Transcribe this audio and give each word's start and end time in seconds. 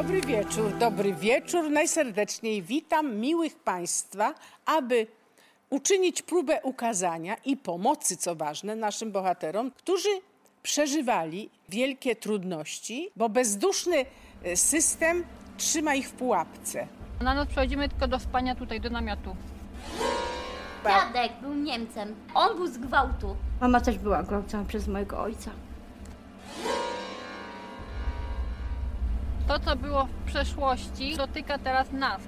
Dobry 0.00 0.20
wieczór, 0.20 0.78
dobry 0.78 1.14
wieczór. 1.14 1.70
Najserdeczniej 1.70 2.62
witam 2.62 3.16
miłych 3.16 3.58
Państwa, 3.58 4.34
aby 4.66 5.06
uczynić 5.70 6.22
próbę 6.22 6.60
ukazania 6.62 7.36
i 7.44 7.56
pomocy, 7.56 8.16
co 8.16 8.34
ważne, 8.34 8.76
naszym 8.76 9.12
bohaterom, 9.12 9.70
którzy 9.70 10.08
przeżywali 10.62 11.50
wielkie 11.68 12.16
trudności, 12.16 13.10
bo 13.16 13.28
bezduszny 13.28 14.04
e, 14.42 14.56
system 14.56 15.24
trzyma 15.56 15.94
ich 15.94 16.08
w 16.08 16.12
pułapce. 16.12 16.86
Na 17.20 17.34
noc 17.34 17.48
przechodzimy 17.48 17.88
tylko 17.88 18.08
do 18.08 18.18
spania 18.18 18.54
tutaj, 18.54 18.80
do 18.80 18.90
namiotu. 18.90 19.36
Dziadek 20.84 21.32
był 21.42 21.54
Niemcem. 21.54 22.14
On 22.34 22.56
był 22.56 22.66
z 22.66 22.78
gwałtu. 22.78 23.36
Mama 23.60 23.80
też 23.80 23.98
była 23.98 24.22
gwałcona 24.22 24.64
przez 24.64 24.88
mojego 24.88 25.20
ojca. 25.22 25.50
To, 29.48 29.58
co 29.58 29.76
było 29.76 30.04
w 30.04 30.26
przeszłości, 30.26 31.16
dotyka 31.16 31.58
teraz 31.58 31.92
nas. 31.92 32.20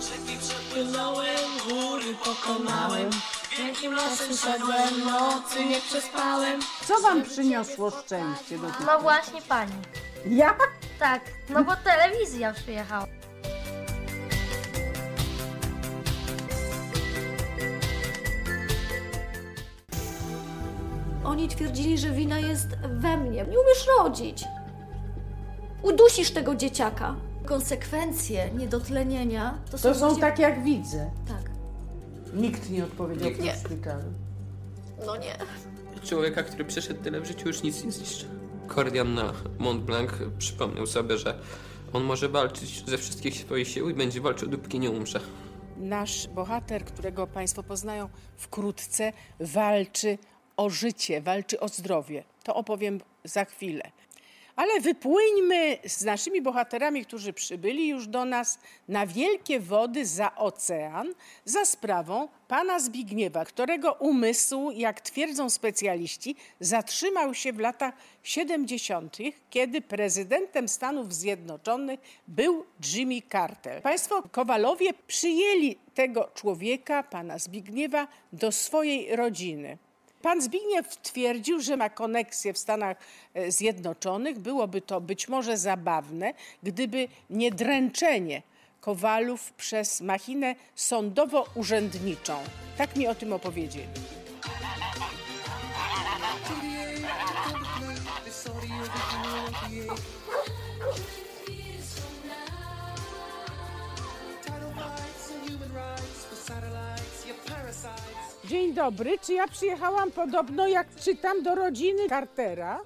Rzeki 0.00 0.38
przepłynąłem, 0.38 1.36
góry 1.68 2.14
pokonałem. 2.24 3.10
Wielkim 3.58 3.94
lasem 3.94 4.36
szedłem, 4.36 5.04
nocy 5.04 5.64
nie 5.64 5.80
przespałem. 5.80 6.60
Co 6.84 7.00
Wam 7.00 7.22
przyniosło 7.22 7.90
szczęście 7.90 8.58
do. 8.58 8.66
No 8.86 9.00
właśnie 9.00 9.42
pani. 9.42 9.72
Ja? 10.26 10.54
Tak, 10.98 11.22
no 11.48 11.64
bo 11.64 11.76
telewizja 11.76 12.52
przyjechała. 12.52 13.06
Oni 21.24 21.48
twierdzili, 21.48 21.98
że 21.98 22.10
wina 22.10 22.38
jest 22.38 22.68
we 22.82 23.16
mnie. 23.16 23.44
Nie 23.44 23.60
umiesz 23.60 23.86
rodzić. 23.98 24.44
Udusisz 25.82 26.30
tego 26.30 26.54
dzieciaka. 26.54 27.16
Konsekwencje 27.46 28.50
niedotlenienia 28.50 29.58
to 29.70 29.78
są, 29.78 29.88
To 29.88 29.94
są 29.94 30.00
właśnie- 30.00 30.20
tak 30.20 30.38
jak 30.38 30.64
widzę. 30.64 31.10
Tak. 31.28 31.50
Nikt 32.34 32.70
nie 32.70 32.84
odpowiedział 32.84 33.30
Nie. 33.30 33.54
w 33.54 33.56
szpitalu. 33.58 34.04
No 35.06 35.16
nie. 35.16 35.36
Człowieka, 36.04 36.42
który 36.42 36.64
przeszedł 36.64 37.02
tyle 37.02 37.20
w 37.20 37.26
życiu, 37.26 37.48
już 37.48 37.62
nic 37.62 37.84
nie 37.84 37.92
zniszczy. 37.92 38.26
Kordian 38.66 39.14
na 39.14 39.32
Mont 39.58 39.82
Blanc 39.84 40.10
przypomniał 40.38 40.86
sobie, 40.86 41.18
że 41.18 41.38
on 41.92 42.04
może 42.04 42.28
walczyć 42.28 42.84
ze 42.88 42.98
wszystkich 42.98 43.34
swoich 43.34 43.68
sił 43.68 43.90
i 43.90 43.94
będzie 43.94 44.20
walczył, 44.20 44.48
dopóki 44.48 44.78
nie 44.78 44.90
umrze. 44.90 45.20
Nasz 45.76 46.28
bohater, 46.28 46.84
którego 46.84 47.26
Państwo 47.26 47.62
poznają 47.62 48.08
wkrótce, 48.36 49.12
walczy 49.40 50.18
o 50.56 50.70
życie, 50.70 51.20
walczy 51.20 51.60
o 51.60 51.68
zdrowie. 51.68 52.24
To 52.44 52.54
opowiem 52.54 53.00
za 53.24 53.44
chwilę. 53.44 53.82
Ale 54.60 54.80
wypłyńmy 54.80 55.78
z 55.86 56.04
naszymi 56.04 56.42
bohaterami, 56.42 57.04
którzy 57.04 57.32
przybyli 57.32 57.88
już 57.88 58.06
do 58.06 58.24
nas 58.24 58.58
na 58.88 59.06
wielkie 59.06 59.60
wody 59.60 60.06
za 60.06 60.36
ocean 60.36 61.14
za 61.44 61.64
sprawą 61.64 62.28
pana 62.48 62.80
Zbigniewa, 62.80 63.44
którego 63.44 63.92
umysł, 63.92 64.70
jak 64.70 65.00
twierdzą 65.00 65.50
specjaliści, 65.50 66.36
zatrzymał 66.60 67.34
się 67.34 67.52
w 67.52 67.58
latach 67.58 67.94
70., 68.22 69.16
kiedy 69.50 69.80
prezydentem 69.80 70.68
Stanów 70.68 71.14
Zjednoczonych 71.14 72.00
był 72.28 72.64
Jimmy 72.92 73.22
Carter. 73.32 73.82
Państwo 73.82 74.22
Kowalowie 74.32 74.90
przyjęli 75.06 75.76
tego 75.94 76.30
człowieka, 76.34 77.02
pana 77.02 77.38
Zbigniewa, 77.38 78.08
do 78.32 78.52
swojej 78.52 79.16
rodziny. 79.16 79.78
Pan 80.22 80.42
Zbigniew 80.42 80.96
twierdził, 81.02 81.60
że 81.60 81.76
ma 81.76 81.90
koneksję 81.90 82.52
w 82.52 82.58
Stanach 82.58 82.96
e, 83.34 83.52
Zjednoczonych. 83.52 84.38
Byłoby 84.38 84.80
to 84.80 85.00
być 85.00 85.28
może 85.28 85.56
zabawne, 85.58 86.34
gdyby 86.62 87.08
nie 87.30 87.50
dręczenie 87.50 88.42
Kowalów 88.80 89.52
przez 89.52 90.00
machinę 90.00 90.54
sądowo-urzędniczą. 90.76 92.36
Tak 92.78 92.96
mi 92.96 93.06
o 93.06 93.14
tym 93.14 93.32
opowiedzieli. 93.32 93.88
Dzień 108.50 108.74
dobry. 108.74 109.18
Czy 109.18 109.32
ja 109.34 109.48
przyjechałam 109.48 110.10
podobno, 110.10 110.68
jak 110.68 110.94
czytam, 110.96 111.42
do 111.42 111.54
rodziny 111.54 112.08
Cartera? 112.08 112.80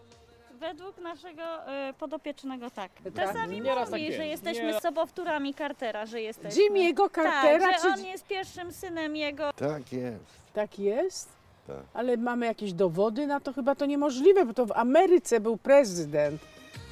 Według 0.61 0.99
naszego 0.99 1.43
y, 1.91 1.93
podopiecznego 1.99 2.71
tak. 2.71 2.91
Tak, 3.05 3.15
Czasami 3.15 3.61
nieraz 3.61 3.91
mówi, 3.91 4.07
tak 4.07 4.17
że 4.17 4.27
jest. 4.27 4.45
jesteśmy 4.45 4.65
Nieraz- 4.67 4.83
sobowtórami 4.83 5.55
Cartera, 5.55 6.07
że 6.07 6.21
jesteśmy. 6.21 6.63
Jimmy'ego 6.63 7.11
Cartera? 7.15 7.59
Tak, 7.71 7.83
że 7.83 7.89
czy... 7.89 8.01
on 8.01 8.05
jest 8.05 8.27
pierwszym 8.27 8.73
synem 8.73 9.17
jego. 9.17 9.53
Tak 9.53 9.93
jest. 9.93 10.25
Tak 10.55 10.79
jest? 10.79 11.29
Tak. 11.67 11.77
Ale 11.95 12.17
mamy 12.17 12.47
jakieś 12.47 12.73
dowody 12.73 13.27
na 13.27 13.41
to? 13.41 13.53
Chyba 13.53 13.75
to 13.75 13.87
niemożliwe, 13.87 14.45
bo 14.45 14.55
to 14.55 14.67
w 14.67 14.73
Ameryce 14.73 15.41
był 15.41 15.57
prezydent. 15.57 16.41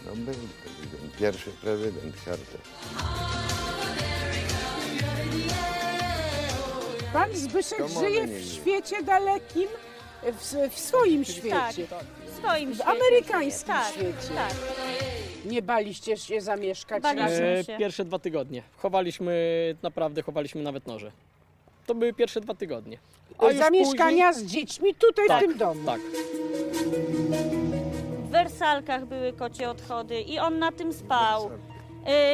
No 0.06 0.10
był 0.16 0.34
prezydent, 0.64 1.16
pierwszy 1.18 1.50
prezydent 1.50 2.14
Carter. 2.24 2.60
Pan 7.12 7.32
Zbyszek 7.36 7.78
To 7.78 7.88
żyje 7.88 8.26
w 8.26 8.44
świecie 8.44 9.02
dalekim, 9.02 9.68
w, 10.22 10.54
w 10.70 10.78
swoim 10.78 11.24
świecie. 11.24 11.86
Tak, 11.90 12.04
w 12.26 12.36
swoim 12.36 12.70
W 12.70 12.74
świecie. 12.74 12.90
amerykańskim 12.90 13.74
tak, 13.74 13.92
świecie. 13.92 14.34
Tak, 14.34 14.54
Nie 15.44 15.62
baliście 15.62 16.16
się 16.16 16.40
zamieszkać 16.40 17.02
Baliśmy 17.02 17.30
razem? 17.30 17.64
się. 17.64 17.74
E, 17.74 17.78
pierwsze 17.78 18.04
dwa 18.04 18.18
tygodnie. 18.18 18.62
Chowaliśmy, 18.76 19.34
naprawdę 19.82 20.22
chowaliśmy 20.22 20.62
nawet 20.62 20.86
noże. 20.86 21.12
To 21.86 21.94
były 21.94 22.12
pierwsze 22.12 22.40
dwa 22.40 22.54
tygodnie. 22.54 22.98
A 23.38 23.46
już 23.46 23.56
Zamieszkania 23.56 24.32
z 24.32 24.42
dziećmi 24.44 24.94
tutaj 24.94 25.26
Tak, 25.28 25.38
w 25.38 25.46
tym 25.46 25.58
domu. 25.58 25.84
Tak. 25.86 26.00
w 28.18 28.30
wersalkach 28.30 29.06
były 29.06 29.32
kocie 29.32 29.70
odchody 29.70 30.20
i 30.20 30.38
on 30.38 30.58
na 30.58 30.72
tym 30.72 30.92
spał. 30.92 31.50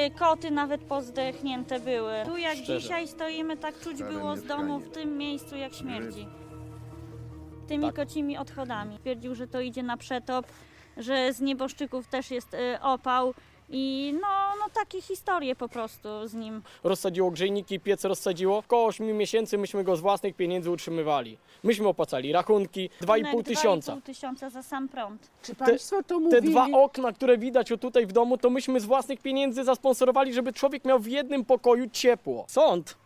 Y, 0.06 0.10
koty 0.18 0.50
nawet 0.50 0.80
pozdechnięte 0.84 1.80
były. 1.80 2.12
Tu 2.24 2.36
jak 2.36 2.56
Szczerze. 2.56 2.80
dzisiaj 2.80 3.08
stoimy, 3.08 3.56
tak 3.56 3.80
czuć 3.80 3.96
Stare 3.96 4.12
było 4.12 4.36
z 4.36 4.44
domu 4.44 4.78
w 4.78 4.82
mieszkanie. 4.82 5.06
tym 5.06 5.16
miejscu 5.18 5.56
jak 5.56 5.74
śmierdzi. 5.74 6.26
Tymi 7.68 7.84
Tak. 7.86 7.94
kocimi 7.94 8.38
odchodami. 8.38 8.98
Twierdził, 8.98 9.34
że 9.34 9.46
to 9.46 9.60
idzie 9.60 9.82
na 9.82 9.96
przetop, 9.96 10.46
że 10.96 11.32
z 11.32 11.40
nieboszczyków 11.40 12.06
też 12.06 12.30
jest 12.30 12.54
y, 12.54 12.80
opał 12.80 13.34
i 13.70 14.14
no, 14.22 14.28
no 14.58 14.64
takie 14.74 15.02
historie 15.02 15.56
po 15.56 15.68
prostu 15.68 16.08
z 16.28 16.34
nim. 16.34 16.62
Rozsadziło 16.84 17.30
grzejniki, 17.30 17.80
piec 17.80 18.04
rozsadziło. 18.04 18.62
Koło 18.62 18.86
8 18.86 19.16
miesięcy 19.16 19.58
myśmy 19.58 19.84
go 19.84 19.96
z 19.96 20.00
własnych 20.00 20.34
pieniędzy 20.34 20.70
utrzymywali. 20.70 21.38
Myśmy 21.62 21.88
opłacali 21.88 22.32
rachunki 22.32 22.90
2,5 23.02 23.44
tysiąca. 23.44 23.96
2,5 23.96 24.02
tysiąca 24.02 24.50
za 24.50 24.62
sam 24.62 24.88
prąd. 24.88 25.30
Czy 25.42 25.54
państwo 25.54 26.02
to 26.02 26.08
Te 26.08 26.20
mówili? 26.20 26.50
dwa 26.50 26.66
okna, 26.72 27.12
które 27.12 27.38
widać 27.38 27.72
o 27.72 27.78
tutaj 27.78 28.06
w 28.06 28.12
domu, 28.12 28.38
to 28.38 28.50
myśmy 28.50 28.80
z 28.80 28.84
własnych 28.84 29.20
pieniędzy 29.20 29.64
zasponsorowali, 29.64 30.34
żeby 30.34 30.52
człowiek 30.52 30.84
miał 30.84 30.98
w 30.98 31.06
jednym 31.06 31.44
pokoju 31.44 31.90
ciepło. 31.92 32.44
Sąd 32.48 32.96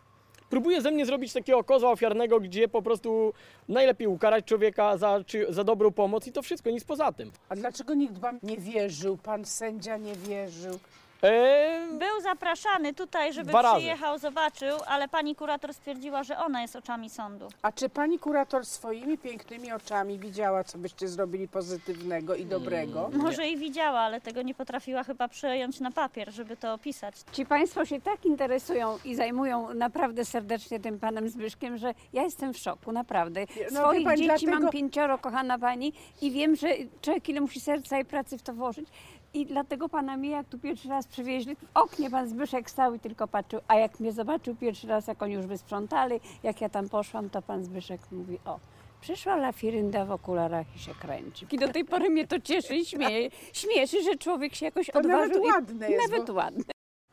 próbuje 0.53 0.81
ze 0.81 0.91
mnie 0.91 1.05
zrobić 1.05 1.33
takiego 1.33 1.63
kozła 1.63 1.91
ofiarnego, 1.91 2.39
gdzie 2.39 2.67
po 2.67 2.81
prostu 2.81 3.33
najlepiej 3.69 4.07
ukarać 4.07 4.45
człowieka 4.45 4.97
za, 4.97 5.23
czy, 5.25 5.45
za 5.49 5.63
dobrą 5.63 5.91
pomoc 5.91 6.27
i 6.27 6.31
to 6.31 6.41
wszystko, 6.41 6.69
nic 6.69 6.83
poza 6.83 7.11
tym. 7.11 7.31
A 7.49 7.55
dlaczego 7.55 7.93
nikt 7.93 8.17
wam 8.17 8.39
nie 8.43 8.57
wierzył? 8.57 9.17
Pan 9.17 9.45
sędzia 9.45 9.97
nie 9.97 10.15
wierzył? 10.15 10.79
Eee, 11.23 11.97
Był 11.99 12.21
zapraszany 12.21 12.93
tutaj, 12.93 13.33
żeby 13.33 13.49
Dwa 13.49 13.61
razy. 13.61 13.75
przyjechał, 13.77 14.17
zobaczył, 14.17 14.77
ale 14.87 15.07
pani 15.07 15.35
kurator 15.35 15.73
stwierdziła, 15.73 16.23
że 16.23 16.37
ona 16.37 16.61
jest 16.61 16.75
oczami 16.75 17.09
sądu. 17.09 17.47
A 17.61 17.71
czy 17.71 17.89
pani 17.89 18.19
kurator 18.19 18.65
swoimi 18.65 19.17
pięknymi 19.17 19.71
oczami 19.71 20.19
widziała, 20.19 20.63
co 20.63 20.77
byście 20.77 21.07
zrobili 21.07 21.47
pozytywnego 21.47 22.35
i 22.35 22.45
dobrego? 22.45 23.09
Może 23.13 23.47
i 23.47 23.57
widziała, 23.57 23.99
ale 23.99 24.21
tego 24.21 24.41
nie 24.41 24.53
potrafiła 24.53 25.03
chyba 25.03 25.27
przejąć 25.27 25.79
na 25.79 25.91
papier, 25.91 26.31
żeby 26.31 26.57
to 26.57 26.73
opisać. 26.73 27.15
Ci 27.31 27.45
Państwo 27.45 27.85
się 27.85 28.01
tak 28.01 28.25
interesują 28.25 28.97
i 29.05 29.15
zajmują 29.15 29.73
naprawdę 29.73 30.25
serdecznie 30.25 30.79
tym 30.79 30.99
Panem 30.99 31.29
Zbyszkiem, 31.29 31.77
że 31.77 31.93
ja 32.13 32.23
jestem 32.23 32.53
w 32.53 32.57
szoku, 32.57 32.91
naprawdę. 32.91 33.45
No, 33.71 33.79
Swoich 33.79 33.99
wie 33.99 34.05
pani, 34.05 34.17
dzieci 34.17 34.45
dlatego- 34.45 34.63
mam 34.63 34.71
pięcioro, 34.71 35.17
kochana 35.17 35.59
Pani, 35.59 35.93
i 36.21 36.31
wiem, 36.31 36.55
że 36.55 36.67
człowiek 37.01 37.29
ile 37.29 37.41
musi 37.41 37.59
serca 37.59 37.99
i 37.99 38.05
pracy 38.05 38.37
w 38.37 38.41
to 38.41 38.53
włożyć. 38.53 38.87
I 39.33 39.45
dlatego 39.45 39.89
Pana 39.89 40.17
mnie, 40.17 40.29
jak 40.29 40.47
tu 40.47 40.59
pierwszy 40.59 40.89
raz 40.89 41.07
przywieźli, 41.07 41.55
w 41.55 41.65
oknie 41.73 42.09
Pan 42.09 42.29
Zbyszek 42.29 42.69
stał 42.69 42.93
i 42.93 42.99
tylko 42.99 43.27
patrzył, 43.27 43.59
a 43.67 43.75
jak 43.75 43.99
mnie 43.99 44.11
zobaczył 44.11 44.55
pierwszy 44.55 44.87
raz, 44.87 45.07
jak 45.07 45.23
oni 45.23 45.33
już 45.33 45.45
wysprzątali, 45.45 46.19
jak 46.43 46.61
ja 46.61 46.69
tam 46.69 46.89
poszłam, 46.89 47.29
to 47.29 47.41
Pan 47.41 47.63
Zbyszek 47.63 48.01
mówi, 48.11 48.37
o, 48.45 48.59
Przyszła 49.01 49.35
lafirynda 49.35 50.05
w 50.05 50.11
okularach 50.11 50.75
i 50.75 50.79
się 50.79 50.91
kręci. 50.95 51.45
I 51.51 51.57
do 51.57 51.67
tej 51.67 51.85
pory 51.85 52.09
mnie 52.09 52.27
to 52.27 52.39
cieszy 52.39 52.75
i 52.75 52.85
śmieje. 52.85 53.29
śmieszy, 53.53 54.03
że 54.03 54.15
człowiek 54.15 54.55
się 54.55 54.65
jakoś 54.65 54.87
To 54.87 54.99
nawet 55.01 55.31
odważył. 55.31 55.43
i- 55.43 55.51
ładne 55.51 55.89
jest, 55.91 56.09
Nawet 56.11 56.27
bo- 56.27 56.33
ładne. 56.33 56.63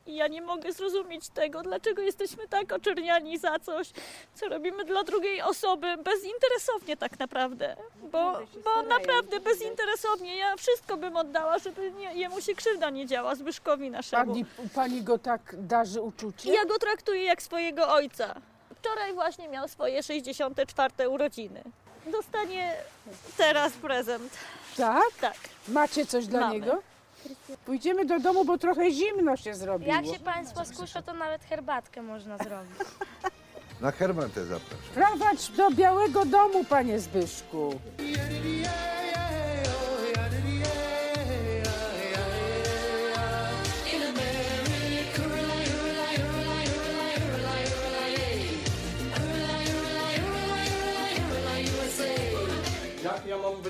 I 0.06 0.14
ja 0.17 0.29
nie 0.29 0.43
mogę 0.43 0.73
zrozumieć 0.73 1.29
tego, 1.29 1.62
dlaczego 1.62 2.02
jesteśmy 2.02 2.49
tak 2.49 2.73
oczerniani 2.73 3.38
za 3.38 3.58
coś, 3.58 3.91
co 4.35 4.49
robimy 4.49 4.85
dla 4.85 5.02
drugiej 5.05 5.43
osoby, 5.43 5.87
bezinteresownie 5.97 6.97
tak 6.97 7.19
naprawdę. 7.19 7.76
Bo, 8.02 8.38
bo 8.64 8.82
naprawdę 8.82 9.41
bezinteresownie. 9.41 10.37
Ja 10.37 10.56
wszystko 10.56 10.97
bym 10.97 11.17
oddała, 11.17 11.58
żeby 11.58 11.91
nie, 11.91 12.14
jemu 12.14 12.41
się 12.41 12.55
krzywda 12.55 12.91
nie 12.91 13.06
działa, 13.06 13.35
Zbyszkowi 13.35 13.91
naszemu. 13.91 14.26
Pani, 14.32 14.44
pani 14.75 15.02
go 15.02 15.19
tak 15.19 15.41
darzy 15.58 16.00
uczucie? 16.02 16.52
Ja 16.55 16.64
go 16.64 16.79
traktuję 16.79 17.25
jak 17.25 17.43
swojego 17.43 17.88
ojca. 17.88 18.35
Wczoraj 18.81 19.14
właśnie 19.14 19.49
miał 19.49 19.69
swoje 19.69 20.02
64 20.02 21.08
urodziny. 21.08 21.62
Dostanie 22.06 22.75
teraz 23.37 23.73
prezent. 23.73 24.32
Tak? 24.76 25.12
Tak. 25.20 25.37
Macie 25.69 26.06
coś 26.06 26.26
dla 26.26 26.41
Mamy. 26.41 26.55
niego? 26.55 26.82
Pójdziemy 27.67 28.05
do 28.05 28.21
domu, 28.21 28.45
bo 28.45 28.59
trochę 28.59 28.91
zimno 28.91 29.37
się 29.37 29.55
zrobiło. 29.55 29.95
Jak 29.95 30.07
się 30.07 30.21
Państwo 30.21 30.65
skuszą, 30.65 31.03
to 31.03 31.15
nawet 31.15 31.45
herbatkę 31.45 32.03
można 32.03 32.39
zrobić. 32.39 32.73
Na 33.81 33.91
herbatę 33.93 34.45
zapraszam. 34.47 34.79
Prowadź 34.95 35.49
do 35.49 35.71
Białego 35.71 36.25
Domu, 36.25 36.65
panie 36.65 37.01
Zbyszku. 37.01 37.81
Ja 37.99 38.67
mam 39.17 39.20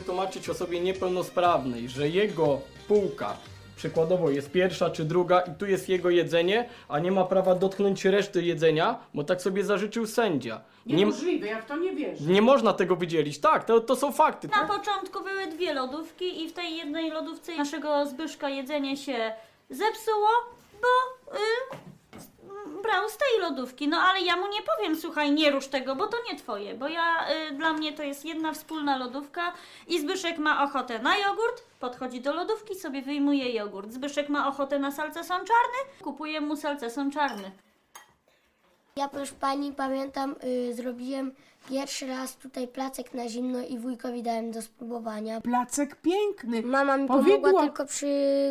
wytłumaczyć 0.05 0.49
osobie 0.49 0.81
niepełnosprawnej, 0.81 1.89
że 1.89 2.09
jego 2.09 2.61
półka 2.89 3.37
przykładowo 3.77 4.31
jest 4.31 4.51
pierwsza 4.51 4.91
czy 4.91 5.05
druga 5.05 5.41
i 5.41 5.55
tu 5.55 5.67
jest 5.67 5.89
jego 5.89 6.11
jedzenie, 6.11 6.69
a 6.89 6.99
nie 6.99 7.13
ma 7.13 7.25
prawa 7.25 7.55
dotknąć 7.55 8.05
reszty 8.05 8.43
jedzenia, 8.43 8.99
bo 9.15 9.25
tak 9.25 9.43
sobie 9.43 9.65
zażyczył 9.65 10.07
sędzia. 10.07 10.61
Nie, 10.87 10.95
Niemożliwe, 10.97 11.47
ja 11.47 11.63
w 11.63 11.67
to 11.67 11.77
nie 11.77 11.93
wierzę. 11.93 12.25
nie 12.25 12.43
można 12.43 12.73
tego 12.73 12.97
wydzielić. 12.97 13.39
Tak, 13.39 13.65
to, 13.65 13.81
to 13.81 13.97
są 13.97 14.13
fakty. 14.13 14.49
Na 14.49 14.65
początku 14.65 15.25
były 15.25 15.47
dwie 15.47 15.75
lodówki 15.75 16.43
i 16.45 16.49
w 16.49 16.53
tej 16.53 16.77
jednej 16.77 17.11
lodówce 17.11 17.57
naszego 17.57 18.07
Zbyszka 18.07 18.49
jedzenie 18.49 18.97
się 18.97 19.33
zepsuło, 19.71 20.29
bo 20.83 20.89
y, 21.37 21.41
brał 22.83 23.09
z 23.09 23.17
tej 23.17 23.41
lodówki. 23.41 23.89
No 23.89 23.97
ale 23.97 24.21
ja 24.21 24.37
mu 24.37 24.47
nie 24.49 24.61
powiem, 24.77 24.97
słuchaj, 24.97 25.33
nie 25.33 25.51
rusz 25.51 25.67
tego, 25.69 25.97
bo 25.97 26.07
to 26.07 26.17
nie 26.33 26.39
twoje, 26.39 26.75
bo 26.75 26.89
ja, 26.89 27.27
y, 27.51 27.53
dla 27.55 27.73
mnie 27.73 27.93
to 27.93 28.03
jest 28.03 28.25
jedna 28.25 28.53
wspólna 28.53 28.97
lodówka 28.97 29.53
i 29.89 30.01
Zbyszek 30.01 30.39
ma 30.39 30.65
ochotę 30.65 30.99
na 30.99 31.17
jogurt, 31.19 31.63
podchodzi 31.81 32.21
do 32.21 32.35
lodówki, 32.35 32.75
sobie 32.75 33.03
wyjmuje 33.03 33.53
jogurt. 33.53 33.93
Zbyszek 33.93 34.29
ma 34.29 34.49
ochotę 34.49 34.79
na 34.79 34.91
salceson 34.93 35.39
czarny, 35.39 36.03
kupuje 36.05 36.41
mu 36.41 36.57
salceson 36.57 37.11
czarny. 37.11 37.51
Ja 38.97 39.09
proszę 39.09 39.33
Pani 39.41 39.73
pamiętam, 39.73 40.35
y, 40.45 40.75
zrobiłem 40.75 41.33
pierwszy 41.69 42.07
raz 42.07 42.37
tutaj 42.37 42.69
placek 42.69 43.15
na 43.15 43.29
zimno 43.29 43.59
i 43.61 43.79
wujkowi 43.79 44.23
dałem 44.23 44.51
do 44.51 44.63
spróbowania. 44.63 45.41
Placek 45.41 45.97
piękny. 45.97 46.63
Mama 46.63 46.97
mi 46.97 47.09
Powidło. 47.09 47.39
pomogła 47.41 47.63
tylko 47.63 47.87
przy 47.87 48.07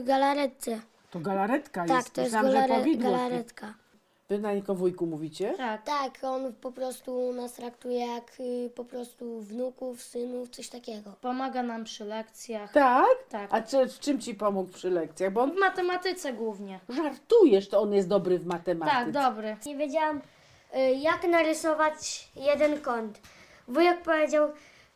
galaretce. 0.05 0.79
To 1.11 1.19
galaretka 1.19 1.85
Tak, 1.85 1.97
jest. 1.97 2.13
to 2.13 2.21
jest 2.21 2.33
Myślałam, 2.33 2.51
że 2.51 2.67
galare- 2.73 2.77
powidło. 2.79 3.11
galaretka. 3.11 3.73
Wy 4.29 4.39
na 4.39 4.53
niego 4.53 4.75
wujku 4.75 5.05
mówicie? 5.05 5.53
Tak. 5.57 5.83
tak, 5.83 6.11
on 6.23 6.53
po 6.53 6.71
prostu 6.71 7.33
nas 7.33 7.53
traktuje 7.53 8.05
jak 8.05 8.31
y, 8.39 8.69
po 8.75 8.85
prostu 8.85 9.41
wnuków, 9.41 10.03
synów, 10.03 10.49
coś 10.49 10.69
takiego. 10.69 11.13
Pomaga 11.21 11.63
nam 11.63 11.83
przy 11.83 12.05
lekcjach. 12.05 12.71
Tak? 12.73 13.07
Tak. 13.29 13.47
A 13.53 13.61
czy, 13.61 13.87
w 13.87 13.99
czym 13.99 14.19
ci 14.21 14.35
pomógł 14.35 14.71
przy 14.73 14.89
lekcjach? 14.89 15.33
Bo 15.33 15.41
on 15.41 15.51
W 15.51 15.59
matematyce 15.59 16.33
głównie. 16.33 16.79
żartujesz, 16.89 17.69
to 17.69 17.81
on 17.81 17.93
jest 17.93 18.07
dobry 18.07 18.39
w 18.39 18.45
matematyce. 18.45 18.97
Tak, 18.97 19.11
dobry. 19.11 19.57
Nie 19.65 19.75
wiedziałam, 19.77 20.21
y, 20.75 20.79
jak 20.93 21.23
narysować 21.27 22.29
jeden 22.35 22.81
kąt. 22.81 23.19
Wujek 23.67 24.01
powiedział, 24.01 24.49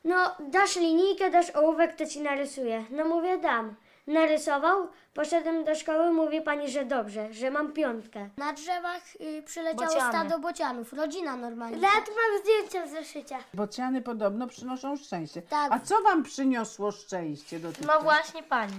no 0.03 0.15
dasz 0.49 0.75
linijkę, 0.75 1.31
dasz 1.31 1.55
ołówek, 1.55 1.95
to 1.95 2.05
ci 2.05 2.21
narysuję. 2.21 2.83
No 2.91 3.05
mówię, 3.05 3.37
dam. 3.37 3.75
Narysował, 4.07 4.87
poszedłem 5.13 5.63
do 5.63 5.75
szkoły, 5.75 6.11
mówi 6.11 6.41
pani, 6.41 6.69
że 6.71 6.85
dobrze, 6.85 7.33
że 7.33 7.51
mam 7.51 7.73
piątkę. 7.73 8.29
Na 8.37 8.53
drzewach 8.53 9.01
y, 9.21 9.43
przyleciało 9.45 9.87
Bociany. 9.93 10.09
stado 10.09 10.39
bocianów, 10.39 10.93
rodzina 10.93 11.35
normalnie. 11.35 11.77
Nawet 11.77 12.07
mam 12.09 12.41
zdjęcia 12.41 12.87
z 12.87 12.91
zeszycia. 12.91 13.37
Bociany 13.53 14.01
podobno 14.01 14.47
przynoszą 14.47 14.97
szczęście. 14.97 15.41
Tak. 15.41 15.71
A 15.71 15.79
co 15.79 16.01
wam 16.01 16.23
przyniosło 16.23 16.91
szczęście 16.91 17.59
do 17.59 17.71
tych 17.71 17.87
No 17.87 17.99
właśnie 18.01 18.43
pani. 18.43 18.73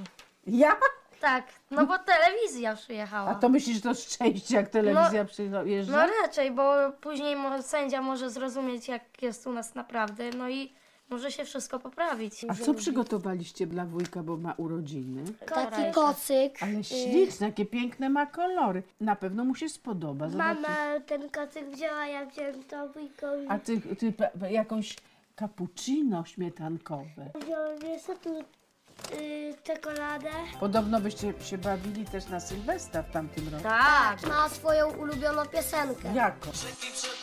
Ja? 0.46 0.76
Tak, 1.20 1.44
no 1.70 1.86
bo 1.86 1.98
telewizja 1.98 2.76
przyjechała. 2.76 3.30
A 3.30 3.34
to 3.34 3.48
myślisz, 3.48 3.76
że 3.76 3.82
to 3.82 3.94
szczęście, 3.94 4.56
jak 4.56 4.68
telewizja 4.68 5.24
przyjeżdża? 5.24 5.92
No 5.92 6.06
raczej, 6.22 6.50
bo 6.50 6.74
później 7.00 7.36
mo- 7.36 7.62
sędzia 7.62 8.02
może 8.02 8.30
zrozumieć, 8.30 8.88
jak 8.88 9.22
jest 9.22 9.46
u 9.46 9.52
nas 9.52 9.74
naprawdę, 9.74 10.30
no 10.30 10.48
i 10.48 10.74
może 11.10 11.32
się 11.32 11.44
wszystko 11.44 11.80
poprawić. 11.80 12.44
A 12.48 12.54
co 12.54 12.74
przygotowaliście 12.74 13.66
dla 13.66 13.84
wujka, 13.84 14.22
bo 14.22 14.36
ma 14.36 14.54
urodziny? 14.56 15.24
Taki 15.46 15.92
kocyk. 15.92 16.62
Ale 16.62 16.84
śliczne, 16.84 17.46
jakie 17.46 17.66
piękne 17.66 18.08
ma 18.08 18.26
kolory. 18.26 18.82
Na 19.00 19.16
pewno 19.16 19.44
mu 19.44 19.54
się 19.54 19.68
spodoba. 19.68 20.28
Zobaczy. 20.28 20.60
Mama 20.60 21.00
ten 21.06 21.30
kocyk 21.30 21.70
wzięła, 21.70 22.06
ja 22.06 22.26
wziąłem 22.26 22.64
to 22.64 22.88
wujkowi. 22.88 23.46
A 23.48 23.58
ty, 23.58 23.80
ty 23.80 24.12
jakąś 24.50 24.96
cappuccino 25.38 26.24
śmietankowe. 26.24 27.30
Wziąłem 27.44 27.82
jeszcze 27.82 28.16
tu 28.16 28.38
y, 28.40 29.54
czekoladę. 29.62 30.30
Podobno 30.60 31.00
byście 31.00 31.34
się 31.44 31.58
bawili 31.58 32.04
też 32.04 32.26
na 32.28 32.40
Sylwestra 32.40 33.02
w 33.02 33.10
tamtym 33.10 33.48
roku. 33.48 33.62
Tak. 33.62 34.26
Ma 34.28 34.48
swoją 34.48 34.90
ulubioną 34.90 35.46
piosenkę. 35.46 36.14
Jako? 36.14 36.50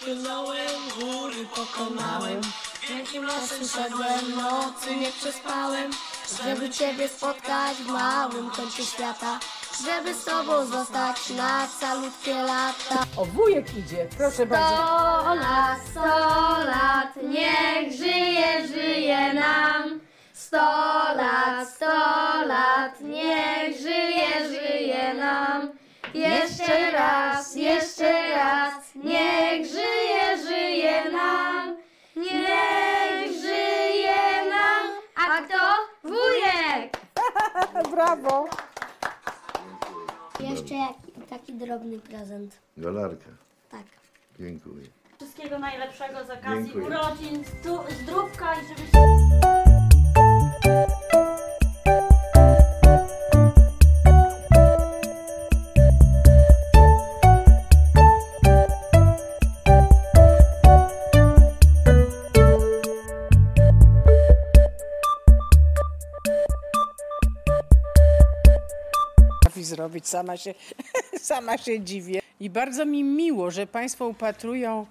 Płynąłem, 0.03 0.81
góry 0.99 1.45
pokonałem 1.55 2.41
Wielkim 2.89 3.25
lasem 3.25 3.67
szedłem, 3.67 4.35
nocy 4.35 4.95
nie 4.95 5.11
przespałem 5.11 5.91
Żeby 6.43 6.69
Ciebie 6.69 7.07
spotkać 7.07 7.77
w 7.77 7.87
małym 7.87 8.49
kącie 8.49 8.85
świata. 8.85 9.39
Żeby 9.85 10.13
z 10.13 10.25
Tobą 10.25 10.65
zostać 10.65 11.29
na 11.29 11.67
calutkie 11.79 12.33
lata. 12.33 13.05
O, 13.17 13.25
wujek 13.25 13.77
idzie, 13.77 14.07
proszę 14.17 14.45
bardzo. 14.45 14.75
Sto 14.75 15.35
lat, 15.35 15.79
sto 15.91 16.07
lat, 16.65 17.15
niech 17.23 17.97
żyje, 17.97 18.67
żyje 18.67 19.33
nam. 19.33 19.99
Sto 20.33 20.57
lat, 21.15 21.69
sto 21.75 21.85
lat, 22.45 23.01
niech 23.01 23.77
żyje, 23.81 24.49
żyje 24.49 25.13
nam. 25.13 25.71
Jeszcze 26.13 26.91
raz, 26.91 27.55
jeszcze 27.55 28.29
raz, 28.35 28.73
niech 28.95 29.65
żyje, 29.65 30.37
żyje 30.47 31.11
nam. 31.11 31.77
Niech 32.15 33.31
żyje 33.41 34.49
nam. 34.49 34.87
A 35.15 35.41
kto? 35.41 35.63
Wujek! 36.03 36.97
Brawo. 37.91 38.45
Jeszcze 40.39 40.75
taki 41.29 41.53
drobny 41.53 41.99
prezent. 41.99 42.57
Golarka. 42.77 43.29
Tak. 43.71 43.83
Dziękuję. 44.39 44.85
Wszystkiego 45.17 45.59
najlepszego 45.59 46.25
z 46.25 46.29
okazji 46.29 46.63
Dziękuję. 46.73 46.85
urodzin, 46.85 47.43
stu- 47.45 47.93
zdrówka 48.03 48.53
i 48.55 48.67
żeby 48.67 48.81
potrafi 48.91 49.31
zrobić, 69.91 70.07
sama 70.07 70.37
się, 70.37 70.53
sama 71.31 71.57
się 71.57 71.79
dziwię. 71.79 72.21
I 72.39 72.49
bardzo 72.49 72.85
mi 72.85 73.03
miło, 73.03 73.51
że 73.51 73.67
Państwo 73.67 74.07
upatrują 74.07 74.85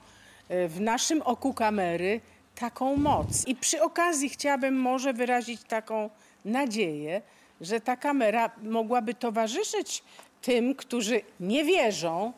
e, 0.48 0.68
w 0.68 0.80
naszym 0.80 1.22
oku 1.22 1.54
kamery 1.54 2.20
taką 2.54 2.96
moc. 2.96 3.46
I 3.46 3.56
przy 3.56 3.82
okazji 3.82 4.28
chciałabym 4.28 4.74
może 4.80 5.12
wyrazić 5.12 5.62
taką 5.64 6.10
nadzieję, 6.44 7.22
że 7.60 7.80
ta 7.80 7.96
kamera 7.96 8.50
mogłaby 8.62 9.14
towarzyszyć 9.14 10.02
tym, 10.42 10.74
którzy 10.74 11.20
nie 11.40 11.64
wierzą, 11.64 12.32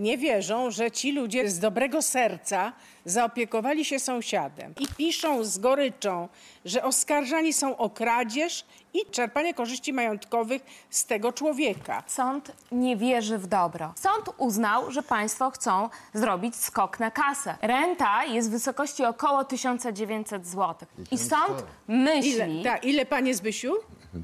nie 0.00 0.18
wierzą, 0.18 0.70
że 0.70 0.90
ci 0.90 1.12
ludzie 1.12 1.50
z 1.50 1.58
dobrego 1.58 2.02
serca 2.02 2.72
zaopiekowali 3.04 3.84
się 3.84 3.98
sąsiadem 3.98 4.74
i 4.80 4.86
piszą 4.88 5.44
z 5.44 5.58
goryczą, 5.58 6.28
że 6.64 6.82
oskarżani 6.82 7.52
są 7.52 7.76
o 7.76 7.90
kradzież 7.90 8.64
i 8.94 9.10
czerpanie 9.10 9.54
korzyści 9.54 9.92
majątkowych 9.92 10.62
z 10.90 11.04
tego 11.04 11.32
człowieka. 11.32 12.02
Sąd 12.06 12.52
nie 12.72 12.96
wierzy 12.96 13.38
w 13.38 13.46
dobro. 13.46 13.94
Sąd 13.96 14.30
uznał, 14.38 14.90
że 14.90 15.02
państwo 15.02 15.50
chcą 15.50 15.88
zrobić 16.14 16.56
skok 16.56 17.00
na 17.00 17.10
kasę. 17.10 17.56
Renta 17.62 18.24
jest 18.24 18.48
w 18.48 18.52
wysokości 18.52 19.04
około 19.04 19.44
1900 19.44 20.46
zł. 20.46 20.74
I 21.10 21.18
sąd 21.18 21.64
myśli, 21.88 22.30
Ile, 22.30 22.64
tak, 22.64 22.84
ile 22.84 23.06
panie 23.06 23.34
Zbysiu? 23.34 23.74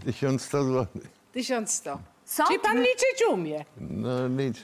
1100 0.04 0.64
zł. 0.64 0.86
1100. 1.32 2.11
Sąd 2.32 2.48
Czyli 2.48 2.60
pan 2.60 2.76
liczyć 2.78 3.24
umie. 3.32 3.64
No 3.80 4.28
liczę. 4.28 4.62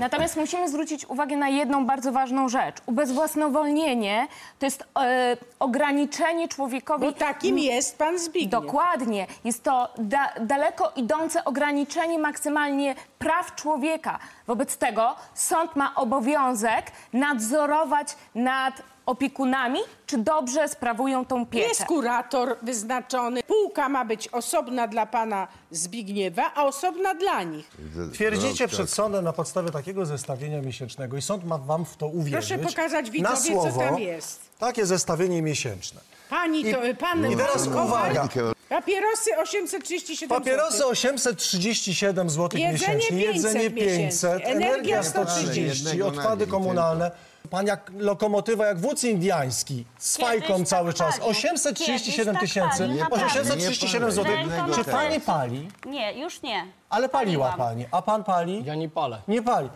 Natomiast 0.00 0.36
musimy 0.36 0.68
zwrócić 0.68 1.06
uwagę 1.06 1.36
na 1.36 1.48
jedną 1.48 1.86
bardzo 1.86 2.12
ważną 2.12 2.48
rzecz. 2.48 2.76
Ubezwłasnowolnienie 2.86 4.28
to 4.58 4.66
jest 4.66 4.84
e, 5.00 5.36
ograniczenie 5.58 6.48
człowiekowi... 6.48 7.06
Bo 7.06 7.12
takim 7.12 7.58
jest 7.58 7.98
pan 7.98 8.18
Zbigniew. 8.18 8.50
Dokładnie. 8.50 9.26
Jest 9.44 9.62
to 9.62 9.94
da, 9.98 10.32
daleko 10.40 10.92
idące 10.96 11.44
ograniczenie 11.44 12.18
maksymalnie 12.18 12.94
praw 13.18 13.54
człowieka. 13.54 14.18
Wobec 14.46 14.76
tego 14.76 15.16
sąd 15.34 15.76
ma 15.76 15.94
obowiązek 15.94 16.86
nadzorować 17.12 18.16
nad 18.34 18.82
opiekunami, 19.10 19.78
czy 20.06 20.18
dobrze 20.18 20.68
sprawują 20.68 21.24
tą 21.24 21.46
pieczę. 21.46 21.68
Jest 21.68 21.84
kurator 21.84 22.56
wyznaczony. 22.62 23.42
Półka 23.42 23.88
ma 23.88 24.04
być 24.04 24.28
osobna 24.28 24.86
dla 24.86 25.06
pana 25.06 25.48
Zbigniewa, 25.70 26.54
a 26.54 26.64
osobna 26.64 27.14
dla 27.14 27.42
nich. 27.42 27.70
Twierdzicie 28.12 28.64
No, 28.64 28.68
przed 28.68 28.90
sądem 28.90 29.24
na 29.24 29.32
podstawie 29.32 29.70
takiego 29.70 30.06
zestawienia 30.06 30.62
miesięcznego 30.62 31.16
i 31.16 31.22
sąd 31.22 31.44
ma 31.44 31.58
wam 31.58 31.84
w 31.84 31.96
to 31.96 32.06
uwierzyć. 32.06 32.48
Proszę 32.48 32.58
pokazać 32.58 33.06
na 33.06 33.12
widzowie, 33.12 33.36
co 33.36 33.42
słowo, 33.52 33.80
tam 33.80 33.98
jest. 33.98 34.40
Takie 34.58 34.86
zestawienie 34.86 35.42
miesięczne. 35.42 36.00
Pani 36.30 36.72
to, 36.72 36.78
pan 36.98 37.32
I 37.32 37.36
teraz 37.36 37.66
uwaga. 37.66 38.28
Papierosy 38.68 39.36
837 39.36 40.28
Papierosy 40.28 40.76
zł. 40.76 40.90
837 40.90 42.30
zł 42.30 42.60
Jedzenie 42.60 42.94
miesięcznie, 42.94 43.18
500 43.18 43.34
jedzenie 43.34 43.70
500, 43.70 43.76
miesięcznie, 43.76 44.28
energia 44.28 44.74
energia 44.74 45.02
130, 45.02 45.84
jednego 45.84 46.10
na 46.10 46.18
odpady 46.18 46.44
dzień 46.44 46.52
komunalne. 46.52 47.10
Pan 47.50 47.66
jak 47.66 47.90
lokomotywa, 47.98 48.66
jak 48.66 48.78
wódz 48.80 49.04
indyjski, 49.04 49.84
z 49.98 50.16
fajką 50.16 50.58
tak 50.58 50.66
cały 50.66 50.92
czas. 50.92 51.18
palił. 51.18 51.30
837 51.30 52.24
Kiedyś 52.24 52.32
tak 52.32 52.40
tysięcy, 52.40 52.78
palił, 52.78 52.96
naprawdę. 52.98 53.26
837 53.26 54.12
zł. 54.12 54.32
Czy 54.74 54.84
pani 54.84 55.20
pali? 55.20 55.68
Nie, 55.86 56.12
już 56.20 56.42
nie. 56.42 56.64
Ale 56.90 57.08
paliła 57.08 57.48
Paliłam. 57.48 57.68
pani. 57.68 57.86
A 57.90 58.02
pan 58.02 58.24
pali? 58.24 58.64
Ja 58.64 58.74
nie 58.74 58.88
palę. 58.88 59.18
Nie 59.28 59.42
pali. 59.42 59.68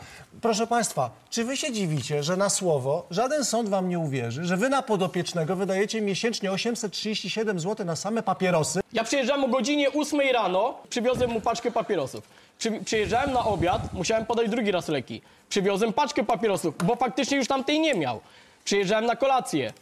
Proszę 0.43 0.67
Państwa, 0.67 1.11
czy 1.31 1.45
Wy 1.45 1.57
się 1.57 1.73
dziwicie, 1.73 2.23
że 2.23 2.37
na 2.37 2.51
słowo 2.51 3.07
żaden 3.11 3.45
sąd 3.45 3.69
Wam 3.69 3.89
nie 3.89 3.99
uwierzy, 3.99 4.45
że 4.45 4.57
Wy 4.57 4.69
na 4.69 4.83
podopiecznego 4.83 5.57
wydajecie 5.57 6.01
miesięcznie 6.01 6.53
837 6.53 7.61
zł 7.61 7.87
na 7.87 7.97
same 7.97 8.23
papierosy? 8.23 8.81
Ja 8.93 9.05
przyjeżdżałem 9.05 9.45
o 9.45 9.49
godzinie 9.49 9.93
8 9.93 10.21
rano, 10.33 10.75
przywiozłem 10.89 11.31
mu 11.31 11.41
paczkę 11.41 11.71
papierosów. 11.71 12.23
Przy, 12.59 12.71
przyjeżdżałem 12.85 13.33
na 13.33 13.45
obiad, 13.45 13.93
musiałem 13.93 14.27
podać 14.27 14.49
drugi 14.51 14.71
raz 14.71 14.89
leki. 14.89 15.23
Przywiozłem 15.49 15.93
paczkę 15.93 16.25
papierosów, 16.25 16.75
bo 16.85 16.97
faktycznie 16.97 17.37
już 17.37 17.47
tamtej 17.49 17.81
nie 17.81 17.95
miał. 17.95 18.21
Przyjeżdżałem 18.65 19.07
na 19.07 19.17
kolację. 19.17 19.73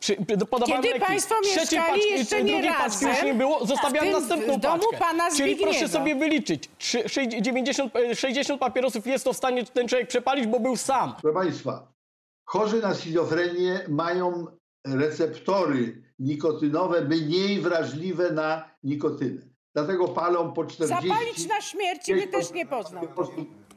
Przy, 0.00 0.16
podawałem 0.50 0.82
Kiedy 0.82 0.94
leki. 0.94 1.06
państwo 1.06 1.34
Trzeciej 1.42 1.60
mieszkali 1.78 2.00
paczki, 2.00 2.12
jeszcze 2.14 2.36
drugiej 2.36 2.62
nie 2.62 2.72
paczki 2.74 3.04
już 3.04 3.22
nie 3.22 3.34
było, 3.34 3.66
zostawiałem 3.66 4.10
tym- 4.12 4.20
następną 4.20 4.54
w 4.56 4.60
domu 4.60 4.82
paczkę. 4.82 4.98
pana 4.98 5.30
Czyli 5.36 5.56
proszę 5.56 5.88
sobie 5.88 6.14
wyliczyć, 6.14 6.68
trzy- 6.78 7.08
sześć- 7.08 7.36
90, 7.40 7.96
e, 7.96 8.14
60 8.14 8.60
papierosów 8.60 9.06
jest 9.06 9.24
to 9.24 9.32
w 9.32 9.36
stanie 9.36 9.64
ten 9.64 9.88
człowiek 9.88 10.08
przepalić, 10.08 10.46
bo 10.46 10.60
był 10.60 10.76
sam. 10.76 11.14
Proszę 11.22 11.34
Państwa, 11.34 11.92
chorzy 12.44 12.80
na 12.82 12.94
schizofrenię 12.94 13.80
mają 13.88 14.46
receptory 14.86 16.02
nikotynowe 16.18 17.00
mniej 17.00 17.60
wrażliwe 17.60 18.30
na 18.30 18.70
nikotynę. 18.84 19.42
Dlatego 19.74 20.08
palą 20.08 20.52
po 20.52 20.64
40 20.64 21.08
Zapalić 21.08 21.48
na 21.48 21.60
śmierć 21.60 22.08
mnie 22.08 22.28
też 22.28 22.50
nie 22.52 22.66
poznał. 22.66 23.04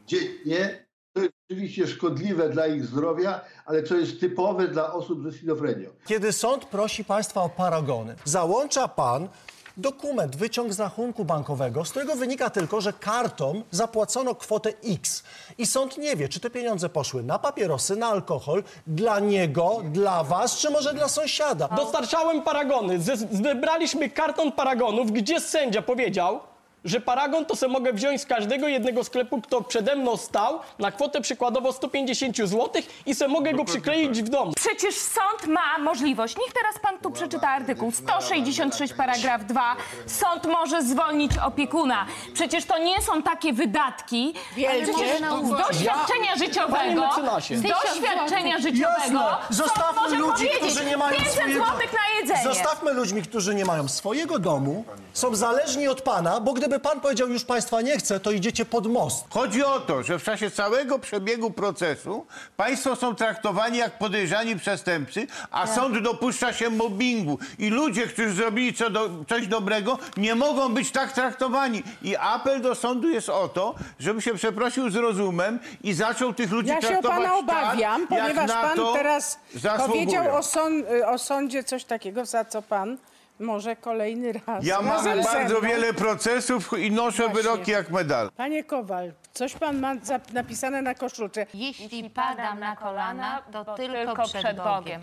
dziennie. 0.08 0.86
To 1.16 1.22
jest 1.22 1.34
oczywiście 1.52 1.88
szkodliwe 1.88 2.50
dla 2.50 2.68
ich 2.68 2.86
zdrowia, 2.86 3.42
ale 3.66 3.84
co 3.84 3.96
jest 3.98 4.20
typowe 4.20 4.68
dla 4.68 4.94
osób 4.94 5.24
ze 5.24 5.32
schizofrenią. 5.32 5.90
Kiedy 6.06 6.32
sąd 6.32 6.66
prosi 6.66 7.06
Państwa 7.06 7.42
o 7.42 7.50
paragony, 7.50 8.16
załącza 8.26 8.88
Pan 8.88 9.30
dokument, 9.78 10.36
wyciąg 10.36 10.74
z 10.74 10.80
rachunku 10.80 11.26
bankowego, 11.26 11.86
z 11.86 11.90
którego 11.90 12.16
wynika 12.16 12.50
tylko, 12.50 12.82
że 12.82 12.94
kartą 12.94 13.62
zapłacono 13.72 14.36
kwotę 14.36 14.74
X. 14.86 15.24
I 15.58 15.66
sąd 15.66 15.98
nie 15.98 16.16
wie, 16.16 16.30
czy 16.30 16.40
te 16.40 16.50
pieniądze 16.50 16.90
poszły 16.90 17.24
na 17.24 17.40
papierosy, 17.40 17.96
na 17.96 18.08
alkohol, 18.08 18.64
dla 18.88 19.20
niego, 19.20 19.82
dla 19.92 20.24
Was, 20.24 20.58
czy 20.58 20.70
może 20.70 20.94
dla 20.94 21.08
sąsiada. 21.10 21.68
Dostarczałem 21.68 22.42
paragony. 22.42 23.02
Ze- 23.02 23.18
Zebraliśmy 23.18 24.10
karton 24.10 24.52
paragonów, 24.52 25.12
gdzie 25.12 25.40
sędzia 25.40 25.82
powiedział, 25.82 26.40
że 26.86 27.00
paragon 27.02 27.46
to 27.46 27.56
sobie 27.56 27.74
mogę 27.74 27.94
wziąć 27.94 28.22
z 28.22 28.26
każdego 28.26 28.68
jednego 28.68 29.04
sklepu, 29.04 29.42
kto 29.42 29.62
przede 29.62 29.96
mną 29.96 30.18
stał, 30.18 30.60
na 30.80 30.92
kwotę 30.92 31.22
przykładowo 31.22 31.74
150 31.74 32.38
zł 32.38 32.70
i 33.06 33.16
sobie 33.16 33.32
mogę 33.34 33.54
go 33.54 33.66
przykleić 33.66 34.24
w 34.24 34.30
domu. 34.30 34.54
Przecież 34.56 34.96
sąd 34.96 35.48
ma 35.48 35.78
możliwość, 35.80 36.36
niech 36.38 36.54
teraz 36.54 36.80
pan 36.82 37.00
tu 37.00 37.12
przeczyta 37.12 37.50
artykuł 37.50 37.92
166 37.92 38.94
paragraf 38.94 39.46
2, 39.46 39.76
sąd 40.06 40.46
może 40.46 40.84
zwolnić 40.84 41.32
opiekuna. 41.38 42.06
Przecież 42.34 42.66
to 42.66 42.78
nie 42.78 43.02
są 43.02 43.24
takie 43.24 43.54
wydatki, 43.54 44.34
Wielkie. 44.56 44.94
przecież 44.94 45.18
z 45.44 45.50
doświadczenia 45.50 46.36
życiowego, 46.38 47.08
mecenasie. 47.08 47.58
z 47.58 47.62
doświadczenia 47.62 48.60
życiowego, 48.60 49.20
sąd 49.50 49.58
zostawmy 49.58 50.02
może 50.02 50.16
ludzi, 50.16 50.48
powiedzieć 50.48 50.58
którzy 50.60 50.86
nie 50.86 50.98
mają 50.98 51.18
500 51.18 51.34
swojego... 51.34 51.66
złotych 51.66 51.94
na 51.94 52.20
jedzenie. 52.20 52.44
Zostawmy 52.44 52.94
ludźmi, 52.94 53.22
którzy 53.22 53.56
nie 53.56 53.66
mają 53.66 53.88
swojego 53.88 54.40
domu, 54.40 54.86
są 55.14 55.36
zależni 55.36 55.88
od 55.88 56.02
Pana, 56.02 56.40
bo 56.40 56.54
gdyby 56.54 56.73
Pan 56.80 57.02
powiedział, 57.02 57.30
już 57.30 57.44
Państwa 57.44 57.82
nie 57.82 57.98
chce, 57.98 58.20
to 58.20 58.32
idziecie 58.32 58.66
pod 58.66 58.88
most. 58.88 59.26
Chodzi 59.30 59.64
o 59.64 59.80
to, 59.80 60.04
że 60.04 60.20
w 60.20 60.24
czasie 60.24 60.52
całego 60.52 61.00
przebiegu 61.00 61.52
procesu 61.52 62.26
państwo 62.58 62.96
są 62.96 63.16
traktowani 63.16 63.78
jak 63.78 63.98
podejrzani 63.98 64.56
przestępcy, 64.56 65.28
a 65.52 65.68
sąd 65.68 66.00
dopuszcza 66.00 66.54
się 66.54 66.70
mobbingu. 66.70 67.40
I 67.60 67.70
ludzie, 67.70 68.08
którzy 68.08 68.32
zrobili 68.32 68.74
co 68.74 68.90
do, 68.90 69.10
coś 69.30 69.48
dobrego, 69.48 70.00
nie 70.18 70.36
mogą 70.36 70.74
być 70.74 70.92
tak 70.92 71.12
traktowani. 71.12 71.84
I 72.02 72.16
apel 72.18 72.62
do 72.62 72.76
sądu 72.76 73.10
jest 73.10 73.30
o 73.30 73.48
to, 73.48 73.76
żeby 74.00 74.22
się 74.22 74.34
przeprosił 74.34 74.90
z 74.90 74.96
rozumem 74.96 75.60
i 75.84 75.94
zaczął 75.94 76.34
tych 76.34 76.52
ludzi 76.52 76.70
Ja 76.70 76.82
się 76.82 76.88
o 76.88 76.90
traktować 76.90 77.18
pana 77.18 77.38
obawiam, 77.38 78.08
tak, 78.08 78.10
ponieważ 78.20 78.52
pan 78.52 78.78
teraz 78.94 79.40
zasługują. 79.56 79.88
powiedział 79.88 80.38
o, 80.38 80.44
sąd, 80.44 80.86
o 81.08 81.18
sądzie 81.18 81.64
coś 81.64 81.86
takiego, 81.86 82.26
za 82.26 82.46
co 82.46 82.62
pan 82.62 82.98
może 83.44 83.76
kolejny 83.76 84.34
raz. 84.48 84.66
Ja 84.66 84.82
mam 84.82 84.88
razem 84.94 85.24
ze 85.24 85.30
bardzo 85.34 85.60
mną. 85.60 85.70
wiele 85.70 85.94
procesów 85.94 86.80
i 86.80 86.92
noszę 86.92 87.24
Właśnie. 87.24 87.44
wyroki 87.44 87.72
jak 87.72 87.90
medal. 87.92 88.32
Panie 88.38 88.64
Kowal, 88.64 89.12
coś 89.34 89.54
pan 89.56 89.80
ma 89.80 89.96
za- 90.04 90.20
napisane 90.34 90.82
na 90.82 90.96
koszulce. 90.96 91.46
Jeśli 91.54 92.10
padam 92.10 92.60
na 92.60 92.76
kolana, 92.76 93.42
to 93.52 93.76
tylko, 93.76 94.24
przed 94.24 94.58
Bogiem. 94.58 95.02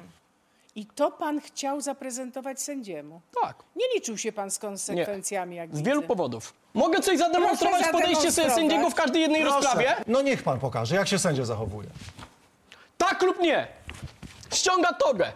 I 0.75 0.87
to 0.87 1.11
pan 1.11 1.41
chciał 1.41 1.81
zaprezentować 1.81 2.63
sędziemu. 2.63 3.21
Tak. 3.43 3.57
Nie 3.77 3.85
liczył 3.95 4.19
się 4.19 4.33
pan 4.33 4.51
z 4.51 4.59
konsekwencjami, 4.59 5.57
jak 5.57 5.69
Z 5.71 5.79
widzę. 5.79 5.91
wielu 5.91 6.03
powodów. 6.03 6.53
Mogę 6.75 7.01
coś 7.01 7.19
zademonstrować 7.19 7.77
Proszę 7.79 7.93
podejście 7.93 8.21
sobie 8.21 8.31
zademonstrować. 8.33 8.71
sędziego 8.71 8.91
w 8.91 8.95
każdej 8.95 9.23
jednej 9.23 9.43
Proszę. 9.43 9.57
rozprawie? 9.57 9.97
No 10.07 10.23
niech 10.23 10.43
Pan 10.43 10.59
pokaże, 10.61 10.97
jak 10.97 11.09
się 11.09 11.19
sędzia 11.19 11.45
zachowuje. 11.45 11.89
Tak 12.99 13.23
lub 13.23 13.41
nie. 13.41 13.67
Ściąga 14.55 14.93
togę. 14.93 15.33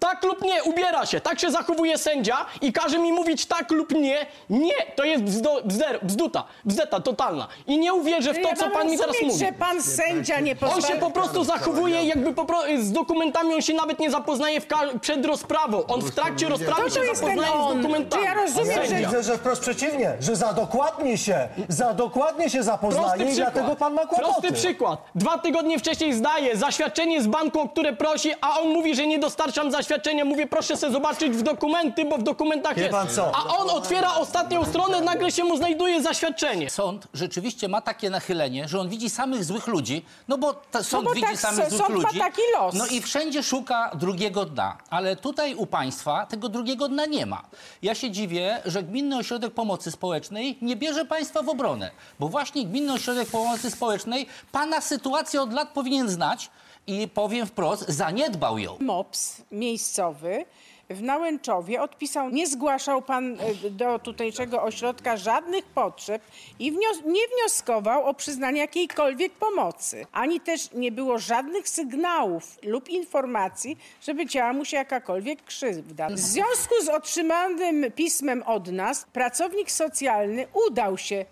Tak 0.00 0.24
lub 0.24 0.42
nie, 0.42 0.62
ubiera 0.62 1.06
się. 1.06 1.20
Tak 1.20 1.40
się 1.40 1.50
zachowuje 1.50 1.98
sędzia 1.98 2.46
i 2.60 2.72
każe 2.72 2.98
mi 2.98 3.12
mówić 3.12 3.46
tak 3.46 3.70
lub 3.70 3.92
nie. 3.92 4.26
Nie, 4.50 4.74
to 4.96 5.04
jest 5.04 5.22
bzdo, 5.24 5.60
bzder, 5.64 5.98
bzduta, 6.02 6.44
bzdeta 6.64 7.00
totalna. 7.00 7.48
I 7.66 7.78
nie 7.78 7.94
uwierzę 7.94 8.32
w 8.34 8.42
to, 8.42 8.48
Ja 8.48 8.56
co 8.56 8.70
pan 8.70 8.90
mi 8.90 8.98
teraz 8.98 9.16
mówi. 9.22 9.38
że 9.38 9.52
pan 9.52 9.82
sędzia 9.82 10.40
nie 10.40 10.52
On 10.52 10.58
pozwala... 10.58 10.94
się 10.94 10.94
po 11.00 11.10
prostu 11.10 11.44
zachowuje 11.44 12.04
jakby 12.04 12.34
po 12.34 12.44
pro... 12.44 12.58
z 12.78 12.92
dokumentami, 12.92 13.54
on 13.54 13.62
się 13.62 13.74
nawet 13.74 13.98
nie 13.98 14.10
zapoznaje 14.10 14.60
w 14.60 14.66
ka... 14.66 14.80
przed 15.00 15.26
rozprawą. 15.26 15.86
On 15.86 16.00
w 16.00 16.14
trakcie 16.14 16.48
rozprawy 16.48 16.90
się 16.90 17.00
jest 17.00 17.20
ten 17.24 17.36
zapoznaje 17.36 17.52
on. 17.64 17.72
z 17.72 17.76
dokumentami. 17.82 18.22
Czy 18.22 18.28
ja 18.28 18.34
rozumiem, 18.34 18.86
że- 18.88 18.94
widzę, 18.96 19.22
że 19.22 19.38
wprost 19.38 19.62
przeciwnie, 19.62 20.12
że 20.20 20.36
za 20.36 20.52
dokładnie 20.52 21.18
się, 21.18 21.48
za 21.68 21.94
dokładnie 21.94 22.50
się 22.50 22.62
zapoznaje 22.62 23.32
i 23.32 23.34
dlatego 23.34 23.76
Pan 23.76 23.94
ma 23.94 24.06
kłopoty. 24.06 24.30
Prosty 24.40 24.52
przykład. 24.52 25.00
Dwa 25.14 25.38
tygodnie 25.38 25.78
wcześniej 25.78 26.14
zdaje 26.14 26.56
zaświadczenie 26.56 27.22
z 27.22 27.26
banku, 27.26 27.60
o 27.60 27.68
które 27.68 27.92
prosi, 27.92 28.30
a 28.40 28.60
on 28.60 28.68
mówi, 28.68 28.94
że 28.94 29.06
nie 29.06 29.18
dostarczam 29.18 29.70
zaświadczenia. 29.70 29.89
Mówię, 30.24 30.46
proszę 30.46 30.76
sobie 30.76 30.92
zobaczyć 30.92 31.32
w 31.32 31.42
dokumenty, 31.42 32.04
bo 32.04 32.18
w 32.18 32.22
dokumentach 32.22 32.76
Wie 32.76 32.82
jest. 32.82 32.92
pan 32.92 33.08
co? 33.08 33.32
A 33.34 33.56
on 33.56 33.70
otwiera 33.70 34.14
ostatnią 34.14 34.64
stronę, 34.64 35.00
nagle 35.00 35.32
się 35.32 35.44
mu 35.44 35.56
znajduje 35.56 36.02
zaświadczenie. 36.02 36.70
Sąd 36.70 37.06
rzeczywiście 37.14 37.68
ma 37.68 37.80
takie 37.80 38.10
nachylenie, 38.10 38.68
że 38.68 38.80
on 38.80 38.88
widzi 38.88 39.10
samych 39.10 39.44
złych 39.44 39.66
ludzi, 39.66 40.04
no 40.28 40.38
bo 40.38 40.54
ta, 40.54 40.82
sąd 40.82 41.04
bo 41.04 41.14
widzi 41.14 41.26
tak, 41.26 41.40
samych 41.40 41.70
złych 41.70 41.80
sąd 41.80 41.90
ma 41.90 42.08
ludzi. 42.08 42.18
taki 42.18 42.42
los. 42.60 42.74
No 42.74 42.86
i 42.86 43.00
wszędzie 43.02 43.42
szuka 43.42 43.90
drugiego 43.94 44.44
dna. 44.44 44.78
Ale 44.90 45.16
tutaj 45.16 45.54
u 45.54 45.66
państwa 45.66 46.26
tego 46.26 46.48
drugiego 46.48 46.88
dna 46.88 47.06
nie 47.06 47.26
ma. 47.26 47.42
Ja 47.82 47.94
się 47.94 48.10
dziwię, 48.10 48.60
że 48.64 48.82
Gminny 48.82 49.16
Ośrodek 49.16 49.54
Pomocy 49.54 49.90
Społecznej 49.90 50.58
nie 50.62 50.76
bierze 50.76 51.04
państwa 51.04 51.42
w 51.42 51.48
obronę. 51.48 51.90
Bo 52.18 52.28
właśnie 52.28 52.64
Gminny 52.64 52.92
Ośrodek 52.92 53.28
Pomocy 53.28 53.70
Społecznej 53.70 54.26
pana 54.52 54.80
sytuację 54.80 55.42
od 55.42 55.52
lat 55.52 55.68
powinien 55.68 56.08
znać 56.08 56.50
i 56.86 57.08
powiem 57.08 57.46
wprost, 57.46 57.88
zaniedbał 57.88 58.58
ją. 58.58 58.76
MOPS 58.80 59.42
miejscowy 59.80 60.44
w 60.90 61.02
Nałęczowie 61.02 61.82
odpisał, 61.82 62.30
nie 62.30 62.46
zgłaszał 62.46 63.02
pan 63.02 63.36
e, 63.40 63.70
do 63.70 63.98
tutejszego 63.98 64.62
ośrodka 64.62 65.16
żadnych 65.16 65.64
potrzeb 65.64 66.22
i 66.58 66.72
wnios- 66.72 67.06
nie 67.06 67.20
wnioskował 67.28 68.04
o 68.06 68.14
przyznanie 68.14 68.60
jakiejkolwiek 68.60 69.32
pomocy. 69.32 70.06
Ani 70.12 70.40
też 70.40 70.72
nie 70.72 70.92
było 70.92 71.18
żadnych 71.18 71.68
sygnałów 71.68 72.58
lub 72.62 72.88
informacji, 72.88 73.78
żeby 74.02 74.26
działa 74.26 74.52
mu 74.52 74.64
się 74.64 74.76
jakakolwiek 74.76 75.44
krzywda. 75.44 76.08
W 76.08 76.18
związku 76.18 76.74
z 76.84 76.88
otrzymanym 76.88 77.92
pismem 77.92 78.42
od 78.42 78.72
nas 78.72 79.06
pracownik 79.12 79.70
socjalny 79.70 80.46
udał 80.66 80.98
się 80.98 81.24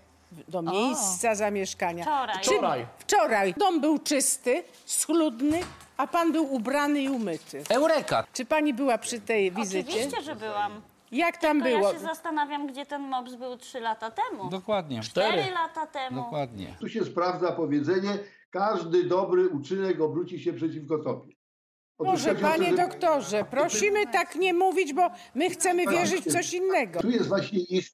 do 0.49 0.63
miejsca 0.63 1.35
zamieszkania. 1.35 2.05
Wczoraj. 2.05 2.37
Czy- 2.41 2.51
Wczoraj. 2.51 2.87
Wczoraj. 2.99 3.55
Dom 3.59 3.81
był 3.81 3.99
czysty, 3.99 4.63
schludny, 4.87 5.61
a 5.97 6.07
pan 6.07 6.33
był 6.33 6.55
ubrany 6.55 7.01
i 7.01 7.09
umyty. 7.09 7.63
Eureka! 7.71 8.25
Czy 8.33 8.45
pani 8.45 8.75
była 8.75 8.99
przy 8.99 9.21
tej 9.21 9.53
wizycie? 9.53 9.91
Oczywiście, 9.91 10.23
że 10.23 10.37
byłam. 10.37 10.81
Jak 11.13 11.37
tam 11.37 11.63
Tylko 11.63 11.79
było? 11.79 11.93
ja 11.93 11.99
się 11.99 12.05
zastanawiam, 12.05 12.67
gdzie 12.67 12.87
ten 12.87 13.03
mops 13.03 13.35
był 13.35 13.57
trzy 13.57 13.81
lata 13.81 14.11
temu. 14.11 14.51
Dokładnie. 14.51 15.01
Cztery 15.01 15.51
lata 15.51 15.87
temu. 15.87 16.17
Dokładnie. 16.23 16.77
Tu 16.81 16.89
się 16.89 17.05
sprawdza 17.05 17.53
powiedzenie, 17.53 18.19
każdy 18.51 19.05
dobry 19.05 19.49
uczynek 19.49 20.01
obróci 20.01 20.41
się 20.41 20.53
przeciwko 20.53 20.99
tobie. 20.99 21.35
Otóż 21.99 22.13
Może 22.13 22.29
chodzi 22.35 22.45
o 22.45 22.49
to, 22.49 22.53
panie 22.55 22.71
że- 22.71 22.77
doktorze, 22.77 23.45
prosimy 23.45 24.07
tak 24.07 24.35
nie 24.37 24.55
mówić, 24.55 24.93
bo 24.93 25.11
my 25.35 25.51
chcemy 25.51 25.87
wierzyć 25.87 26.25
w 26.25 26.33
coś 26.33 26.53
innego. 26.55 27.01
Tu 27.01 27.11
jest 27.11 27.29
właśnie 27.29 27.59
ich, 27.59 27.89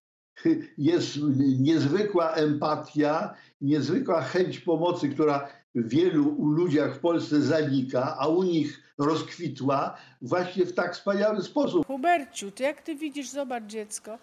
jest 0.78 1.18
niezwykła 1.58 2.32
empatia, 2.32 3.34
niezwykła 3.60 4.22
chęć 4.22 4.60
pomocy, 4.60 5.08
która 5.08 5.48
w 5.74 5.88
wielu 5.88 6.28
u 6.28 6.46
ludziach 6.46 6.96
w 6.96 6.98
Polsce 6.98 7.40
zanika, 7.40 8.16
a 8.18 8.26
u 8.26 8.42
nich 8.42 8.82
rozkwitła 8.98 9.96
właśnie 10.22 10.66
w 10.66 10.72
tak 10.72 10.94
wspaniały 10.94 11.42
sposób. 11.42 11.86
Huberciu, 11.86 12.50
ty 12.50 12.62
jak 12.62 12.82
ty 12.82 12.94
widzisz, 12.94 13.28
zobacz 13.28 13.64
dziecko, 13.64 14.18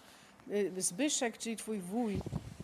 y, 0.51 0.71
Zbyszek, 0.77 1.37
czyli 1.37 1.57
twój 1.57 1.79
wuj, 1.79 2.19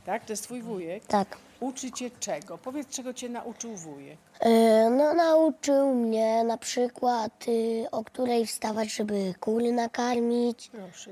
tak? 0.06 0.26
To 0.26 0.34
jest 0.34 0.44
twój 0.44 0.62
wujek? 0.62 1.06
Tak. 1.06 1.38
Uczy 1.60 1.92
cię 1.92 2.12
czego? 2.20 2.58
Powiedz, 2.58 2.88
czego 2.90 3.14
cię 3.14 3.30
nauczył 3.30 3.76
wujek. 3.76 4.18
E, 4.40 4.90
No, 4.90 5.14
nauczył 5.14 5.96
mnie 5.96 6.44
na 6.44 6.58
przykład, 6.58 7.46
y, 7.48 7.86
o 7.92 8.04
której 8.04 8.46
wstawać, 8.46 8.94
żeby 8.94 9.34
kury 9.40 9.72
nakarmić. 9.72 10.70
Proszę. 10.70 11.12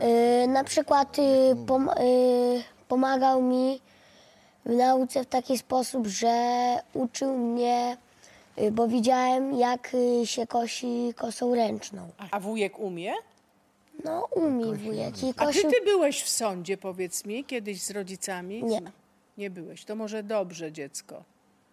E, 0.00 0.46
Na 0.46 0.64
przykład 0.64 1.18
y, 1.18 1.22
pom- 1.66 2.00
y, 2.00 2.62
pomagał 2.88 3.42
mi 3.42 3.80
w 4.66 4.72
nauce 4.72 5.24
w 5.24 5.26
taki 5.26 5.58
sposób, 5.58 6.06
że 6.06 6.34
uczył 6.94 7.38
mnie, 7.38 7.96
y, 8.58 8.70
bo 8.72 8.88
widziałem, 8.88 9.58
jak 9.58 9.94
y, 9.94 10.26
się 10.26 10.46
kosi 10.46 11.12
kosą 11.16 11.54
ręczną. 11.54 12.08
A 12.30 12.40
wujek 12.40 12.78
umie? 12.78 13.12
No, 14.04 14.28
umie 14.30 14.64
wujek 14.74 15.22
i 15.22 15.30
A 15.30 15.32
ty, 15.32 15.34
kosił... 15.34 15.70
ty 15.70 15.76
byłeś 15.84 16.22
w 16.22 16.28
sądzie, 16.28 16.76
powiedz 16.76 17.24
mi, 17.24 17.44
kiedyś 17.44 17.82
z 17.82 17.90
rodzicami? 17.90 18.64
Nie. 18.64 18.80
Nie 19.38 19.50
byłeś. 19.50 19.84
To 19.84 19.96
może 19.96 20.22
dobrze, 20.22 20.72
dziecko. 20.72 21.24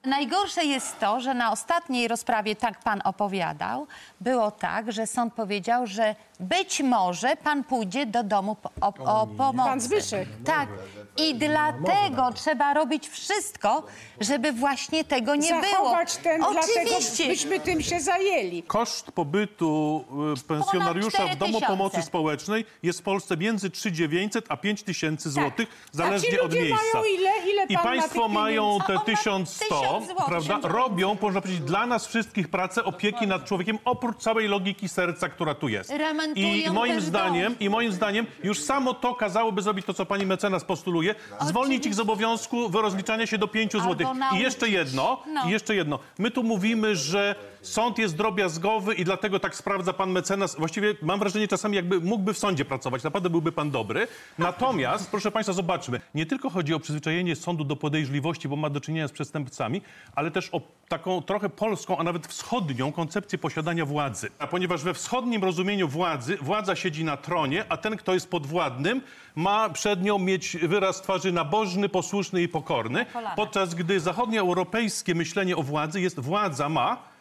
Najgorsze 0.06 0.66
jest 0.66 1.00
to, 1.00 1.20
że 1.20 1.34
na 1.34 1.52
ostatniej 1.52 2.08
rozprawie, 2.08 2.56
tak 2.56 2.80
pan 2.80 3.02
opowiadał, 3.04 3.88
było 4.22 4.52
tak, 4.52 4.92
że 4.92 5.08
sąd 5.08 5.34
powiedział, 5.34 5.88
że 5.88 6.16
być 6.40 6.82
może 6.82 7.36
pan 7.36 7.64
pójdzie 7.64 8.06
do 8.06 8.24
domu 8.24 8.56
po, 8.56 8.70
o, 8.82 9.22
o 9.22 9.28
pomocy. 9.28 9.70
Pan 9.70 9.80
Zbyszek. 9.82 10.30
Tak. 10.46 10.70
I 11.18 11.36
dlatego 11.36 12.32
trzeba 12.36 12.74
robić 12.74 13.10
wszystko, 13.10 13.84
żeby 14.22 14.52
właśnie 14.52 15.04
tego 15.04 15.36
nie 15.36 15.50
było. 15.50 15.62
Zachować 15.62 16.18
ten, 16.18 16.44
Oczywiście. 16.44 16.74
dlatego 16.86 17.28
byśmy 17.28 17.60
tym 17.60 17.82
się 17.82 18.00
zajęli. 18.00 18.64
Koszt 18.64 19.12
pobytu 19.12 20.06
y, 20.38 20.48
pensjonariusza 20.48 21.28
w 21.28 21.36
domu 21.36 21.60
4000. 21.60 21.68
pomocy 21.68 22.02
społecznej 22.02 22.66
jest 22.84 23.00
w 23.00 23.04
Polsce 23.04 23.38
między 23.38 23.70
3900 23.70 24.46
a 24.50 24.58
5000 24.58 25.30
złotych, 25.30 25.68
A 25.70 25.92
ci 25.92 25.98
zależnie 25.98 26.42
od 26.42 26.46
ludzie 26.54 26.62
miejsca. 26.62 26.82
mają 26.94 27.06
ile? 27.06 27.30
Ile 27.54 27.64
I 27.64 27.76
pan 27.76 27.84
ma 27.86 27.90
państwo 27.92 28.24
tych 28.24 28.32
mają 28.34 28.64
pieniędzy? 28.88 28.88
te 28.88 28.94
A 28.94 28.96
on 29.36 29.42
ma 29.42 29.46
1100, 29.46 29.66
1000 29.70 30.08
złotych. 30.08 30.26
prawda? 30.26 30.60
Robią, 30.68 31.18
można 31.22 31.42
powiedzieć, 31.42 31.62
dla 31.64 31.86
nas 31.86 32.08
wszystkich 32.08 32.48
pracę 32.48 32.84
opieki 32.84 33.28
nad 33.28 33.46
człowiekiem, 33.46 33.80
oprócz 33.86 34.18
całej 34.18 34.48
logiki 34.48 34.90
serca, 34.90 35.30
która 35.30 35.56
tu 35.56 35.68
jest. 35.68 35.90
Remontują 35.90 36.48
I 36.48 36.70
moim 36.70 36.96
też 36.96 37.04
zdaniem, 37.04 37.54
dom. 37.54 37.60
i 37.60 37.70
moim 37.70 37.92
zdaniem 37.92 38.26
już 38.44 38.60
samo 38.62 38.94
to 38.94 39.16
kazałoby 39.16 39.62
zrobić 39.62 39.86
to, 39.86 39.94
co 39.94 40.06
pani 40.06 40.26
mecenas 40.26 40.64
postuluje, 40.64 41.03
zwolnić 41.42 41.86
ich 41.86 41.96
z 41.96 42.00
obowiązku 42.00 42.70
rozliczania 42.82 43.28
się 43.28 43.38
do 43.38 43.48
5 43.48 43.72
złotych. 43.72 44.08
I 44.36 44.40
jeszcze 44.40 44.70
jedno, 44.70 45.24
No. 45.28 45.48
i 45.48 45.52
jeszcze 45.52 45.76
jedno. 45.76 46.00
My 46.18 46.32
tu 46.32 46.44
mówimy, 46.44 46.96
że 46.96 47.36
sąd 47.64 47.98
jest 47.98 48.18
drobiazgowy 48.18 48.94
i 48.94 49.04
dlatego 49.04 49.40
tak 49.40 49.56
sprawdza 49.56 49.94
pan 49.94 50.12
mecenas. 50.12 50.56
Właściwie 50.56 50.96
mam 51.02 51.20
wrażenie 51.20 51.48
czasami, 51.48 51.76
jakby 51.76 52.00
mógłby 52.00 52.34
w 52.34 52.38
sądzie 52.38 52.66
pracować. 52.66 53.04
Naprawdę 53.04 53.30
byłby 53.30 53.52
pan 53.52 53.72
dobry. 53.72 54.08
Natomiast, 54.38 55.12
proszę 55.12 55.32
państwa, 55.32 55.54
zobaczmy. 55.54 56.02
Nie 56.16 56.26
tylko 56.26 56.50
chodzi 56.50 56.74
o 56.74 56.80
przyzwyczajenie 56.80 57.36
sądu 57.36 57.64
do 57.64 57.76
podejrzliwości, 57.76 58.48
bo 58.48 58.56
ma 58.56 58.70
do 58.70 58.82
czynienia 58.82 59.08
z 59.08 59.12
przestępcami, 59.12 59.82
ale 60.16 60.32
też 60.32 60.50
o 60.52 60.62
taką 60.88 61.22
trochę 61.22 61.50
polską, 61.50 61.98
a 61.98 62.04
nawet 62.04 62.28
wschodnią 62.28 62.92
koncepcję 62.92 63.38
posiadania 63.38 63.86
władzy. 63.86 64.30
A 64.40 64.48
ponieważ 64.48 64.84
we 64.84 64.94
wschodnim 64.94 65.44
rozumieniu 65.44 65.88
władzy, 65.88 66.38
władza 66.42 66.76
siedzi 66.76 67.04
na 67.04 67.18
tronie, 67.18 67.66
a 67.70 67.78
ten, 67.78 67.98
kto 67.98 68.14
jest 68.14 68.30
podwładnym, 68.30 69.02
ma 69.36 69.70
przed 69.70 70.04
nią 70.04 70.20
mieć 70.20 70.58
wyraz 70.58 71.02
twarzy 71.02 71.32
nabożny, 71.32 71.90
posłuszny 71.90 72.42
i 72.42 72.48
pokorny. 72.48 73.06
Podczas 73.36 73.76
gdy 73.76 74.00
zachodnioeuropejskie 74.00 75.16
myślenie 75.16 75.58
o 75.58 75.64
władzy 75.64 76.02
jest 76.02 76.20
władza 76.20 76.70
ma 76.70 77.13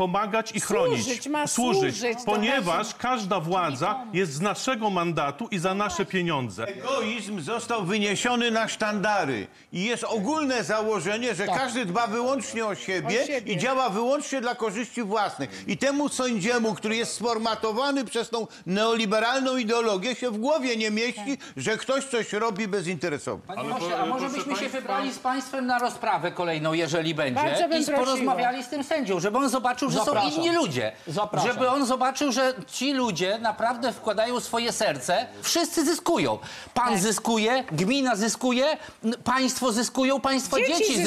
pomagać 0.00 0.52
i 0.56 0.60
chronić. 0.60 1.02
Służyć, 1.04 1.28
ma 1.28 1.46
służyć, 1.46 1.96
ponieważ 2.24 2.94
każda 2.94 3.40
władza 3.40 4.04
jest 4.12 4.32
z 4.32 4.40
naszego 4.40 4.90
mandatu 4.90 5.48
i 5.50 5.58
za 5.58 5.74
nasze 5.74 6.04
pieniądze. 6.04 6.66
Egoizm 6.66 7.40
został 7.40 7.84
wyniesiony 7.84 8.50
na 8.50 8.68
sztandary 8.68 9.46
i 9.72 9.84
jest 9.84 10.04
ogólne 10.04 10.64
założenie, 10.64 11.34
że 11.34 11.46
każdy 11.46 11.84
dba 11.86 12.06
wyłącznie 12.06 12.66
o 12.66 12.74
siebie, 12.74 13.22
O 13.22 13.26
siebie. 13.26 13.52
i 13.54 13.58
działa 13.58 13.88
wyłącznie 13.88 14.40
dla 14.40 14.54
korzyści 14.54 15.02
własnych. 15.02 15.64
I 15.68 15.76
temu 15.76 16.08
sędziemu, 16.08 16.74
który 16.74 16.96
jest 16.96 17.12
sformatowany 17.14 18.04
przez 18.04 18.30
tą 18.30 18.46
neoliberalną 18.66 19.56
ideologię, 19.56 20.14
się 20.14 20.30
w 20.30 20.38
głowie 20.38 20.76
nie 20.76 20.90
mieści, 20.90 21.38
że 21.56 21.76
ktoś 21.76 22.04
coś 22.04 22.32
robi 22.32 22.68
bezinteresowo. 22.68 23.42
Panie 23.46 23.74
pośle, 23.74 23.98
a 23.98 24.06
może 24.06 24.28
byśmy 24.28 24.56
się 24.56 24.68
wybrali 24.68 25.12
z 25.12 25.18
państwem 25.18 25.66
na 25.66 25.78
rozprawę 25.78 26.32
kolejną, 26.32 26.72
jeżeli 26.72 27.14
będzie, 27.14 27.40
i 27.40 27.84
prosiła. 27.84 27.98
porozmawiali 27.98 28.64
z 28.64 28.68
tym 28.68 28.84
sędzią, 28.84 29.20
żeby 29.20 29.38
on 29.38 29.48
zobaczył, 29.48 29.89
że 29.90 29.98
Zapraszam. 29.98 30.30
są 30.30 30.36
inni 30.36 30.54
ludzie. 30.54 30.92
Zapraszam. 31.06 31.52
Żeby 31.52 31.68
on 31.70 31.86
zobaczył, 31.86 32.32
że 32.32 32.54
ci 32.66 32.92
ludzie 32.92 33.38
naprawdę 33.38 33.92
wkładają 33.92 34.40
swoje 34.40 34.72
serce. 34.72 35.26
Wszyscy 35.42 35.84
zyskują. 35.84 36.38
Pan 36.74 36.88
Tak. 36.88 36.98
zyskuje, 36.98 37.64
gmina 37.72 38.16
zyskuje, 38.16 38.76
n- 39.04 39.14
państwo 39.24 39.72
zyskują, 39.72 40.20
państwo 40.20 40.56
Dzieci 40.58 40.72
dzieci, 40.72 40.84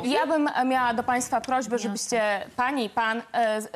zyskują. 0.00 0.02
Ja 0.04 0.26
bym 0.26 0.48
e, 0.48 0.64
miała 0.64 0.94
do 0.94 1.02
Państwa 1.02 1.40
prośbę, 1.40 1.78
żebyście 1.78 2.46
pani 2.56 2.84
i 2.84 2.90
pan 2.90 3.22
e, 3.32 3.62
z- 3.62 3.66
e, 3.66 3.70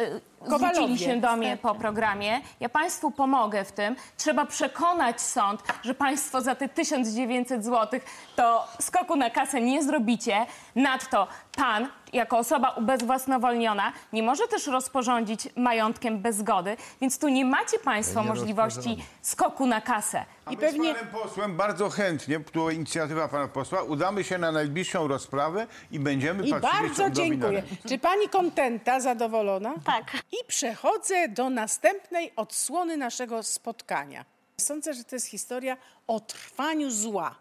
Kowalowie. 0.45 0.75
zwrócili 0.75 0.99
się 0.99 1.21
do 1.21 1.37
mnie 1.37 1.57
po 1.57 1.75
programie. 1.75 2.41
Ja 2.61 2.69
Państwu 2.69 3.11
pomogę 3.11 3.65
w 3.65 3.73
tym. 3.73 3.97
Trzeba 4.17 4.47
przekonać 4.47 5.21
sąd, 5.21 5.63
że 5.83 5.95
Państwo 5.95 6.41
za 6.41 6.55
te 6.55 6.69
1900 6.69 7.65
zł 7.65 8.01
to 8.37 8.65
skoku 8.81 9.17
na 9.17 9.31
kasę 9.31 9.61
nie 9.61 9.83
zrobicie. 9.83 10.47
Nadto 10.77 11.27
Pan, 11.57 11.89
jako 12.13 12.39
osoba 12.39 12.71
ubezwłasnowolniona, 12.71 13.93
nie 14.13 14.23
może 14.23 14.49
też 14.49 14.67
rozporządzić 14.67 15.49
majątkiem 15.57 16.19
bez 16.19 16.37
zgody, 16.37 16.77
więc 17.01 17.19
tu 17.19 17.29
nie 17.29 17.45
macie 17.45 17.79
Państwo 17.79 18.23
Nie 18.23 18.29
możliwości 18.29 19.05
skoku 19.23 19.67
na 19.67 19.81
kasę. 19.81 20.25
I 20.51 20.57
pewnie... 20.57 20.95
z 20.95 20.97
panem 20.97 21.13
posłem 21.13 21.57
bardzo 21.57 21.91
chętnie, 21.91 22.41
tu 22.41 22.71
inicjatywa 22.71 23.29
pana 23.29 23.49
posła, 23.49 23.83
udamy 23.83 24.25
się 24.25 24.39
na 24.39 24.53
najbliższą 24.53 25.09
rozprawę 25.09 25.67
i 25.91 25.99
będziemy 25.99 26.47
I 26.47 26.51
patrzyli 26.51 26.83
bardzo 26.83 27.11
dziękuję. 27.11 27.63
Czy 27.89 27.99
pani 27.99 28.29
kontenta, 28.29 29.01
zadowolona? 29.01 29.75
Tak. 29.85 30.05
I 30.33 30.37
przechodzę 30.47 31.29
do 31.29 31.51
następnej 31.51 32.33
odsłony 32.37 32.97
naszego 32.97 33.43
spotkania. 33.43 34.25
Sądzę, 34.61 34.95
że 34.95 35.05
to 35.05 35.17
jest 35.17 35.27
historia 35.27 35.77
o 36.07 36.21
trwaniu 36.21 36.91
zła, 36.91 37.35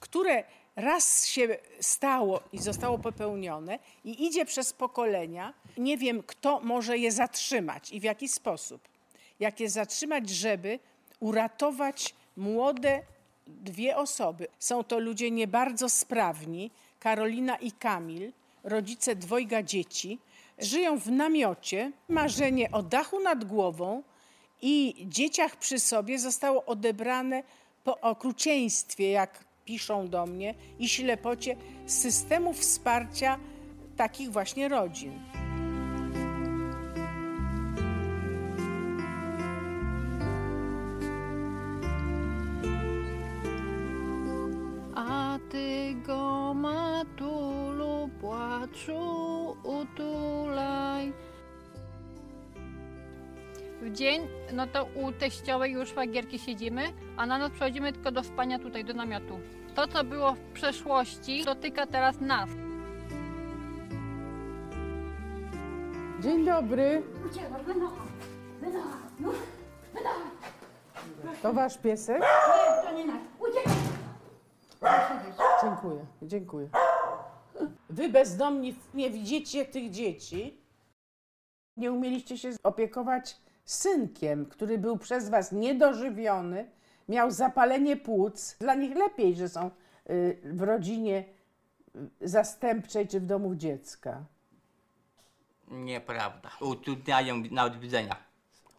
które 0.00 0.44
raz 0.76 1.26
się 1.26 1.58
stało 1.80 2.40
i 2.52 2.58
zostało 2.58 2.98
popełnione 2.98 3.78
i 4.04 4.26
idzie 4.26 4.44
przez 4.44 4.72
pokolenia. 4.72 5.54
Nie 5.78 5.98
wiem, 5.98 6.22
kto 6.26 6.60
może 6.60 6.98
je 6.98 7.12
zatrzymać 7.12 7.92
i 7.92 8.00
w 8.00 8.02
jaki 8.02 8.28
sposób. 8.28 8.88
Jak 9.40 9.60
je 9.60 9.70
zatrzymać, 9.70 10.30
żeby 10.30 10.78
uratować 11.24 12.14
młode 12.36 13.02
dwie 13.46 13.96
osoby. 13.96 14.46
Są 14.58 14.84
to 14.84 14.98
ludzie 14.98 15.30
nie 15.30 15.46
bardzo 15.46 15.88
sprawni, 15.88 16.70
Karolina 17.00 17.56
i 17.56 17.72
Kamil, 17.72 18.32
rodzice 18.64 19.16
dwojga 19.16 19.62
dzieci. 19.62 20.18
Żyją 20.58 20.98
w 20.98 21.10
namiocie. 21.10 21.92
Marzenie 22.08 22.70
o 22.70 22.82
dachu 22.82 23.20
nad 23.20 23.44
głową 23.44 24.02
i 24.62 24.94
dzieciach 25.08 25.56
przy 25.56 25.78
sobie 25.78 26.18
zostało 26.18 26.64
odebrane 26.64 27.42
po 27.84 28.00
okrucieństwie, 28.00 29.10
jak 29.10 29.44
piszą 29.64 30.08
do 30.08 30.26
mnie, 30.26 30.54
i 30.78 30.88
ślepocie 30.88 31.56
systemu 31.86 32.52
wsparcia 32.52 33.38
takich 33.96 34.32
właśnie 34.32 34.68
rodzin. 34.68 35.33
A 45.54 45.56
ty 45.56 45.94
go 46.06 46.54
matulu 46.54 48.10
płaczu 48.20 49.56
utulaj. 49.62 51.12
W 53.82 53.92
dzień, 53.92 54.28
no 54.52 54.66
to 54.66 54.84
u 54.84 55.12
teściowej 55.12 55.72
już 55.72 55.88
szwagierki 55.88 56.38
siedzimy, 56.38 56.82
a 57.16 57.26
na 57.26 57.38
noc 57.38 57.52
przechodzimy 57.52 57.92
tylko 57.92 58.10
do 58.10 58.22
spania 58.22 58.58
tutaj, 58.58 58.84
do 58.84 58.94
namiotu. 58.94 59.40
To, 59.74 59.88
co 59.88 60.04
było 60.04 60.32
w 60.32 60.38
przeszłości, 60.38 61.44
dotyka 61.44 61.86
teraz 61.86 62.20
nas. 62.20 62.50
Dzień 66.20 66.44
dobry. 66.44 67.02
To 71.42 71.52
wasz 71.52 71.78
piesek? 71.78 72.22
Dziękuję, 75.62 76.06
dziękuję. 76.22 76.68
Wy 77.90 78.08
bezdomni 78.08 78.74
nie 78.94 79.10
widzicie 79.10 79.64
tych 79.64 79.90
dzieci. 79.90 80.60
Nie 81.76 81.92
umieliście 81.92 82.38
się 82.38 82.50
opiekować 82.62 83.36
synkiem, 83.64 84.46
który 84.46 84.78
był 84.78 84.98
przez 84.98 85.28
was 85.28 85.52
niedożywiony, 85.52 86.70
miał 87.08 87.30
zapalenie 87.30 87.96
płuc. 87.96 88.56
Dla 88.60 88.74
nich 88.74 88.96
lepiej, 88.96 89.34
że 89.34 89.48
są 89.48 89.70
y, 90.10 90.40
w 90.44 90.62
rodzinie 90.62 91.24
y, 92.22 92.28
zastępczej 92.28 93.08
czy 93.08 93.20
w 93.20 93.26
domu 93.26 93.54
dziecka. 93.54 94.24
Nieprawda. 95.68 96.50
Utrudniają 96.60 97.42
nawet 97.50 97.80
widzenia. 97.80 98.16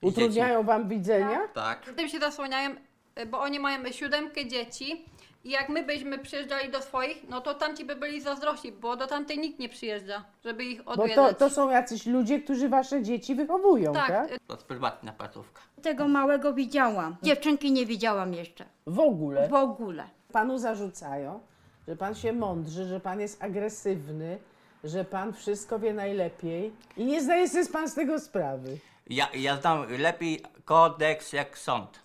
Utrudniają 0.02 0.64
wam 0.64 0.90
widzenia? 0.90 1.48
Tak. 1.54 1.86
Tym 1.98 2.10
się 2.10 2.20
zasłaniają, 2.20 2.76
y, 3.20 3.26
bo 3.26 3.40
oni 3.40 3.60
mają 3.60 3.92
siódemkę 3.92 4.48
dzieci 4.48 5.06
i 5.46 5.50
jak 5.50 5.70
my 5.70 5.84
byśmy 5.84 6.20
przyjeżdżali 6.20 6.72
do 6.72 6.82
swoich, 6.82 7.30
no 7.30 7.42
to 7.42 7.54
tamci 7.54 7.86
by 7.86 7.96
byli 7.96 8.22
zazdrości, 8.22 8.72
bo 8.72 8.96
do 8.96 9.08
tamtej 9.08 9.40
nikt 9.40 9.60
nie 9.60 9.70
przyjeżdża, 9.70 10.26
żeby 10.46 10.64
ich 10.64 10.84
Bo 10.84 10.92
odwiedzać. 10.92 11.38
to, 11.38 11.50
to 11.50 11.50
są 11.50 11.70
jacyś 11.70 12.06
ludzie, 12.06 12.40
którzy 12.40 12.70
wasze 12.70 13.04
dzieci 13.04 13.36
wychowują, 13.36 13.94
tak? 13.94 14.08
Tak, 14.08 14.40
To 14.48 14.54
jest 14.54 14.66
prywatna 14.66 15.12
placówka. 15.12 15.62
Tego 15.82 16.08
małego 16.08 16.54
widziałam. 16.54 17.16
Dziewczynki 17.24 17.72
nie 17.72 17.86
widziałam 17.86 18.34
jeszcze. 18.34 18.66
W 18.88 19.00
ogóle? 19.00 19.50
W 19.50 19.54
ogóle. 19.54 20.04
Panu 20.32 20.58
zarzucają, 20.58 21.40
że 21.88 21.96
pan 21.96 22.16
się 22.16 22.34
mądrzy, 22.34 22.86
że 22.86 23.00
pan 23.00 23.20
jest 23.20 23.44
agresywny, 23.44 24.38
że 24.84 25.06
pan 25.06 25.34
wszystko 25.34 25.80
wie 25.80 25.94
najlepiej 25.94 26.74
i 26.98 27.06
nie 27.06 27.22
zdaje 27.22 27.50
sobie 27.50 27.66
pan 27.66 27.90
z 27.90 27.94
tego 27.94 28.20
sprawy. 28.20 28.78
Ja, 29.10 29.28
ja 29.34 29.62
znam 29.62 29.86
lepiej 30.00 30.42
kodeks 30.66 31.34
jak 31.34 31.58
sąd. 31.58 32.00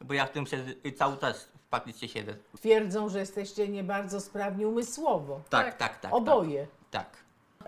Bo 0.00 0.14
ja 0.14 0.26
w 0.26 0.30
tym 0.30 0.46
się 0.46 0.58
cały 0.96 1.16
czas 1.16 1.55
w 1.66 1.68
praktyce 1.68 2.08
siedzę. 2.08 2.34
Twierdzą, 2.56 3.08
że 3.08 3.18
jesteście 3.18 3.68
nie 3.68 3.84
bardzo 3.84 4.20
sprawni 4.20 4.66
umysłowo. 4.66 5.40
Tak, 5.50 5.76
tak, 5.76 5.98
tak. 5.98 6.14
Oboje. 6.14 6.66
Tak. 6.90 7.16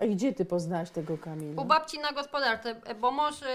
A 0.01 0.05
gdzie 0.07 0.33
ty 0.33 0.45
poznałaś 0.45 0.89
tego 0.89 1.17
Kamila? 1.17 1.61
U 1.61 1.65
babci 1.65 1.99
na 1.99 2.11
gospodarce, 2.11 2.75
bo 3.01 3.11
mąż 3.11 3.41
y, 3.41 3.45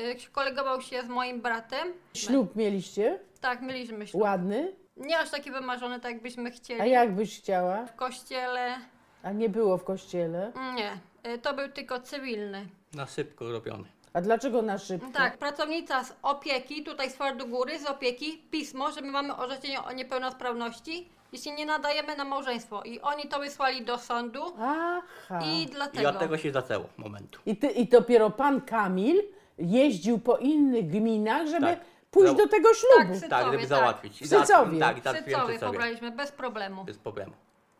y, 0.00 0.16
kolegował 0.32 0.80
się 0.82 1.02
z 1.02 1.08
moim 1.08 1.40
bratem. 1.42 1.88
Ślub 2.14 2.56
mieliście? 2.56 3.18
Tak, 3.40 3.62
mieliśmy 3.62 4.06
ślub. 4.06 4.22
Ładny? 4.22 4.72
Nie 4.96 5.18
aż 5.18 5.30
taki 5.30 5.50
wymarzony, 5.50 6.00
tak 6.00 6.12
jakbyśmy 6.12 6.50
chcieli. 6.50 6.80
A 6.80 6.86
jak 6.86 7.14
byś 7.14 7.38
chciała? 7.38 7.86
W 7.86 7.96
kościele. 7.96 8.76
A 9.22 9.32
nie 9.32 9.48
było 9.48 9.78
w 9.78 9.84
kościele? 9.84 10.52
Nie, 10.74 10.92
y, 11.32 11.38
to 11.38 11.54
był 11.54 11.68
tylko 11.68 12.00
cywilny. 12.00 12.66
Na 12.94 13.06
szybko 13.06 13.52
robiony. 13.52 13.84
A 14.12 14.20
dlaczego 14.20 14.62
na 14.62 14.78
szybko? 14.78 15.06
Tak, 15.12 15.38
pracownica 15.38 16.04
z 16.04 16.14
opieki, 16.22 16.84
tutaj 16.84 17.10
z 17.10 17.14
Twardogóry, 17.14 17.78
z 17.78 17.86
opieki, 17.86 18.42
pismo, 18.50 18.90
że 18.92 19.00
my 19.00 19.10
mamy 19.10 19.36
orzeczenie 19.36 19.82
o 19.82 19.92
niepełnosprawności, 19.92 21.08
jeśli 21.32 21.52
nie 21.52 21.66
nadajemy 21.66 22.16
na 22.16 22.24
małżeństwo. 22.24 22.82
I 22.82 23.00
oni 23.00 23.22
to 23.28 23.38
wysłali 23.38 23.84
do 23.84 23.98
sądu. 23.98 24.40
Aha. 24.60 25.40
I 25.44 25.62
I 25.62 25.66
dlatego. 25.66 26.08
od 26.08 26.18
tego 26.18 26.38
się 26.38 26.52
zaczęło 26.52 26.84
momentu. 26.98 27.40
I, 27.46 27.56
ty, 27.56 27.66
I 27.66 27.88
dopiero 27.88 28.30
pan 28.30 28.60
Kamil 28.60 29.22
jeździł 29.58 30.18
po 30.18 30.36
innych 30.36 30.86
gminach, 30.90 31.46
żeby 31.46 31.66
Tak. 31.66 31.80
pójść 32.10 32.32
No. 32.32 32.38
do 32.38 32.48
tego 32.48 32.68
ślubu. 32.74 33.14
Sycowie, 33.14 33.28
Tak, 33.28 33.44
żeby 33.44 33.58
tak. 33.58 33.66
załatwić. 33.66 34.12
W 34.22 34.26
Sycowie. 34.28 34.78
Tak, 34.80 34.96
W 34.96 35.02
tak, 35.02 35.24
Sycowie 35.24 35.58
pobraliśmy, 35.58 36.10
bez 36.10 36.32
problemu. 36.32 36.84
Bez 36.84 36.98
problemu. 36.98 37.32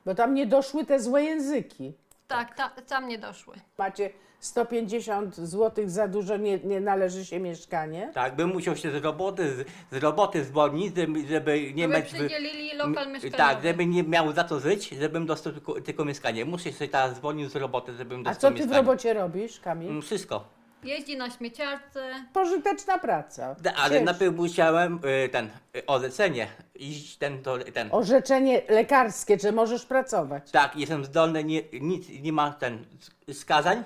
Bo 0.06 0.14
tam 0.14 0.34
nie 0.34 0.46
doszły 0.46 0.84
te 0.86 1.00
złe 1.00 1.22
języki. 1.24 1.92
Tak, 2.28 2.54
ta, 2.54 2.68
tam 2.68 3.08
nie 3.08 3.18
doszły. 3.18 3.54
Macie 3.78 4.10
150 4.42 5.36
zł 5.36 5.84
za 5.86 6.08
dużo, 6.08 6.36
nie, 6.36 6.58
nie 6.58 6.80
należy 6.80 7.24
się 7.26 7.40
mieszkanie. 7.40 8.10
Tak, 8.14 8.36
bym 8.36 8.48
musiał 8.50 8.76
się 8.76 8.90
z 8.90 8.94
roboty, 9.04 9.54
z, 9.56 9.66
z 9.92 10.02
roboty 10.02 10.44
zwolnić, 10.44 10.96
żeby, 10.96 11.26
żeby 11.28 11.72
nie 11.74 11.82
Żeby 11.84 11.96
mieć... 11.96 12.06
przydzielili 12.06 12.76
lokal 12.76 13.12
mieszkaniowy. 13.12 13.36
Tak, 13.36 13.62
żeby 13.62 13.86
nie 13.86 14.02
miał 14.02 14.32
za 14.32 14.44
co 14.44 14.60
żyć, 14.60 14.88
żebym 14.88 15.26
dostał 15.26 15.52
tylko, 15.52 15.80
tylko 15.80 16.04
mieszkanie. 16.04 16.44
Muszę 16.44 16.72
się 16.72 16.88
teraz 16.88 17.16
zwolnić 17.16 17.50
z 17.52 17.56
roboty, 17.56 17.92
żebym 17.96 18.20
A 18.20 18.24
dostał 18.24 18.50
co 18.50 18.56
ty 18.56 18.62
w 18.62 18.66
mieszkanie. 18.66 18.76
robocie 18.86 19.14
robisz, 19.14 19.60
Kamil? 19.60 19.88
Mm, 19.88 20.02
Wszystko. 20.02 20.44
Jeździ 20.84 21.16
na 21.16 21.30
śmieciarce. 21.30 22.10
Pożyteczna 22.32 22.98
praca. 22.98 23.54
Da- 23.60 23.74
Ale 23.74 23.94
Cięż- 24.00 24.04
najpierw 24.04 24.36
musiałem 24.36 25.00
y, 25.24 25.28
ten, 25.28 25.50
y, 25.76 25.86
olecenie, 25.86 26.46
iść 26.74 27.16
ten, 27.16 27.42
to, 27.42 27.58
ten. 27.58 27.88
Orzeczenie 27.92 28.62
lekarskie, 28.68 29.38
że 29.38 29.52
możesz 29.52 29.86
pracować. 29.86 30.50
Tak, 30.50 30.76
jestem 30.76 31.04
zdolny, 31.04 31.44
nie, 31.44 31.62
nic, 31.80 32.08
nie 32.22 32.32
ma 32.32 32.50
ten 32.52 32.84
skazań. 33.32 33.82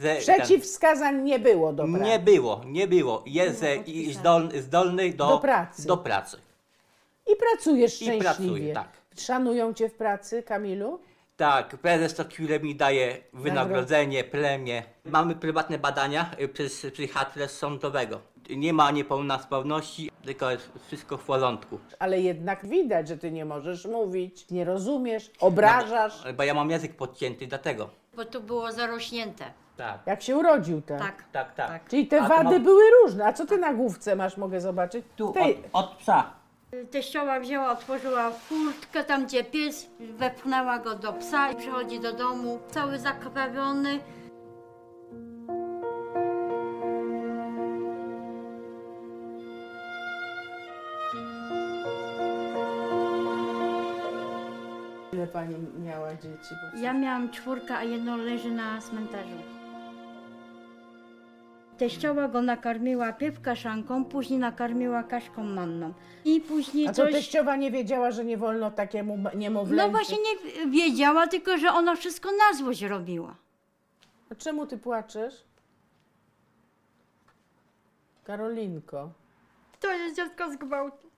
Że, 0.00 0.16
Przeciwwskazań 0.16 1.22
nie 1.22 1.38
było 1.38 1.72
do 1.72 1.84
pracy. 1.84 2.04
Nie 2.04 2.18
było, 2.18 2.60
nie 2.66 2.86
było. 2.88 3.22
Jest 3.26 3.62
e, 3.62 3.76
i 3.76 4.12
zdolny, 4.14 4.62
zdolny 4.62 5.12
do, 5.12 5.28
Do 5.28 5.38
pracy. 5.38 5.86
Do 5.86 5.96
pracy. 5.96 6.36
I 7.26 7.36
pracujesz 7.36 7.92
I 7.92 8.04
szczęśliwie. 8.04 8.20
pracuję, 8.20 8.74
tak. 8.74 8.88
Szanują 9.16 9.74
cię 9.74 9.88
w 9.88 9.94
pracy, 9.94 10.42
Kamilu? 10.42 11.00
Tak, 11.36 11.76
prezes 11.76 12.14
co 12.14 12.24
chwilę 12.24 12.60
mi 12.60 12.74
daje 12.74 13.16
wynagrodzenie, 13.32 14.24
premię. 14.24 14.82
Mamy 15.04 15.34
prywatne 15.34 15.78
badania 15.78 16.30
y, 16.40 16.48
przez 16.48 16.86
psychiatrę 16.92 17.48
sądowego. 17.48 18.20
Nie 18.56 18.72
ma 18.72 18.90
niepełnosprawności, 18.90 20.10
tylko 20.24 20.50
jest 20.50 20.70
wszystko 20.86 21.16
w 21.16 21.24
porządku. 21.24 21.78
Ale 21.98 22.20
jednak 22.20 22.66
widać, 22.66 23.08
że 23.08 23.18
ty 23.18 23.30
nie 23.30 23.44
możesz 23.44 23.84
mówić, 23.86 24.50
nie 24.50 24.64
rozumiesz, 24.64 25.30
obrażasz. 25.40 26.22
Bo 26.36 26.42
ja 26.42 26.54
mam 26.54 26.70
język 26.70 26.96
podcięty, 26.96 27.46
dlatego. 27.46 27.90
Bo 28.16 28.24
tu 28.24 28.40
było 28.40 28.72
zarośnięte. 28.72 29.44
Tak. 29.80 29.98
Jak 30.06 30.22
się 30.22 30.36
urodził, 30.36 30.82
tak? 30.82 30.98
Tak. 30.98 31.24
Tak, 31.32 31.54
tak. 31.54 31.88
Czyli 31.88 32.06
te 32.06 32.22
A 32.22 32.28
to 32.28 32.34
wady 32.34 32.60
były 32.60 32.82
różne. 33.02 33.26
A 33.26 33.32
co 33.32 33.46
ty 33.46 33.58
na 33.58 33.74
główce 33.74 34.16
masz, 34.16 34.36
mogę 34.36 34.60
zobaczyć? 34.60 35.04
Tu, 35.16 35.32
Tej- 35.32 35.64
od, 35.72 35.84
od 35.84 35.96
psa. 35.96 36.30
Teściowa 36.90 37.40
wzięła, 37.40 37.72
otworzyła 37.72 38.30
furtkę 38.30 39.04
tam, 39.04 39.24
gdzie 39.26 39.44
pies, 39.44 39.90
wepchnęła 40.00 40.78
go 40.78 40.94
do 40.94 41.12
psa 41.12 41.50
i 41.50 41.56
przychodzi 41.56 42.00
do 42.00 42.12
domu, 42.12 42.58
cały 42.70 42.98
zakrwawiony. 42.98 44.00
Ile 55.12 55.26
pani 55.26 55.54
miała 55.84 56.14
dzieci? 56.14 56.54
Bo 56.74 56.78
Ja 56.80 56.92
miałam 56.92 57.30
czwórkę, 57.30 57.76
a 57.76 57.84
jedno 57.84 58.16
leży 58.16 58.50
na 58.50 58.80
cmentarzu. 58.80 59.59
Teściowa 61.80 62.28
go 62.28 62.42
nakarmiła 62.42 63.12
pierw 63.12 63.40
kaszanką, 63.40 64.04
później 64.04 64.38
nakarmiła 64.38 65.02
kaszką 65.02 65.44
manną. 65.44 65.94
I 66.24 66.40
później 66.40 66.88
A 66.88 66.92
to 66.92 67.02
coś... 67.02 67.12
teściowa 67.12 67.56
nie 67.56 67.70
wiedziała, 67.70 68.10
że 68.10 68.24
nie 68.24 68.36
wolno 68.36 68.70
takiemu 68.70 69.18
niemowlęciu? 69.34 69.86
No 69.86 69.90
właśnie 69.90 70.16
nie 70.18 70.66
wiedziała, 70.70 71.26
tylko 71.26 71.58
że 71.58 71.72
ona 71.72 71.96
wszystko 71.96 72.28
na 72.32 72.58
złość 72.58 72.82
robiła. 72.82 73.34
A 74.32 74.34
czemu 74.34 74.66
ty 74.66 74.78
płaczesz? 74.78 75.44
Karolinko. 78.24 79.10
To 79.80 79.92
jest 79.92 80.16
dziecko 80.16 80.52
z 80.52 80.56
gwałtu. 80.56 81.10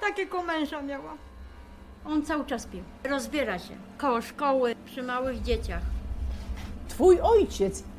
Takiego 0.00 0.42
męża 0.42 0.82
miała. 0.82 1.14
On 2.06 2.22
cały 2.22 2.46
czas 2.46 2.66
pił. 2.66 2.82
Rozbiera 3.04 3.58
się. 3.58 3.74
Koło 3.98 4.22
szkoły, 4.22 4.74
przy 4.86 5.02
małych 5.02 5.42
dzieciach. 5.42 5.82
Twój 6.88 7.20
ojciec. 7.20 7.89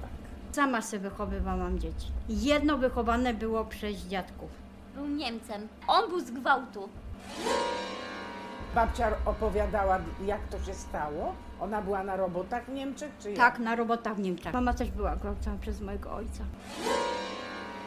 Sama 0.51 0.81
sobie 0.81 0.99
wychowywałam 1.09 1.79
dzieci. 1.79 2.07
Jedno 2.29 2.77
wychowane 2.77 3.33
było 3.33 3.65
przez 3.65 3.95
dziadków. 4.07 4.49
Był 4.95 5.07
Niemcem. 5.07 5.67
On 5.87 6.09
był 6.09 6.19
z 6.19 6.31
gwałtu. 6.31 6.89
Babcia 8.75 9.11
opowiadała, 9.25 9.99
jak 10.25 10.47
to 10.47 10.59
się 10.59 10.73
stało? 10.73 11.33
Ona 11.61 11.81
była 11.81 12.03
na 12.03 12.15
robotach 12.15 12.65
w 12.65 12.73
Niemczech, 12.73 13.11
czy 13.19 13.29
jak? 13.29 13.37
Tak, 13.37 13.59
na 13.59 13.75
robotach 13.75 14.15
w 14.15 14.19
Niemczech. 14.19 14.53
Mama 14.53 14.73
też 14.73 14.91
była 14.91 15.15
gwałcona 15.15 15.57
przez 15.61 15.81
mojego 15.81 16.11
ojca. 16.13 16.43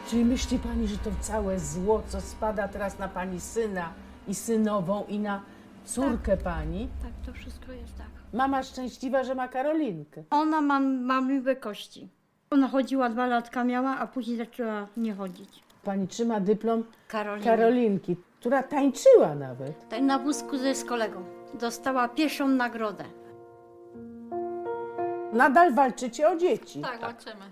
Czyli 0.09 0.25
myśli 0.25 0.59
pani, 0.59 0.87
że 0.87 0.97
to 0.97 1.09
całe 1.21 1.59
zło, 1.59 2.03
co 2.07 2.21
spada 2.21 2.67
teraz 2.67 2.99
na 2.99 3.07
pani 3.07 3.41
syna 3.41 3.89
i 4.27 4.35
synową 4.35 5.05
i 5.07 5.19
na 5.19 5.41
córkę 5.85 6.37
pani? 6.37 6.89
Tak, 7.01 7.11
to 7.25 7.33
wszystko 7.33 7.71
jest 7.71 7.97
tak. 7.97 8.07
Mama 8.33 8.63
szczęśliwa, 8.63 9.23
że 9.23 9.35
ma 9.35 9.47
Karolinkę. 9.47 10.23
Ona 10.29 10.61
ma, 10.61 10.79
ma 10.79 11.21
miłe 11.21 11.55
kości. 11.55 12.09
Ona 12.49 12.67
chodziła 12.67 13.09
dwa 13.09 13.27
latka 13.27 13.63
miała, 13.63 13.97
a 13.97 14.07
później 14.07 14.37
zaczęła 14.37 14.87
nie 14.97 15.13
chodzić. 15.13 15.63
Pani 15.83 16.07
trzyma 16.07 16.39
dyplom 16.39 16.83
Karolina. 17.07 17.45
Karolinki, 17.45 18.15
która 18.39 18.63
tańczyła 18.63 19.35
nawet. 19.35 19.89
Tak 19.89 20.01
na 20.01 20.19
wózku 20.19 20.57
ze 20.57 20.75
z 20.75 20.85
kolegą. 20.85 21.23
Dostała 21.53 22.07
pierwszą 22.09 22.47
nagrodę. 22.47 23.03
Nadal 25.33 25.73
walczycie 25.73 26.29
o 26.29 26.35
dzieci. 26.35 26.81
Tak, 26.81 27.01
walczymy. 27.01 27.45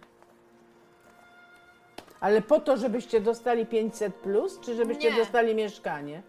Ale 2.20 2.42
po 2.42 2.60
to, 2.60 2.78
żebyście 2.78 3.22
dostali 3.22 3.66
500 3.66 4.16
plus, 4.16 4.60
czy 4.60 4.76
żebyście 4.76 5.12
Nie. 5.12 5.18
dostali 5.18 5.56
mieszkanie? 5.56 6.24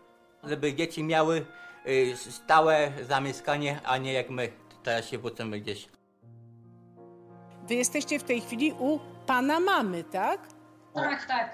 żeby 0.45 0.75
dzieci 0.75 1.05
miały 1.05 1.45
y, 1.87 2.17
stałe 2.17 2.93
zamieszkanie, 3.03 3.81
a 3.85 3.97
nie 3.99 4.13
jak 4.13 4.31
my 4.31 4.49
teraz 4.83 5.05
się 5.07 5.19
wrócimy 5.19 5.61
gdzieś. 5.61 5.89
Wy 7.69 7.75
jesteście 7.75 8.19
w 8.19 8.23
tej 8.23 8.41
chwili 8.41 8.73
u 8.79 8.99
pana 9.27 9.61
mamy, 9.61 10.05
tak? 10.05 10.41
Tak, 10.95 11.27
tak. 11.27 11.51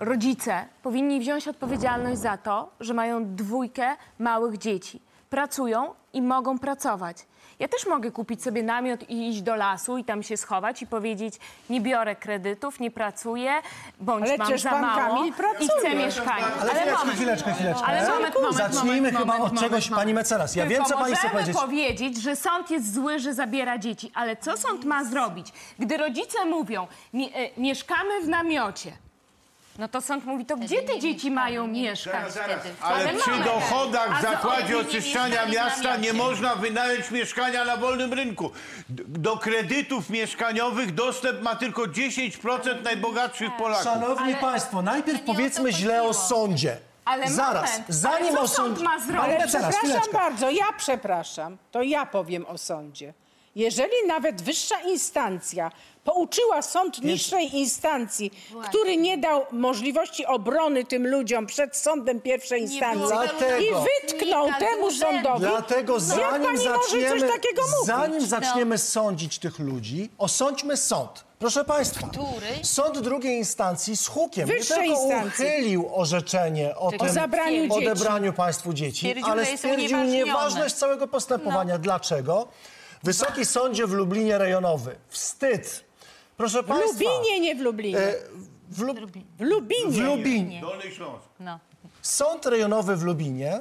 Rodzice 0.00 0.64
powinni 0.82 1.20
wziąć 1.20 1.48
odpowiedzialność 1.48 2.20
za 2.20 2.36
to, 2.36 2.70
że 2.80 2.94
mają 2.94 3.34
dwójkę 3.34 3.96
małych 4.18 4.58
dzieci. 4.58 5.02
Pracują 5.30 5.94
i 6.12 6.22
mogą 6.22 6.58
pracować. 6.58 7.26
Ja 7.58 7.68
też 7.68 7.86
mogę 7.86 8.10
kupić 8.10 8.42
sobie 8.42 8.62
namiot 8.62 9.10
i 9.10 9.28
iść 9.28 9.42
do 9.42 9.56
lasu 9.56 9.98
i 9.98 10.04
tam 10.04 10.22
się 10.22 10.36
schować 10.36 10.82
i 10.82 10.86
powiedzieć, 10.86 11.34
nie 11.70 11.80
biorę 11.80 12.16
kredytów, 12.16 12.80
nie 12.80 12.90
pracuję, 12.90 13.52
bądź 14.00 14.24
Ale 14.24 14.36
mam 14.38 14.46
przecież 14.46 14.62
za 14.62 14.70
pan 14.70 14.82
mało 14.82 15.14
Kamil 15.14 15.34
i 15.60 15.68
chcę 15.78 15.94
mieszkanie. 15.94 16.44
Ale 16.60 16.70
chwileczkę, 16.70 16.98
moment. 16.98 17.16
chwileczkę, 17.16 17.52
chwileczkę. 17.52 17.84
Ale 17.84 18.08
moment, 18.08 18.34
moment, 18.34 18.56
Zacznijmy 18.56 18.96
moment, 18.96 19.18
chyba 19.18 19.38
moment, 19.38 19.52
od 19.52 19.60
czegoś, 19.60 19.90
moment. 19.90 20.02
pani 20.02 20.14
mecenas. 20.14 20.56
Ja 20.56 20.66
wiem, 20.66 20.84
co 20.84 20.98
pani 20.98 21.16
chce 21.16 21.30
powiedzieć. 21.30 21.56
powiedzieć, 21.56 22.22
że 22.22 22.36
sąd 22.36 22.70
jest 22.70 22.94
zły, 22.94 23.18
że 23.18 23.34
zabiera 23.34 23.78
dzieci, 23.78 24.10
ale 24.14 24.36
co 24.36 24.56
sąd 24.56 24.84
ma 24.84 25.04
zrobić? 25.04 25.52
Gdy 25.78 25.96
rodzice 25.96 26.44
mówią, 26.44 26.86
mie 27.12 27.26
e, 27.34 27.60
mieszkamy 27.60 28.20
w 28.20 28.28
namiocie, 28.28 28.92
no 29.78 29.88
to 29.88 30.00
sąd 30.00 30.24
mówi, 30.24 30.46
to 30.46 30.56
gdzie 30.56 30.82
te 30.82 30.98
dzieci 31.00 31.30
mają 31.30 31.66
mieszkać? 31.66 32.32
Ale 32.80 33.14
przy 33.14 33.30
dochodach 33.44 34.08
A 34.10 34.18
w 34.18 34.22
za- 34.22 34.30
zakładzie 34.30 34.78
oczyszczania 34.78 35.46
mieszkali 35.46 35.52
miasta 35.52 35.96
nie 35.96 36.12
można 36.12 36.54
wynająć 36.54 37.10
mieszkania 37.10 37.64
na 37.64 37.76
wolnym 37.76 38.12
rynku. 38.12 38.50
D- 38.88 39.02
Do 39.08 39.36
kredytów 39.36 40.10
mieszkaniowych 40.10 40.94
dostęp 40.94 41.42
ma 41.42 41.56
tylko 41.56 41.82
10% 41.88 42.82
najbogatszych 42.84 43.56
Polaków. 43.58 43.84
Szanowni 43.84 44.34
Państwo, 44.34 44.82
najpierw 44.82 45.20
powiedzmy 45.22 45.72
źle 45.72 46.02
o 46.02 46.14
sądzie. 46.14 46.76
Ale 47.04 47.30
Zaraz, 47.30 47.70
moment, 47.70 47.84
zanim 47.88 48.26
ale 48.28 48.36
co 48.36 48.40
o 48.42 48.48
sąd... 48.48 48.76
sąd 48.78 48.82
ma 48.88 48.98
zrobić? 48.98 49.20
Ale 49.24 49.32
Teraz, 49.36 49.48
przepraszam 49.50 49.80
chwileczkę. 49.80 50.12
bardzo, 50.12 50.50
ja 50.50 50.64
przepraszam, 50.78 51.56
to 51.70 51.82
ja 51.82 52.06
powiem 52.06 52.46
o 52.46 52.58
sądzie. 52.58 53.14
Jeżeli 53.56 53.92
nawet 54.06 54.42
wyższa 54.42 54.80
instancja 54.80 55.70
pouczyła 56.04 56.62
sąd 56.62 57.02
niższej 57.02 57.56
instancji, 57.56 58.30
który 58.68 58.96
nie 58.96 59.18
dał 59.18 59.42
możliwości 59.52 60.26
obrony 60.26 60.84
tym 60.84 61.06
ludziom 61.06 61.46
przed 61.46 61.76
sądem 61.76 62.20
pierwszej 62.20 62.62
instancji 62.62 62.98
było 63.00 63.08
Dlatego- 63.08 63.58
i 63.58 63.70
wytknął 64.10 64.48
z 64.52 64.58
temu 64.58 64.90
sądowi, 64.90 65.40
Dlatego 65.40 65.92
no 66.08 66.16
jak 66.16 66.30
zanim 66.30 66.42
pani 66.46 66.58
może 66.58 66.70
zaczniemy, 66.70 67.20
coś 67.20 67.30
takiego 67.30 67.62
mówić? 67.62 67.86
zanim 67.86 68.26
zaczniemy 68.26 68.78
sądzić 68.78 69.38
tych 69.38 69.58
ludzi, 69.58 70.10
osądźmy 70.18 70.76
sąd. 70.76 71.24
Proszę 71.38 71.64
Państwa, 71.64 72.08
sąd 72.62 72.98
drugiej 72.98 73.36
instancji 73.38 73.96
z 73.96 74.06
hukiem 74.08 74.48
nie 74.48 74.54
Wyższej 74.54 74.76
tylko 74.88 75.00
instancji. 75.02 75.44
uchylił 75.46 75.90
orzeczenie 75.94 76.76
o, 76.76 76.86
O 76.86 76.90
tym, 76.90 77.08
zabraniu 77.08 77.62
dzieci. 77.68 77.88
odebraniu 77.88 78.32
państwu 78.32 78.72
dzieci, 78.72 78.96
Stwierdził, 78.98 79.26
ale 79.26 79.44
że 79.44 79.50
jest 79.50 79.62
stwierdził 79.62 79.84
unieważnione. 79.98 80.24
nieważność 80.26 80.74
całego 80.74 81.06
postępowania. 81.08 81.78
Dlaczego? 81.78 82.48
Wysoki 83.04 83.44
Sądzie 83.46 83.86
w 83.86 83.92
Lublinie 83.92 84.38
Rejonowy. 84.38 84.96
Wstyd. 85.08 85.84
Proszę 86.36 86.62
W 86.62 86.66
Państwa. 86.66 86.92
Lubinie, 87.04 87.40
nie 87.40 87.54
w 87.56 87.60
Lublinie. 87.60 87.98
e, 87.98 88.14
w, 88.70 88.80
Lub... 88.80 88.98
W 89.38 89.40
Lubinie. 89.40 89.90
w 89.90 89.98
Lubinie. 89.98 90.60
Dolny 90.60 90.90
Śląsk. 90.90 91.26
No. 91.40 91.58
Sąd 92.02 92.46
rejonowy 92.46 92.96
w 92.96 93.02
Lubinie 93.02 93.60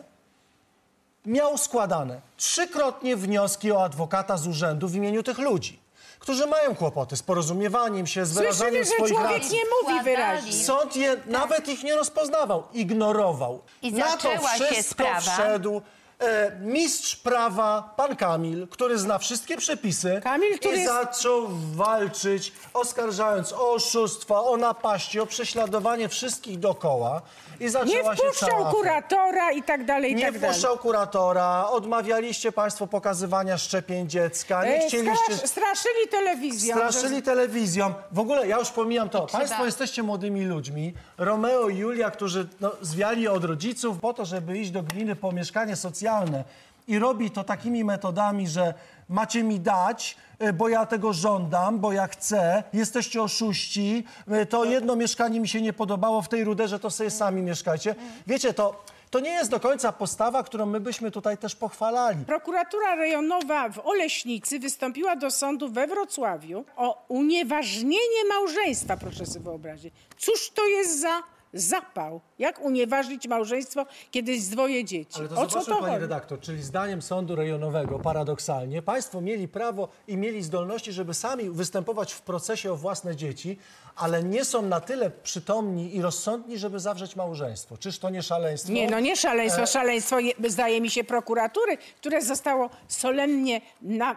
miał 1.26 1.58
składane 1.58 2.22
trzykrotnie 2.38 3.16
wnioski 3.16 3.72
o 3.72 3.84
adwokata 3.84 4.38
z 4.38 4.48
urzędu 4.48 4.88
w 4.88 4.96
imieniu 4.96 5.24
tych 5.24 5.38
ludzi, 5.38 5.80
którzy 6.20 6.48
mają 6.48 6.76
kłopoty 6.76 7.16
z 7.18 7.24
porozumiewaniem 7.24 8.08
się, 8.08 8.26
z 8.26 8.30
Słyszymy, 8.30 8.44
wyrażaniem 8.54 8.84
że 8.84 8.90
swoich 8.90 9.14
człowiek 9.14 9.32
racji. 9.38 9.58
nie 9.58 9.64
mówi 9.94 10.04
wyraźnie. 10.04 10.54
Sąd 10.54 10.96
je, 10.96 11.18
nawet 11.28 11.68
ich 11.68 11.84
nie 11.84 11.96
rozpoznawał, 11.96 12.64
ignorował. 12.74 13.62
I 13.82 13.94
Na 13.94 14.06
to 14.06 14.12
zaczęła 14.12 14.58
się 14.58 14.64
wszystko 14.66 14.94
sprawa. 15.04 15.20
wszedł 15.20 15.82
e, 16.20 16.52
mistrz 16.62 17.16
prawa, 17.16 17.94
pan 17.98 18.16
Kamil, 18.16 18.68
który 18.68 18.98
zna 18.98 19.18
wszystkie 19.18 19.58
przepisy 19.58 20.22
Kamil, 20.24 20.60
który 20.60 20.76
i 20.78 20.80
jest- 20.80 20.94
zaczął 20.94 21.48
walczyć, 21.74 22.52
oskarżając 22.74 23.54
o 23.54 23.72
oszustwa, 23.72 24.42
o 24.42 24.58
napaści, 24.58 25.20
o 25.20 25.26
prześladowanie 25.26 26.10
wszystkich 26.10 26.60
dookoła. 26.60 27.22
I 27.60 27.64
Nie 27.64 27.70
zaczęła 27.72 27.92
się 27.94 28.04
cała 28.04 28.16
wpuszczał 28.16 28.50
afera. 28.50 28.72
kuratora 28.72 29.52
i 29.52 29.64
tak 29.64 29.86
dalej, 29.86 30.12
i 30.12 30.16
Nie 30.16 30.26
tak 30.26 30.34
dalej. 30.40 30.50
wpuszczał 30.56 30.78
kuratora, 30.78 31.68
odmawialiście 31.70 32.52
państwo 32.52 32.88
pokazywania 32.88 33.58
szczepień 33.58 34.10
dziecka, 34.10 34.66
nie 34.66 34.76
E, 34.84 34.88
chcieliście... 34.88 35.34
strasz- 35.36 35.48
Straszyli 35.48 36.08
telewizją. 36.12 36.76
Straszyli 36.76 37.22
telewizją. 37.22 37.94
W 38.12 38.20
ogóle, 38.20 38.48
ja 38.48 38.58
już 38.60 38.70
pomijam 38.70 39.10
to. 39.10 39.28
Państwo 39.28 39.66
jesteście 39.66 40.04
młodymi 40.04 40.46
ludźmi. 40.46 40.94
Romeo 41.18 41.70
i 41.70 41.78
Julia, 41.78 42.12
którzy 42.12 42.48
no, 42.62 42.72
zwiali 42.82 43.28
od 43.28 43.44
rodziców 43.44 44.00
po 44.00 44.14
to, 44.14 44.26
żeby 44.26 44.58
iść 44.58 44.72
do 44.72 44.84
gminy 44.84 45.16
po 45.16 45.32
mieszkanie 45.32 45.76
socjalne 45.76 46.44
i 46.88 47.00
robi 47.00 47.32
to 47.32 47.44
takimi 47.44 47.84
metodami, 47.84 48.48
że 48.48 48.74
macie 49.10 49.44
mi 49.44 49.60
dać, 49.60 50.18
y, 50.44 50.54
bo 50.54 50.70
ja 50.70 50.86
tego 50.86 51.14
żądam, 51.14 51.80
bo 51.80 51.94
ja 51.94 52.08
chcę, 52.08 52.64
jesteście 52.74 53.22
oszuści, 53.22 54.04
y, 54.42 54.46
to 54.46 54.66
jedno 54.66 54.96
mieszkanie 54.96 55.40
mi 55.40 55.48
się 55.48 55.62
nie 55.62 55.74
podobało 55.74 56.22
w 56.22 56.30
tej 56.30 56.44
ruderze, 56.44 56.80
to 56.80 56.90
sobie 56.90 57.10
sami 57.10 57.42
mieszkajcie. 57.42 57.96
Wiecie, 58.28 58.54
to, 58.54 58.84
to 59.10 59.20
nie 59.20 59.30
jest 59.30 59.52
do 59.52 59.60
końca 59.60 59.92
postawa, 59.92 60.44
którą 60.44 60.66
my 60.66 60.80
byśmy 60.80 61.12
tutaj 61.12 61.38
też 61.38 61.56
pochwalali. 61.56 62.26
Prokuratura 62.26 62.96
rejonowa 62.96 63.70
w 63.70 63.80
Oleśnicy 63.80 64.60
wystąpiła 64.60 65.16
do 65.16 65.32
sądu 65.32 65.70
we 65.70 65.88
Wrocławiu 65.88 66.66
o 66.76 67.06
unieważnienie 67.08 68.26
małżeństwa, 68.30 68.98
proszę 68.98 69.26
sobie 69.26 69.46
wyobrazić. 69.46 69.94
Cóż 70.18 70.52
to 70.52 70.68
jest 70.68 71.02
za 71.02 71.24
zapał? 71.54 72.22
Jak 72.40 72.62
unieważnić 72.62 73.28
małżeństwo, 73.28 73.86
kiedy 74.12 74.32
jest 74.32 74.52
dwoje 74.52 74.86
dzieci? 74.86 75.20
Ale 75.20 75.30
to 75.30 75.42
o 75.42 75.48
co 75.48 75.60
to 75.60 75.66
pani 75.66 75.82
chodzi? 75.82 76.02
redaktor, 76.02 76.40
czyli 76.40 76.64
zdaniem 76.64 77.02
sądu 77.02 77.36
rejonowego, 77.36 78.00
paradoksalnie, 78.00 78.82
państwo 78.82 79.22
mieli 79.22 79.48
prawo 79.48 79.88
i 80.08 80.18
mieli 80.18 80.44
zdolności, 80.44 80.92
żeby 80.92 81.14
sami 81.14 81.50
występować 81.50 82.14
w 82.14 82.22
procesie 82.22 82.72
o 82.72 82.76
własne 82.76 83.16
dzieci, 83.16 83.58
ale 83.96 84.24
nie 84.24 84.46
są 84.46 84.62
na 84.62 84.82
tyle 84.82 85.10
przytomni 85.10 85.96
i 85.96 86.02
rozsądni, 86.02 86.58
żeby 86.58 86.80
zawrzeć 86.80 87.16
małżeństwo. 87.16 87.78
Czyż 87.78 88.00
to 88.00 88.10
nie 88.10 88.24
szaleństwo? 88.24 88.72
Nie, 88.72 88.90
no 88.90 89.00
nie 89.00 89.16
szaleństwo. 89.16 89.62
E, 89.62 89.68
Szaleństwo, 89.68 90.20
je, 90.20 90.34
zdaje 90.48 90.82
mi 90.82 90.90
się, 90.90 91.04
prokuratury, 91.04 91.78
które 91.78 92.22
zostało 92.22 92.70
solennie 92.88 93.62
na, 93.82 94.16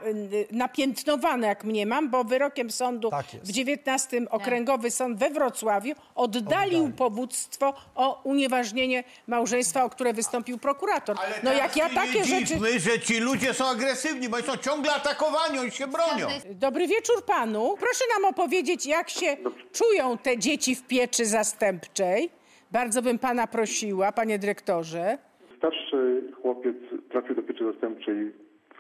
napiętnowane, 0.51 1.47
jak 1.47 1.65
mniemam, 1.65 2.11
bo 2.11 2.25
wyrokiem 2.25 2.71
sądu 2.71 3.11
Tak 3.11 3.27
w 3.27 3.53
19 3.53 4.21
Okręgowy 4.31 4.91
Sąd 4.91 5.19
we 5.19 5.31
Wrocławiu 5.31 5.95
oddalił 6.15 6.93
powództwo 6.93 7.75
o 7.95 8.21
unieważnienie 8.25 9.05
małżeństwa, 9.27 9.85
o 9.85 9.91
które 9.91 10.13
wystąpił 10.13 10.59
prokurator. 10.59 11.17
Ale 11.25 11.35
no 11.43 11.53
jak 11.53 11.77
ja 11.77 11.89
takie 11.89 12.25
rzeczy... 12.25 12.59
że 12.79 13.01
ci 13.01 13.19
ludzie 13.19 13.55
są 13.55 13.67
agresywni, 13.67 14.29
bo 14.29 14.37
oni 14.37 14.47
są 14.47 14.57
ciągle 14.57 14.95
atakowani, 14.95 15.59
oni 15.59 15.71
się 15.71 15.87
bronią. 15.87 16.29
Dobry 16.51 16.87
wieczór 16.87 17.25
panu. 17.25 17.77
Proszę 17.79 18.05
nam 18.15 18.25
opowiedzieć, 18.31 18.87
jak 18.87 19.11
się 19.11 19.37
czują 19.73 20.19
te 20.19 20.39
dzieci 20.39 20.75
w 20.75 20.87
pieczy 20.87 21.25
zastępczej. 21.25 22.31
Bardzo 22.73 23.03
bym 23.03 23.19
pana 23.19 23.47
prosiła, 23.47 24.13
panie 24.13 24.39
dyrektorze. 24.39 25.19
Starszy 25.59 26.23
chłopiec 26.43 26.77
trafił 27.11 27.35
do 27.35 27.43
pieczy 27.43 27.65
zastępczej 27.73 28.33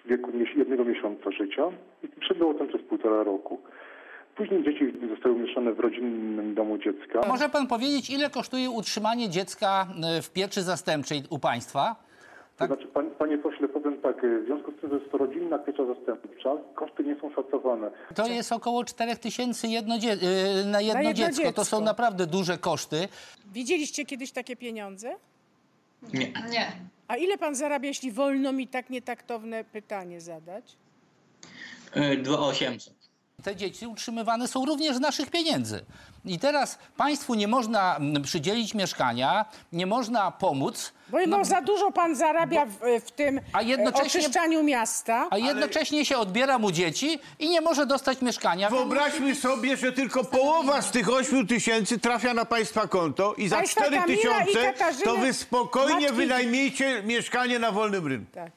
w 0.05 0.09
wieku 0.09 0.31
jednego 0.57 0.85
miesiąca 0.85 1.31
życia 1.31 1.62
i 2.03 2.09
przebywał 2.09 2.55
tam 2.55 2.68
przez 2.68 2.83
półtora 2.83 3.22
roku. 3.22 3.61
Później 4.37 4.64
dzieci 4.64 4.92
zostały 5.14 5.35
umieszczone 5.35 5.72
w 5.72 5.81
rodzinnym 5.81 6.55
domu 6.55 6.79
dziecka. 6.79 7.20
Może 7.29 7.49
pan 7.49 7.66
powiedzieć, 7.66 8.11
ile 8.11 8.31
kosztuje 8.31 8.70
utrzymanie 8.70 9.29
dziecka 9.31 9.87
e, 10.18 10.22
w 10.22 10.33
pieczy 10.33 10.62
zastępczej 10.62 11.22
u 11.31 11.38
państwa? 11.38 11.96
To 12.57 12.66
znaczy, 12.66 12.87
pan, 12.87 13.11
panie 13.11 13.38
pośle, 13.38 13.68
powiem 13.87 14.03
tak, 14.03 14.16
w 14.42 14.46
związku 14.46 14.72
z 14.72 14.81
tym, 14.81 14.90
że 14.90 14.96
jest 14.96 15.11
to 15.12 15.18
rodzinna 15.18 15.59
piecza 15.59 15.83
zastępcza, 15.87 16.57
koszty 16.75 17.05
nie 17.05 17.20
są 17.20 17.31
szacowane. 17.35 17.90
To 18.14 18.27
jest 18.27 18.53
około 18.53 18.85
4 18.85 19.16
tysięcy 19.16 19.68
jedno 19.68 19.99
dzie- 19.99 20.12
e, 20.12 20.64
na 20.64 20.81
jedno, 20.81 21.03
jedno 21.03 21.12
dziecko. 21.14 21.42
dziecko. 21.42 21.53
To 21.53 21.64
są 21.64 21.81
naprawdę 21.81 22.27
duże 22.27 22.59
koszty. 22.59 23.09
Widzieliście 23.53 24.05
kiedyś 24.05 24.33
takie 24.33 24.57
pieniądze? 24.57 25.12
Nie. 26.14 26.33
Nie. 26.51 26.72
A 27.09 27.16
ile 27.16 27.38
pan 27.38 27.55
zarabia, 27.55 27.88
jeśli 27.88 28.12
wolno 28.12 28.53
mi 28.53 28.68
tak 28.68 28.90
nietaktowne 28.90 29.64
pytanie 29.64 30.20
zadać? 30.20 30.77
E, 31.92 32.16
2800. 32.16 32.94
Te 33.42 33.57
dzieci 33.57 33.87
utrzymywane 33.87 34.49
są 34.49 34.64
również 34.64 34.96
z 34.96 35.01
naszych 35.01 35.31
pieniędzy. 35.31 35.85
I 36.25 36.38
teraz 36.38 36.79
państwu 36.96 37.35
nie 37.35 37.49
można 37.49 37.96
mm, 37.96 38.22
przydzielić 38.22 38.75
mieszkania, 38.75 39.44
nie 39.72 39.87
można 39.87 40.31
pomóc. 40.31 40.92
Bo 41.09 41.18
no, 41.27 41.44
za 41.44 41.61
dużo 41.62 41.90
pan 41.92 42.16
zarabia 42.16 42.66
w, 42.66 42.79
w 43.07 43.11
tym 43.11 43.40
A 43.53 43.62
jednocześnie- 43.62 44.20
oczyszczaniu 44.20 44.62
miasta. 44.62 45.29
A 45.31 45.38
jednocześnie 45.38 46.05
się 46.05 46.18
odbiera 46.18 46.59
mu 46.59 46.70
dzieci 46.72 47.18
i 47.38 47.51
nie 47.51 47.61
może 47.61 47.87
dostać 47.87 48.22
mieszkania. 48.22 48.70
Wyobraźmy 48.70 49.35
sobie, 49.35 49.77
że 49.77 49.92
tylko 49.92 50.25
połowa 50.25 50.83
z 50.83 50.90
tych 50.90 51.09
8 51.09 51.46
tysięcy 51.46 51.99
trafia 51.99 52.35
na 52.35 52.44
państwa 52.44 52.87
konto 52.88 53.35
i 53.35 53.49
za 53.49 53.57
Państwa 53.57 53.81
4 53.81 53.96
Kamila 53.96 54.14
i 54.42 54.46
tysiące 54.46 54.72
Katarzyny, 54.72 55.05
to 55.05 55.16
wy 55.16 55.33
spokojnie 55.33 56.09
matki- 56.11 56.14
wynajmijcie 56.14 57.03
mieszkanie 57.03 57.59
na 57.59 57.72
wolnym 57.72 58.07
rynku. 58.07 58.33
Tak. 58.35 58.51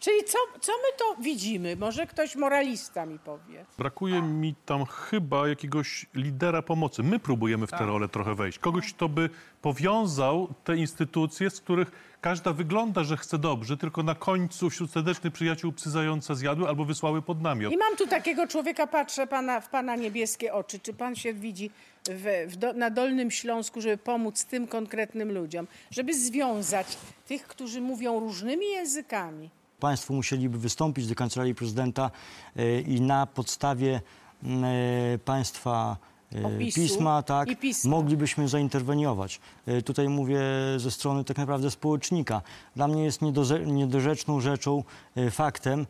Czyli 0.00 0.24
co, 0.24 0.38
co 0.60 0.72
my 0.72 0.98
to 0.98 1.22
widzimy? 1.22 1.76
Może 1.76 2.06
ktoś 2.06 2.36
moralista 2.36 3.06
mi 3.06 3.18
powie. 3.18 3.64
Brakuje 3.78 4.22
mi 4.22 4.54
tam 4.66 4.86
chyba 4.86 5.48
jakiegoś 5.48 6.06
lidera 6.14 6.62
pomocy. 6.62 7.02
My 7.02 7.18
próbujemy 7.18 7.66
w 7.66 7.70
tę 7.70 7.86
rolę 7.86 8.08
trochę 8.08 8.34
wejść. 8.34 8.58
Kogoś, 8.58 8.92
kto 8.92 9.08
by 9.08 9.30
powiązał 9.62 10.48
te 10.64 10.76
instytucje, 10.76 11.50
z 11.50 11.60
których 11.60 11.90
każda 12.20 12.52
wygląda, 12.52 13.04
że 13.04 13.16
chce 13.16 13.38
dobrze, 13.38 13.76
tylko 13.76 14.02
na 14.02 14.14
końcu 14.14 14.70
wśród 14.70 14.90
serdecznych 14.90 15.32
przyjaciół 15.32 15.72
psy 15.72 15.90
zająca 15.90 16.34
zjadły 16.34 16.68
albo 16.68 16.84
wysłały 16.84 17.22
pod 17.22 17.42
namiot. 17.42 17.72
I 17.72 17.76
mam 17.76 17.96
tu 17.96 18.06
takiego 18.06 18.46
człowieka, 18.46 18.86
patrzę 18.86 19.26
pana, 19.26 19.60
w 19.60 19.68
pana 19.68 19.96
niebieskie 19.96 20.54
oczy. 20.54 20.78
Czy 20.78 20.92
pan 20.92 21.16
się 21.16 21.34
widzi 21.34 21.70
w, 22.10 22.46
w 22.48 22.56
do, 22.56 22.72
na 22.72 22.90
Dolnym 22.90 23.30
Śląsku, 23.30 23.80
żeby 23.80 23.98
pomóc 23.98 24.44
tym 24.44 24.66
konkretnym 24.66 25.32
ludziom? 25.32 25.66
Żeby 25.90 26.14
związać 26.14 26.98
tych, 27.26 27.46
którzy 27.46 27.80
mówią 27.80 28.20
różnymi 28.20 28.66
językami. 28.70 29.50
Państwo 29.80 30.14
musieliby 30.14 30.58
wystąpić 30.58 31.06
do 31.06 31.14
Kancelarii 31.14 31.54
Prezydenta 31.54 32.10
e, 32.56 32.80
i 32.80 33.00
na 33.00 33.26
podstawie 33.26 34.00
m, 34.44 34.64
e, 34.64 35.18
państwa 35.24 35.96
e, 36.42 36.46
Opisu 36.46 36.80
pisma, 36.80 37.22
tak, 37.22 37.48
i 37.48 37.56
pisma. 37.56 37.90
moglibyśmy 37.90 38.48
zainterweniować. 38.48 39.40
Tutaj 39.84 40.08
mówię 40.08 40.40
ze 40.76 40.90
strony 40.90 41.24
tak 41.24 41.38
naprawdę 41.38 41.70
społecznika. 41.70 42.42
Dla 42.76 42.88
mnie 42.88 43.04
jest 43.04 43.20
niedorzeczną 43.66 44.40
rzeczą, 44.40 44.84
faktem 45.30 45.86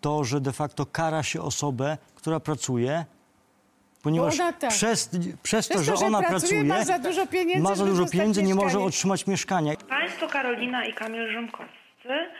to, 0.00 0.24
że 0.24 0.40
de 0.40 0.52
facto 0.52 0.86
kara 0.86 1.22
się 1.22 1.42
osobę, 1.42 1.98
która 2.14 2.40
pracuje, 2.40 3.04
ponieważ 4.02 4.40
ona 4.40 4.52
tak. 4.52 4.70
przez, 4.70 5.10
przez 5.42 5.68
to, 5.68 5.82
że 5.82 5.92
to, 5.92 5.98
że 5.98 6.06
ona 6.06 6.18
pracuje, 6.18 6.38
pracuje, 6.38 6.64
ma 6.64 6.84
za 6.84 6.98
dużo 6.98 7.26
pieniędzy, 7.26 7.62
ma 7.62 7.74
za 7.74 7.84
dużo 7.84 8.06
pieniędzy, 8.06 8.42
nie 8.42 8.54
może 8.54 8.80
otrzymać 8.80 9.26
mieszkania. 9.26 9.76
Państwo 9.88 10.28
Karolina 10.28 10.84
i 10.84 10.94
Kamil 10.94 11.32
Rzymkowscy 11.32 12.08
e, 12.08 12.30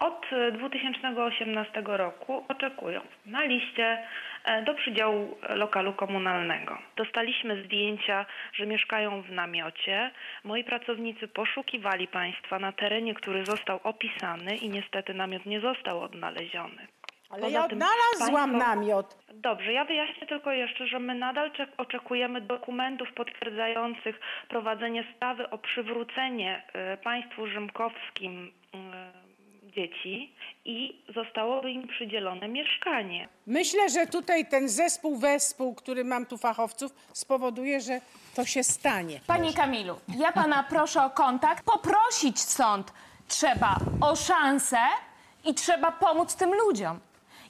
od 0.00 0.26
2018 0.52 1.82
roku 1.86 2.44
oczekują 2.48 3.00
na 3.26 3.44
liście 3.44 3.98
e, 4.44 4.62
do 4.62 4.74
przydziału 4.74 5.38
lokalu 5.48 5.92
komunalnego. 5.92 6.78
Dostaliśmy 6.96 7.64
zdjęcia, 7.64 8.26
że 8.52 8.66
mieszkają 8.66 9.22
w 9.22 9.30
namiocie. 9.30 10.10
Moi 10.44 10.64
pracownicy 10.64 11.28
poszukiwali 11.28 12.08
państwa 12.08 12.58
na 12.58 12.72
terenie, 12.72 13.14
który 13.14 13.44
został 13.44 13.80
opisany 13.84 14.56
i 14.56 14.68
niestety 14.68 15.14
namiot 15.14 15.46
nie 15.46 15.60
został 15.60 16.02
odnaleziony. 16.02 16.86
Ale 17.30 17.40
Poza 17.42 17.52
ja 17.58 17.64
odnalazłam 17.64 18.50
państwo- 18.50 18.68
namiot. 18.68 19.16
Dobrze, 19.34 19.72
ja 19.72 19.84
wyjaśnię 19.84 20.26
tylko 20.26 20.52
jeszcze, 20.52 20.86
że 20.86 20.98
my 20.98 21.14
nadal 21.14 21.50
czek- 21.50 21.72
oczekujemy 21.78 22.40
dokumentów 22.40 23.12
potwierdzających 23.12 24.20
prowadzenie 24.48 25.04
sprawy 25.16 25.50
o 25.50 25.58
przywrócenie 25.58 26.62
e, 26.72 26.96
państwu 26.96 27.46
rzymkowskim 27.46 28.52
e, 28.74 29.25
dzieci 29.76 30.34
i 30.64 31.02
zostałoby 31.14 31.70
im 31.70 31.88
przydzielone 31.88 32.48
mieszkanie. 32.48 33.28
Myślę, 33.46 33.90
że 33.90 34.06
tutaj 34.06 34.46
ten 34.46 34.68
zespół, 34.68 35.16
wespół, 35.16 35.74
który 35.74 36.04
mam 36.04 36.26
tu 36.26 36.38
fachowców, 36.38 36.94
spowoduje, 37.12 37.80
że 37.80 38.00
to 38.34 38.44
się 38.44 38.64
stanie. 38.64 39.20
Panie 39.26 39.52
Kamilu, 39.52 39.96
ja 40.18 40.32
pana 40.32 40.62
proszę 40.62 41.04
o 41.04 41.10
kontakt. 41.10 41.64
Poprosić 41.64 42.40
sąd 42.40 42.92
trzeba 43.28 43.76
o 44.00 44.16
szansę 44.16 44.78
i 45.44 45.54
trzeba 45.54 45.92
pomóc 45.92 46.36
tym 46.36 46.54
ludziom. 46.54 47.00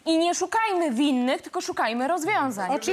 I 0.06 0.18
nie 0.18 0.34
szukajmy 0.34 0.90
winnych, 0.92 1.42
tylko 1.42 1.60
szukajmy 1.60 2.08
rozwiązań. 2.08 2.70
Od 2.74 2.84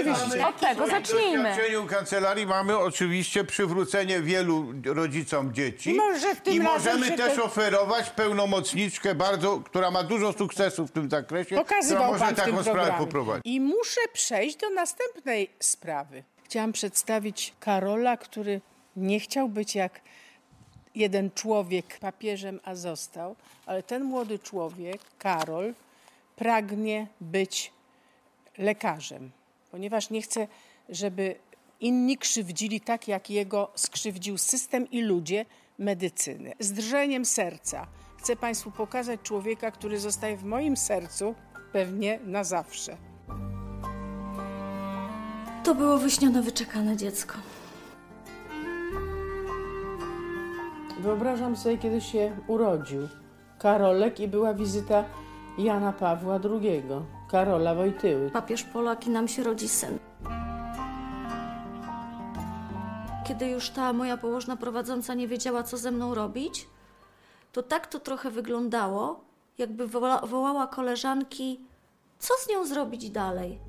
tego 0.60 0.86
W 0.86 0.90
zacznijmy. 0.90 1.44
doświadczeniu 1.50 1.88
kancelarii 1.88 2.46
mamy 2.46 2.78
oczywiście 2.78 3.44
przywrócenie 3.44 4.22
wielu 4.22 4.66
rodzicom 4.86 5.54
dzieci. 5.54 5.92
I 5.92 5.94
może 5.96 6.36
w 6.36 6.42
tym 6.42 6.54
I 6.54 6.60
razem 6.60 6.74
możemy 6.94 7.06
się 7.08 7.14
też 7.18 7.36
to- 7.36 7.44
oferować 7.44 8.10
pełnomocniczkę 8.10 9.16
bardzo, 9.16 9.58
która 9.60 9.92
ma 9.92 10.04
dużo 10.04 10.34
sukcesów 10.34 10.90
w 10.90 10.94
tym 10.94 11.10
zakresie, 11.10 11.46
która 11.46 11.62
Pokazywał 11.64 12.12
może 12.12 12.26
pan 12.26 12.34
w 12.36 12.38
tym 12.38 12.46
taką 12.46 12.62
sprawę 12.62 12.80
programie. 12.80 13.06
poprowadzić. 13.06 13.44
I 13.46 13.60
muszę 13.62 14.02
przejść 14.14 14.58
do 14.58 14.70
następnej 14.70 15.50
sprawy. 15.60 16.24
Chciałam 16.44 16.74
przedstawić 16.74 17.54
Karola, 17.60 18.18
który 18.18 18.62
nie 18.96 19.20
chciał 19.20 19.50
być 19.50 19.76
jak 19.76 20.02
jeden 20.96 21.32
człowiek 21.36 21.98
papieżem, 22.00 22.60
a 22.64 22.76
został, 22.76 23.36
ale 23.66 23.84
ten 23.84 24.04
młody 24.04 24.40
człowiek, 24.40 25.02
Karol, 25.20 25.74
pragnie 26.36 27.08
być 27.22 27.74
lekarzem, 28.58 29.32
ponieważ 29.72 30.10
nie 30.10 30.22
chce, 30.22 30.48
żeby 30.90 31.36
inni 31.80 32.18
krzywdzili 32.18 32.82
tak, 32.82 33.08
jak 33.08 33.30
jego 33.30 33.72
skrzywdził 33.76 34.38
system 34.38 34.92
i 34.92 35.02
ludzie 35.02 35.46
medycyny. 35.80 36.54
Z 36.60 36.72
drżeniem 36.72 37.26
serca 37.26 37.88
chcę 38.18 38.36
Państwu 38.36 38.72
pokazać 38.72 39.22
człowieka, 39.22 39.72
który 39.72 40.00
zostaje 40.00 40.38
w 40.38 40.44
moim 40.44 40.78
sercu 40.78 41.36
pewnie 41.72 42.20
na 42.26 42.44
zawsze. 42.44 42.98
To 45.64 45.76
było 45.76 45.98
wyśnione, 45.98 46.42
wyczekane 46.42 46.98
dziecko. 46.98 47.36
Wyobrażam 51.00 51.56
sobie, 51.56 51.78
kiedy 51.78 52.02
się 52.02 52.38
urodził 52.48 53.08
Karolek 53.60 54.20
i 54.20 54.28
była 54.28 54.54
wizyta 54.54 55.06
Jana 55.58 55.94
Pawła 55.94 56.40
II, 56.44 56.84
Karola 57.28 57.76
Wojtyły. 57.76 58.32
Papież 58.32 58.64
Polak 58.64 59.08
i 59.08 59.10
nam 59.10 59.28
się 59.28 59.44
rodzi 59.44 59.70
syn. 59.70 60.00
Kiedy 63.28 63.48
już 63.48 63.70
ta 63.70 63.94
moja 63.94 64.18
położna 64.18 64.58
prowadząca 64.58 65.14
nie 65.14 65.28
wiedziała, 65.28 65.64
co 65.64 65.78
ze 65.78 65.92
mną 65.92 66.16
robić, 66.16 66.68
to 67.52 67.64
tak 67.64 67.88
to 67.88 68.00
trochę 68.00 68.32
wyglądało, 68.32 69.24
jakby 69.58 69.88
woła, 69.88 70.20
wołała 70.20 70.68
koleżanki, 70.68 71.60
co 72.20 72.34
z 72.44 72.50
nią 72.50 72.66
zrobić 72.66 73.10
dalej. 73.10 73.60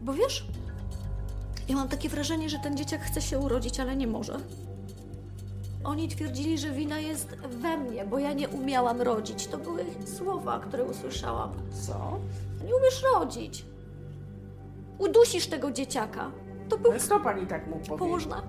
Bo 0.00 0.12
wiesz, 0.12 0.44
ja 1.68 1.76
mam 1.76 1.88
takie 1.88 2.08
wrażenie, 2.08 2.48
że 2.48 2.58
ten 2.58 2.76
dzieciak 2.76 3.00
chce 3.00 3.22
się 3.22 3.38
urodzić, 3.38 3.80
ale 3.80 3.96
nie 3.96 4.06
może. 4.06 4.38
Oni 5.84 6.08
twierdzili, 6.08 6.58
że 6.58 6.70
wina 6.70 6.98
jest 7.00 7.28
we 7.36 7.76
mnie, 7.76 8.04
bo 8.04 8.18
ja 8.18 8.32
nie 8.32 8.48
umiałam 8.48 9.00
rodzić. 9.02 9.46
To 9.46 9.58
były 9.58 9.84
słowa, 10.18 10.60
które 10.60 10.84
usłyszałam. 10.84 11.52
Co? 11.86 12.18
Nie 12.66 12.76
umiesz 12.76 13.02
rodzić. 13.14 13.64
Udusisz 14.98 15.46
tego 15.46 15.70
dzieciaka. 15.70 16.30
To 16.68 16.78
był... 16.78 16.92
Co 16.98 17.20
pani 17.20 17.46
tak 17.46 17.66
mógł 17.66 17.78
powiedzieć? 17.78 17.98
Położna. 17.98 18.42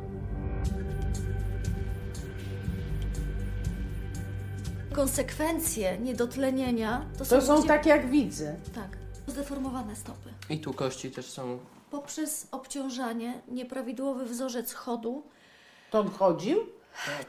Konsekwencje 4.94 5.98
niedotlenienia 6.00 7.06
to, 7.18 7.26
To 7.26 7.42
są 7.42 7.56
ludzie- 7.56 7.68
takie, 7.68 7.90
jak 7.90 8.10
widzę. 8.10 8.56
Tak. 8.76 8.98
Zdeformowane 9.28 9.96
stopy. 9.96 10.30
I 10.50 10.60
tu 10.60 10.74
kości 10.74 11.12
też 11.12 11.26
są. 11.26 11.60
Poprzez 11.92 12.48
obciążanie, 12.52 13.42
nieprawidłowy 13.48 14.26
wzorzec 14.26 14.74
chodu. 14.74 15.24
To 15.92 16.00
on 16.00 16.10
chodził? 16.10 16.58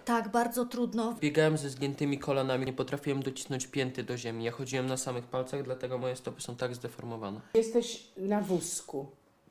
Tak, 0.04 0.28
bardzo 0.28 0.64
trudno. 0.66 1.16
Biegałem 1.20 1.58
ze 1.58 1.70
zgiętymi 1.70 2.18
kolanami, 2.18 2.66
nie 2.66 2.72
potrafiłem 2.72 3.22
docisnąć 3.22 3.66
pięty 3.66 4.02
do 4.02 4.16
ziemi. 4.16 4.44
Ja 4.44 4.50
chodziłem 4.52 4.86
na 4.86 4.96
samych 4.96 5.24
palcach, 5.24 5.62
dlatego 5.62 5.98
moje 5.98 6.16
stopy 6.16 6.40
są 6.40 6.56
tak 6.56 6.74
zdeformowane. 6.74 7.40
Jesteś 7.54 8.02
na 8.16 8.40
wózku. 8.40 9.06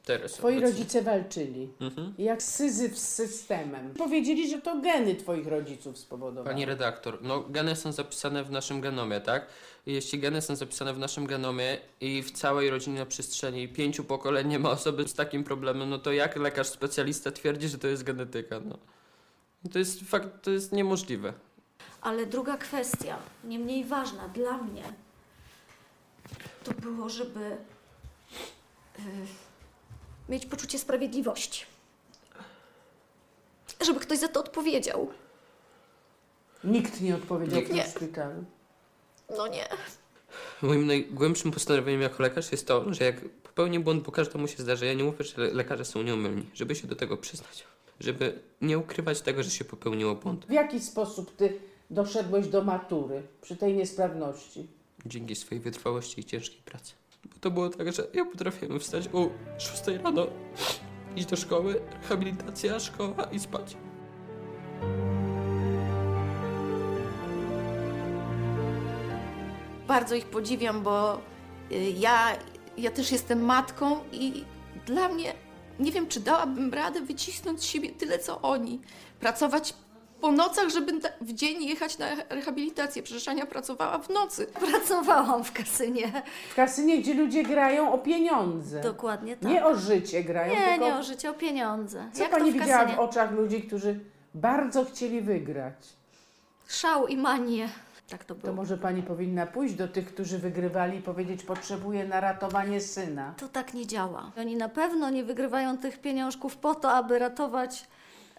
Teraz 0.05 0.31
Twoi 0.33 0.57
obecnie. 0.57 0.71
rodzice 0.71 1.01
walczyli. 1.01 1.69
Mhm. 1.81 2.13
Jak 2.17 2.43
syzyf 2.43 2.99
z 2.99 3.07
systemem. 3.07 3.93
Powiedzieli, 3.93 4.49
że 4.49 4.61
to 4.61 4.81
geny 4.81 5.15
twoich 5.15 5.47
rodziców 5.47 5.97
spowodowały. 5.97 6.45
Pani 6.47 6.65
redaktor, 6.65 7.17
no 7.21 7.39
geny 7.49 7.75
są 7.75 7.91
zapisane 7.91 8.43
w 8.43 8.51
naszym 8.51 8.81
genomie, 8.81 9.21
tak? 9.21 9.47
I 9.85 9.93
jeśli 9.93 10.19
geny 10.19 10.41
są 10.41 10.55
zapisane 10.55 10.93
w 10.93 10.99
naszym 10.99 11.27
genomie 11.27 11.77
i 12.01 12.23
w 12.23 12.31
całej 12.31 12.69
rodzinie 12.69 12.99
na 12.99 13.05
przestrzeni 13.05 13.67
pięciu 13.67 14.03
pokoleń 14.03 14.47
nie 14.47 14.59
ma 14.59 14.71
osoby 14.71 15.07
z 15.07 15.13
takim 15.13 15.43
problemem, 15.43 15.89
no 15.89 15.97
to 15.99 16.11
jak 16.11 16.35
lekarz 16.35 16.67
specjalista 16.67 17.31
twierdzi, 17.31 17.67
że 17.67 17.77
to 17.77 17.87
jest 17.87 18.03
genetyka, 18.03 18.59
no? 18.59 18.77
To 19.73 19.79
jest 19.79 20.01
fakt, 20.01 20.27
to 20.43 20.51
jest 20.51 20.71
niemożliwe. 20.71 21.33
Ale 22.01 22.25
druga 22.25 22.57
kwestia, 22.57 23.17
nie 23.43 23.59
mniej 23.59 23.85
ważna 23.85 24.27
dla 24.27 24.57
mnie, 24.57 24.83
to 26.63 26.71
było, 26.73 27.09
żeby 27.09 27.39
y, 28.99 29.01
mieć 30.29 30.45
poczucie 30.45 30.79
sprawiedliwości. 30.79 31.65
Żeby 33.81 33.99
ktoś 33.99 34.19
za 34.19 34.27
to 34.27 34.39
odpowiedział. 34.39 35.09
Nikt 36.63 37.01
nie 37.01 37.15
odpowiedział 37.15 37.59
Nikt. 37.59 37.71
w 37.71 37.73
Nie. 37.75 37.83
tym 37.83 37.91
szpitalu. 37.91 38.43
No 39.37 39.47
nie. 39.47 39.67
Moim 40.61 40.87
najgłębszym 40.87 41.51
postanowieniem 41.51 42.01
jako 42.01 42.23
lekarz 42.23 42.51
jest 42.51 42.67
to, 42.67 42.93
że 42.93 43.03
jak 43.03 43.15
popełnię 43.43 43.79
błąd, 43.79 44.03
bo 44.03 44.11
każdemu 44.11 44.47
się 44.47 44.63
zdarzy, 44.63 44.85
ja 44.85 44.93
nie 44.93 45.03
mówię, 45.03 45.23
że 45.25 45.41
le- 45.41 45.53
lekarze 45.53 45.85
są 45.85 46.01
nieomylni, 46.01 46.49
żeby 46.53 46.75
się 46.75 46.87
do 46.87 46.95
tego 46.95 47.17
przyznać. 47.17 47.63
Żeby 48.01 48.39
nie 48.61 48.77
ukrywać 48.77 49.21
tego, 49.21 49.43
że 49.43 49.49
się 49.49 49.65
popełniło 49.65 50.15
błąd. 50.15 50.45
W 50.45 50.51
jaki 50.51 50.79
sposób 50.79 51.35
ty 51.35 51.59
doszedłeś 51.89 52.47
do 52.47 52.63
matury 52.63 53.23
przy 53.41 53.55
tej 53.55 53.73
niesprawności? 53.73 54.67
Dzięki 55.05 55.35
swojej 55.35 55.63
wytrwałości 55.63 56.21
i 56.21 56.23
ciężkiej 56.23 56.61
pracy. 56.61 56.93
Bo 57.25 57.39
to 57.41 57.51
było 57.51 57.69
tak, 57.69 57.93
że 57.93 58.07
ja 58.13 58.25
potrafiłem 58.25 58.79
wstać 58.79 59.09
o 59.13 59.29
6 59.57 59.83
rano, 60.03 60.27
iść 61.15 61.27
do 61.27 61.35
szkoły, 61.35 61.81
rehabilitacja, 62.01 62.79
szkoła 62.79 63.23
i 63.31 63.39
spać. 63.39 63.77
bardzo 69.91 70.15
ich 70.15 70.25
podziwiam, 70.25 70.83
bo 70.83 71.21
y, 71.71 71.75
ja, 71.99 72.37
ja 72.77 72.91
też 72.91 73.11
jestem 73.11 73.45
matką 73.45 73.99
i 74.11 74.45
dla 74.85 75.09
mnie 75.09 75.33
nie 75.81 75.91
wiem, 75.91 76.07
czy 76.07 76.19
dałabym 76.19 76.73
radę 76.73 77.01
wycisnąć 77.01 77.61
z 77.61 77.63
siebie 77.63 77.89
tyle, 77.89 78.19
co 78.19 78.41
oni. 78.41 78.81
Pracować 79.19 79.73
po 80.21 80.31
nocach, 80.31 80.69
żeby 80.69 80.99
w 81.21 81.33
dzień 81.33 81.63
jechać 81.63 81.97
na 81.97 82.07
rehabilitację. 82.29 83.03
Przecież 83.03 83.27
Ania 83.27 83.45
pracowała 83.45 83.97
w 83.97 84.09
nocy. 84.09 84.47
Pracowałam 84.71 85.43
w 85.43 85.51
kasynie. 85.51 86.23
W 86.51 86.55
kasynie, 86.55 86.97
gdzie 86.97 87.13
ludzie 87.13 87.43
grają 87.43 87.93
o 87.93 87.97
pieniądze. 87.97 88.81
Dokładnie 88.81 89.37
tak. 89.37 89.51
Nie 89.51 89.65
o 89.65 89.75
życie 89.75 90.23
grają, 90.23 90.53
Nie, 90.53 90.65
tylko... 90.65 90.85
nie 90.85 90.95
o 90.95 91.03
życie, 91.03 91.29
o 91.29 91.33
pieniądze. 91.33 92.09
Co 92.13 92.21
Jak 92.21 92.31
pani 92.31 92.51
to 92.53 92.57
w 92.57 92.61
widziała 92.61 92.85
w 92.85 92.99
oczach 92.99 93.31
ludzi, 93.31 93.61
którzy 93.61 93.99
bardzo 94.33 94.85
chcieli 94.85 95.21
wygrać? 95.21 95.75
Szał 96.67 97.07
i 97.07 97.17
manię. 97.17 97.69
Tak 98.11 98.23
to 98.25 98.35
To 98.35 98.41
było. 98.41 98.53
może 98.53 98.77
pani 98.77 99.03
powinna 99.03 99.45
pójść 99.45 99.75
do 99.75 99.87
tych, 99.87 100.13
którzy 100.13 100.37
wygrywali 100.39 100.97
i 100.97 101.01
powiedzieć, 101.01 101.43
potrzebuję 101.43 102.05
na 102.07 102.19
ratowanie 102.19 102.81
syna. 102.81 103.33
To 103.37 103.47
tak 103.47 103.73
nie 103.73 103.87
działa. 103.87 104.31
Oni 104.37 104.55
na 104.55 104.69
pewno 104.69 105.09
nie 105.09 105.23
wygrywają 105.23 105.77
tych 105.77 106.01
pieniążków 106.01 106.57
po 106.57 106.75
to, 106.75 106.91
aby 106.91 107.19
ratować 107.19 107.87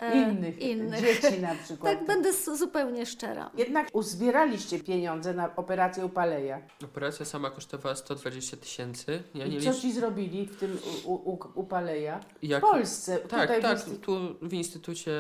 e, 0.03 0.31
Innych, 0.61 1.01
dzieci 1.01 1.41
na 1.41 1.55
przykład. 1.65 1.99
Tak, 1.99 2.07
będę 2.07 2.33
zupełnie 2.33 3.07
szczera. 3.07 3.51
Jednak 3.57 3.89
uzbieraliście 3.93 4.79
pieniądze 4.81 5.35
na 5.35 5.57
operację 5.57 6.05
Upaleja. 6.07 6.61
Operacja 6.85 7.27
sama 7.27 7.51
kosztowała 7.51 7.95
120 7.97 8.57
tysięcy. 8.57 9.23
Ja 9.35 9.47
I 9.47 9.61
co 9.61 9.75
ci 9.75 9.93
zrobili 9.93 10.47
w 10.47 10.57
tym 10.57 10.79
u, 11.05 11.15
u, 11.15 11.39
Upaleja? 11.55 12.21
Jak- 12.43 12.63
W 12.67 12.71
Polsce. 12.71 13.19
Tak, 13.19 13.41
tutaj 13.41 13.59
w 13.61 13.63
tak, 13.63 13.73
instytucie. 13.73 14.03
tu 14.05 14.19
w 14.43 14.53
instytucie 14.53 15.13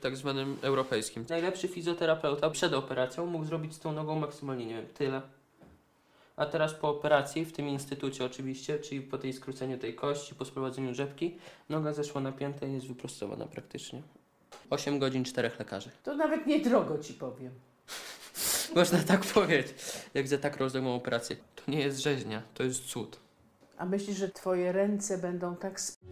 tak 0.00 0.16
zwanym 0.16 0.56
europejskim. 0.62 1.24
Najlepszy 1.28 1.68
fizjoterapeuta 1.68 2.50
przed 2.50 2.72
operacją 2.72 3.26
mógł 3.26 3.44
zrobić 3.44 3.74
z 3.74 3.80
tą 3.80 3.92
nogą 3.92 4.14
maksymalnie, 4.18 4.66
nie 4.66 4.74
wiem, 4.74 4.86
tyle. 4.94 5.22
A 6.36 6.46
teraz 6.46 6.74
po 6.74 6.88
operacji, 6.88 7.44
w 7.44 7.52
tym 7.52 7.68
instytucie 7.68 8.24
oczywiście, 8.24 8.78
czyli 8.78 9.00
po 9.00 9.18
tej 9.18 9.32
skróceniu 9.32 9.78
tej 9.78 9.94
kości, 9.94 10.34
po 10.34 10.44
sprowadzeniu 10.44 10.94
rzepki, 10.94 11.38
noga 11.68 11.92
zeszła 11.92 12.20
na 12.20 12.32
piętę 12.32 12.68
i 12.68 12.72
jest 12.72 12.86
wyprostowana 12.86 13.46
praktycznie. 13.46 14.02
8 14.70 14.98
godzin, 14.98 15.24
4 15.24 15.50
lekarzy. 15.58 15.90
To 16.02 16.16
nawet 16.16 16.46
niedrogo 16.46 16.98
ci 16.98 17.14
powiem. 17.14 17.52
Można 18.76 18.98
tak 18.98 19.20
powiedzieć, 19.20 19.74
jak 20.14 20.28
za 20.28 20.38
tak 20.38 20.56
rozległą 20.56 20.94
operację. 20.94 21.36
To 21.36 21.70
nie 21.70 21.80
jest 21.80 21.98
rzeźnia, 21.98 22.42
to 22.54 22.62
jest 22.62 22.84
cud. 22.84 23.18
A 23.78 23.86
myślisz, 23.86 24.16
że 24.16 24.28
twoje 24.28 24.72
ręce 24.72 25.18
będą 25.18 25.56
tak 25.56 25.80
sp- 25.86 26.02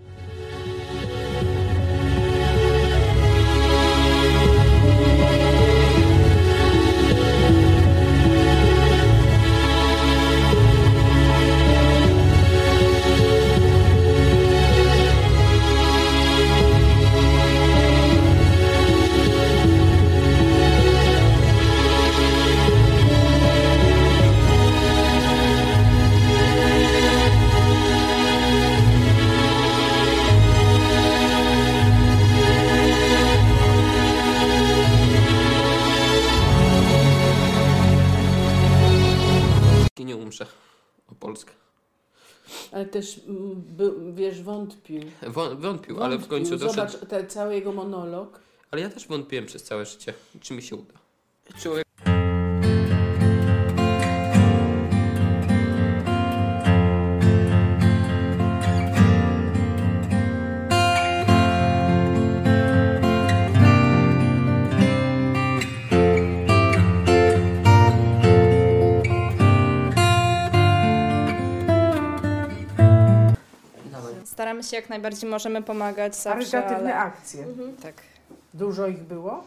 By, 43.56 43.92
wiesz, 44.14 44.42
wątpił. 44.42 45.02
Wą- 45.22 45.60
wątpił, 45.60 46.02
ale 46.02 46.18
w 46.18 46.28
końcu 46.28 46.56
doszedł. 46.56 46.92
Zobacz 46.92 47.08
ten 47.08 47.26
cały 47.28 47.54
jego 47.54 47.72
monolog. 47.72 48.40
Ale 48.70 48.82
ja 48.82 48.90
też 48.90 49.06
wątpiłem 49.08 49.46
przez 49.46 49.62
całe 49.62 49.86
życie, 49.86 50.14
czy 50.40 50.54
mi 50.54 50.62
się 50.62 50.76
uda. 50.76 50.94
Człowiek 51.62 51.86
Staramy 74.62 74.70
się 74.70 74.76
jak 74.76 74.88
najbardziej 74.90 75.30
możemy 75.30 75.62
pomagać 75.62 76.16
zawsze, 76.16 76.50
Charytatywne 76.50 76.94
ale... 76.94 76.96
akcje. 76.96 77.44
Mhm, 77.44 77.76
tak. 77.76 77.94
Dużo 78.54 78.86
ich 78.86 78.98
było? 79.02 79.44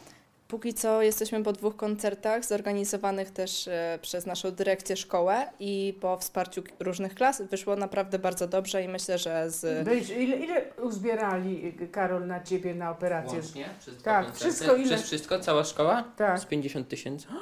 Póki 0.47 0.73
co 0.73 1.01
jesteśmy 1.01 1.43
po 1.43 1.53
dwóch 1.53 1.75
koncertach 1.75 2.45
zorganizowanych 2.45 3.31
też 3.31 3.67
e, 3.67 3.99
przez 4.01 4.25
naszą 4.25 4.51
dyrekcję 4.51 4.97
szkołę 4.97 5.45
i 5.59 5.97
po 6.01 6.17
wsparciu 6.17 6.63
k- 6.63 6.69
różnych 6.79 7.15
klas 7.15 7.41
wyszło 7.41 7.75
naprawdę 7.75 8.19
bardzo 8.19 8.47
dobrze 8.47 8.83
i 8.83 8.87
myślę, 8.87 9.17
że 9.17 9.49
z... 9.51 9.85
Byś, 9.85 10.09
ile, 10.09 10.35
ile 10.37 10.61
uzbierali, 10.81 11.73
Karol, 11.91 12.27
na 12.27 12.43
ciebie 12.43 12.75
na 12.75 12.91
operację? 12.91 13.33
Łącznie? 13.39 13.69
Przez 13.79 13.95
dwa 13.97 14.03
tak, 14.03 14.25
koncerty? 14.25 14.49
wszystko 14.49 14.75
ile? 14.75 14.87
Przez 14.87 15.01
wszystko? 15.01 15.39
Cała 15.39 15.63
szkoła? 15.63 16.03
Tak. 16.17 16.39
Z 16.39 16.45
50 16.45 16.87
tysięcy. 16.87 17.27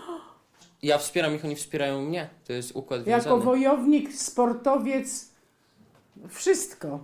Ja 0.83 0.97
wspieram 0.97 1.35
ich, 1.35 1.45
oni 1.45 1.55
wspierają 1.55 2.01
mnie. 2.01 2.29
To 2.47 2.53
jest 2.53 2.71
układ 2.75 3.07
Jako 3.07 3.23
wiązany. 3.23 3.43
wojownik, 3.45 4.13
sportowiec, 4.13 5.29
wszystko. 6.29 6.99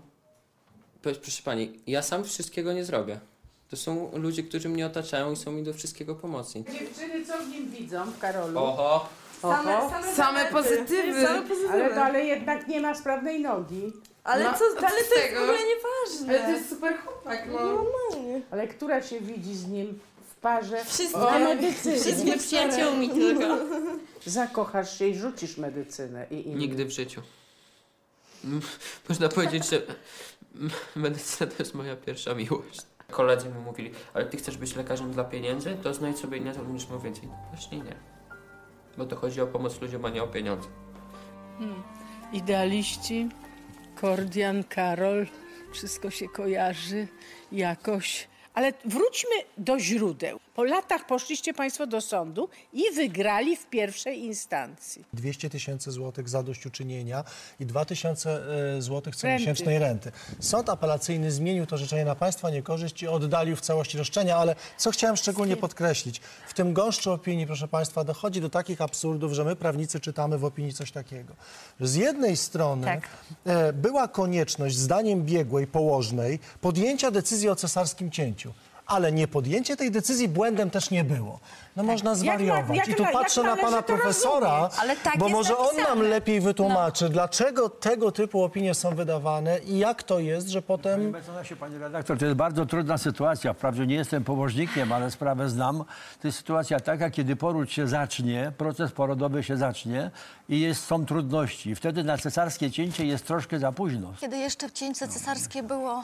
Powiedz, 1.02 1.20
Proszę 1.20 1.44
pani, 1.44 1.80
ja 1.88 2.02
sam 2.02 2.24
wszystkiego 2.24 2.74
nie 2.74 2.86
zrobię. 2.86 3.20
To 3.70 3.78
są 3.78 4.12
ludzie, 4.14 4.44
którzy 4.44 4.70
mnie 4.70 4.86
otaczają 4.86 5.32
i 5.32 5.36
są 5.36 5.52
mi 5.52 5.64
do 5.64 5.74
wszystkiego 5.74 6.16
pomocni. 6.16 6.64
Dziewczyny, 6.80 7.26
co 7.26 7.38
w 7.38 7.50
nim 7.50 7.72
widzą, 7.72 8.12
w 8.12 8.20
Karolu? 8.20 8.60
Oho. 8.60 9.10
Oho. 9.44 9.92
Same 10.16 10.46
pozytywy. 10.46 11.26
Same 11.26 11.42
pozytywy. 11.42 11.74
Ale, 11.74 11.90
to, 11.96 12.04
ale 12.04 12.26
jednak 12.26 12.68
nie 12.68 12.82
ma 12.82 12.96
sprawnej 12.96 13.42
nogi. 13.42 13.94
Ale 14.24 14.44
No, 14.44 14.54
co, 14.58 14.66
ale 14.78 14.90
to 14.90 14.98
jest 14.98 15.10
w 15.10 15.14
tego? 15.14 15.44
ogóle 15.44 15.58
nieważne. 15.58 16.30
Ale 16.40 16.40
to 16.40 16.58
jest 16.58 16.70
super 16.70 16.98
chłopak, 17.00 17.48
no. 17.52 17.84
Ale 18.52 18.68
która 18.68 19.02
się 19.02 19.20
widzi 19.20 19.56
z 19.56 19.68
nim 19.68 20.00
w 20.32 20.36
parze? 20.36 20.86
Wszystkie. 20.86 21.20
O 21.20 21.40
medycynie. 21.40 21.96
Jesteśmy 21.96 22.38
przyjaciółmi 22.38 23.10
tylko. 23.10 23.58
Zakochasz 24.26 25.00
się 25.00 25.08
i 25.08 25.16
rzucisz 25.16 25.58
medycynę 25.58 26.26
i 26.32 26.48
innych. 26.48 26.60
Nigdy 26.60 26.86
w 26.86 26.90
życiu. 26.92 27.22
Można 29.10 29.30
powiedzieć, 29.30 29.70
że 29.70 29.82
medycyna 30.96 31.52
to 31.52 31.56
jest 31.60 31.76
moja 31.76 31.96
pierwsza 31.96 32.36
miłość. 32.36 32.82
Koledzy 33.12 33.50
mi 33.50 33.60
mówili, 33.60 33.92
ale 34.14 34.26
ty 34.26 34.38
chcesz 34.38 34.58
być 34.58 34.76
lekarzem 34.76 35.12
dla 35.12 35.24
pieniędzy? 35.24 35.78
To 35.84 35.94
znajdź 35.94 36.18
sobie 36.18 36.38
inne, 36.38 36.54
miał 36.90 37.00
więcej. 37.00 37.30
Właśnie 37.50 37.78
nie. 37.78 37.96
Bo 38.98 39.06
to 39.06 39.16
chodzi 39.16 39.42
o 39.42 39.48
pomoc 39.48 39.82
ludziom, 39.82 40.06
a 40.06 40.10
nie 40.10 40.24
o 40.24 40.28
pieniądze. 40.28 40.68
Hmm. 41.60 41.84
Idealiści, 42.34 43.30
Kordian, 44.02 44.64
Karol, 44.64 45.28
wszystko 45.72 46.10
się 46.10 46.30
kojarzy 46.30 47.08
jakoś. 47.52 48.28
Ale 48.58 48.74
wróćmy 48.86 49.36
do 49.58 49.80
źródeł. 49.80 50.40
Po 50.56 50.64
latach 50.64 51.06
poszliście 51.06 51.54
Państwo 51.54 51.88
do 51.88 52.02
sądu 52.02 52.50
i 52.74 52.84
wygrali 52.96 53.58
w 53.58 53.66
pierwszej 53.66 54.20
instancji. 54.20 55.06
200 55.14 55.50
tysięcy 55.50 55.92
złotych 55.92 56.30
zadośćuczynienia 56.30 57.24
i 57.60 57.66
2 57.66 57.86
tysiące 57.86 58.42
e, 58.78 58.82
złotych 58.82 59.16
comiesięcznej 59.16 59.80
renty. 59.80 60.12
Sąd 60.40 60.70
apelacyjny 60.70 61.32
zmienił 61.32 61.66
to 61.66 61.78
życzenie 61.78 62.06
na 62.06 62.16
państwa 62.16 62.50
niekorzyść 62.50 63.04
i 63.04 63.08
oddalił 63.08 63.56
w 63.56 63.62
całości 63.62 63.98
roszczenia, 63.98 64.38
ale 64.38 64.56
co 64.78 64.92
chciałem 64.92 65.18
szczególnie 65.18 65.58
podkreślić, 65.58 66.22
w 66.48 66.54
tym 66.54 66.74
gąszczu 66.74 67.12
opinii, 67.12 67.48
proszę 67.48 67.68
państwa, 67.68 68.04
dochodzi 68.04 68.42
do 68.42 68.50
takich 68.50 68.82
absurdów, 68.82 69.34
że 69.34 69.44
my 69.44 69.56
prawnicy 69.56 70.00
czytamy 70.00 70.38
w 70.38 70.46
opinii 70.46 70.74
coś 70.74 70.92
takiego. 70.92 71.34
Z 71.82 71.96
jednej 71.96 72.38
strony 72.38 72.86
Tak. 72.86 73.10
e, 73.46 73.74
była 73.74 74.08
konieczność 74.08 74.76
zdaniem 74.78 75.24
biegłej, 75.24 75.68
położnej, 75.68 76.40
podjęcia 76.62 77.12
decyzji 77.12 77.50
o 77.50 77.56
cesarskim 77.56 78.12
cięciu. 78.12 78.47
Ale 78.86 79.12
nie 79.12 79.28
podjęcie 79.28 79.78
tej 79.78 79.92
decyzji 79.92 80.28
błędem 80.28 80.70
też 80.70 80.92
nie 80.92 81.04
było. 81.04 81.40
No 81.76 81.84
można 81.84 82.16
Tak. 82.16 82.24
Jak 82.24 82.40
na- 82.40 82.46
zwariować. 82.46 82.78
jak 82.78 82.88
I 82.88 82.96
tu 82.96 83.04
jak 83.04 83.12
patrzę 83.12 83.44
na 83.44 83.58
pana 83.58 83.82
profesora? 83.82 84.70
Ale 84.80 84.96
tak 84.96 85.18
bo 85.18 85.30
może 85.30 85.58
on 85.58 85.66
nam 85.66 85.76
napisane. 85.78 86.04
No. 86.04 86.10
lepiej 86.10 86.42
wytłumaczy, 86.42 87.10
dlaczego 87.10 87.70
tego 87.70 88.12
typu 88.12 88.44
opinie 88.44 88.74
są 88.74 88.96
wydawane 88.96 89.60
i 89.60 89.78
jak 89.78 90.04
to 90.04 90.20
jest, 90.20 90.48
że 90.50 90.62
potem... 90.62 91.10
mecenasie, 91.10 91.56
Panie 91.56 91.78
redaktor, 91.78 92.18
to 92.18 92.26
jest 92.26 92.38
bardzo 92.38 92.66
trudna 92.66 92.98
sytuacja. 92.98 93.54
Wprawdzie 93.54 93.88
nie 93.88 93.96
jestem 93.96 94.24
położnikiem, 94.24 94.92
ale 94.92 95.12
sprawę 95.12 95.50
znam. 95.50 95.78
To 96.22 96.28
jest 96.28 96.38
sytuacja 96.38 96.80
taka, 96.80 97.10
kiedy 97.10 97.36
poród 97.36 97.72
się 97.72 97.88
zacznie, 97.88 98.52
proces 98.58 98.92
porodowy 98.92 99.44
się 99.44 99.58
zacznie 99.58 100.12
i 100.50 100.60
jest, 100.62 100.86
są 100.86 101.06
trudności. 101.06 101.76
Wtedy 101.76 102.04
na 102.04 102.18
cesarskie 102.18 102.72
cięcie 102.72 103.06
jest 103.06 103.28
troszkę 103.28 103.60
za 103.60 103.72
późno. 103.72 104.14
Kiedy 104.22 104.38
jeszcze 104.38 104.72
cięcie 104.72 105.08
cesarskie 105.08 105.64
było 105.64 106.04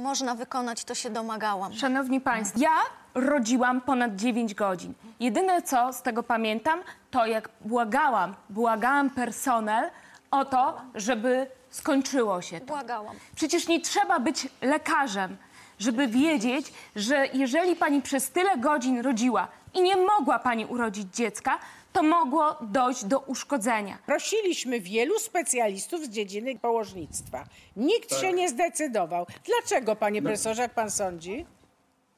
można 0.00 0.34
wykonać, 0.34 0.84
to 0.84 0.94
się 0.94 1.10
domagałam. 1.10 1.74
Szanowni 1.74 2.20
Państwo, 2.20 2.60
ja 2.60 2.76
rodziłam 3.14 3.80
ponad 3.80 4.16
9 4.16 4.54
godzin. 4.54 4.94
Jedyne 5.20 5.62
co 5.62 5.92
z 5.92 6.02
tego 6.02 6.22
pamiętam, 6.22 6.80
to 7.10 7.26
jak 7.26 7.48
błagałam, 7.60 8.34
błagałam 8.50 9.10
personel 9.10 9.90
o 10.30 10.44
to, 10.44 10.80
żeby 10.94 11.46
skończyło 11.70 12.42
się 12.42 12.60
to. 12.60 12.66
Błagałam. 12.66 13.16
Przecież 13.36 13.68
nie 13.68 13.80
trzeba 13.80 14.20
być 14.20 14.48
lekarzem, 14.62 15.36
żeby 15.78 16.08
wiedzieć, 16.08 16.72
że 16.96 17.26
jeżeli 17.26 17.76
pani 17.76 18.02
przez 18.02 18.30
tyle 18.30 18.56
godzin 18.56 19.00
rodziła 19.00 19.48
i 19.74 19.82
nie 19.82 19.96
mogła 19.96 20.38
pani 20.38 20.66
urodzić 20.66 21.14
dziecka, 21.16 21.58
to 21.98 22.02
mogło 22.02 22.56
dojść 22.62 23.04
do 23.04 23.18
uszkodzenia. 23.20 23.98
Prosiliśmy 24.06 24.80
wielu 24.80 25.18
specjalistów 25.18 26.04
z 26.04 26.08
dziedziny 26.08 26.58
położnictwa. 26.58 27.44
Nikt 27.76 28.10
Tak. 28.10 28.18
się 28.18 28.32
nie 28.32 28.48
zdecydował. 28.48 29.26
Dlaczego, 29.46 29.96
panie 29.96 30.22
profesorze, 30.22 30.62
jak 30.62 30.74
pan 30.74 30.90
sądzi? 30.90 31.46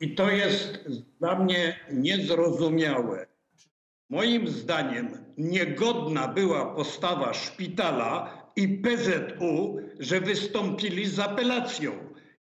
I 0.01 0.15
to 0.15 0.31
jest 0.31 0.79
dla 1.21 1.39
mnie 1.39 1.77
niezrozumiałe. 1.93 3.27
Moim 4.11 4.49
zdaniem 4.49 5.25
niegodna 5.39 6.29
była 6.29 6.75
postawa 6.75 7.35
szpitala 7.35 8.43
i 8.57 8.69
PZU, 8.69 9.77
że 9.99 10.21
wystąpili 10.21 11.07
z 11.07 11.19
apelacją. 11.19 11.93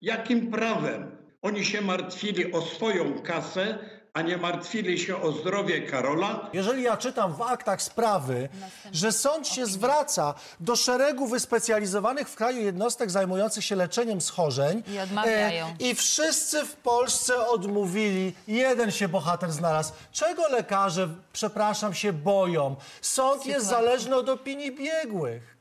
Jakim 0.01 0.51
prawem? 0.51 1.11
Oni 1.41 1.65
się 1.65 1.81
martwili 1.81 2.51
o 2.51 2.61
swoją 2.61 3.21
kasę, 3.21 3.79
a 4.13 4.21
nie 4.21 4.37
martwili 4.37 4.99
się 4.99 5.21
o 5.21 5.31
zdrowie 5.31 5.81
Karola. 5.81 6.49
Jeżeli 6.53 6.83
ja 6.83 6.97
czytam 6.97 7.33
w 7.33 7.41
aktach 7.41 7.81
sprawy, 7.81 8.49
że 8.91 9.11
sąd 9.11 9.47
się 9.47 9.65
zwraca 9.65 10.33
do 10.59 10.75
szeregu 10.75 11.27
wyspecjalizowanych 11.27 12.29
w 12.29 12.35
kraju 12.35 12.61
jednostek 12.61 13.11
zajmujących 13.11 13.63
się 13.65 13.75
leczeniem 13.75 14.21
schorzeń 14.21 14.83
I 14.87 14.99
odmawiają. 14.99 15.65
e, 15.67 15.75
i 15.79 15.95
wszyscy 15.95 16.65
w 16.65 16.75
Polsce 16.75 17.47
odmówili, 17.47 18.33
jeden 18.47 18.91
się 18.91 19.07
bohater 19.07 19.51
znalazł. 19.51 19.93
Czego 20.11 20.47
lekarze, 20.47 21.09
przepraszam, 21.33 21.93
się 21.93 22.13
boją? 22.13 22.75
Sąd 23.01 23.45
jest 23.45 23.65
zależny 23.65 24.15
od 24.15 24.29
opinii 24.29 24.71
biegłych. 24.75 25.57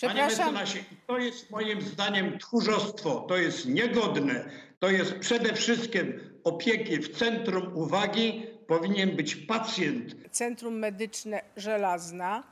Panie 0.00 0.24
mecenasie, 0.24 0.84
to 1.06 1.18
jest 1.18 1.50
moim 1.50 1.80
zdaniem 1.82 2.38
tchórzostwo, 2.38 3.24
to 3.28 3.36
jest 3.36 3.66
niegodne, 3.66 4.44
to 4.78 4.88
jest 4.90 5.14
przede 5.18 5.54
wszystkim 5.54 6.31
opieki 6.44 6.98
w 6.98 7.18
centrum 7.18 7.76
uwagi 7.76 8.46
powinien 8.66 9.16
być 9.16 9.36
pacjent. 9.36 10.14
Centrum 10.30 10.78
Medyczne 10.78 11.42
Żelazna 11.56 12.42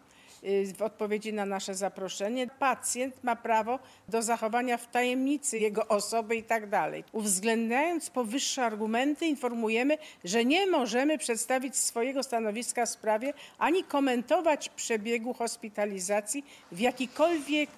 y, 0.45 0.75
w 0.77 0.83
odpowiedzi 0.83 1.33
na 1.33 1.47
nasze 1.47 1.75
zaproszenie. 1.75 2.47
Pacjent 2.59 3.25
ma 3.25 3.37
prawo 3.37 3.79
do 4.09 4.23
zachowania 4.23 4.77
w 4.77 4.91
tajemnicy 4.91 5.59
jego 5.59 5.89
osoby 5.89 6.37
i 6.37 6.43
tak 6.43 6.69
dalej. 6.69 7.05
Uwzględniając 7.13 8.11
powyższe 8.11 8.65
argumenty 8.65 9.27
informujemy, 9.27 9.99
że 10.25 10.45
nie 10.45 10.67
możemy 10.67 11.19
przedstawić 11.19 11.77
swojego 11.77 12.23
stanowiska 12.23 12.87
w 12.87 12.91
sprawie 12.91 13.33
ani 13.59 13.85
komentować 13.85 14.69
przebiegu 14.69 15.35
hospitalizacji 15.35 16.45
w 16.73 16.81
jakikolwiek 16.81 17.71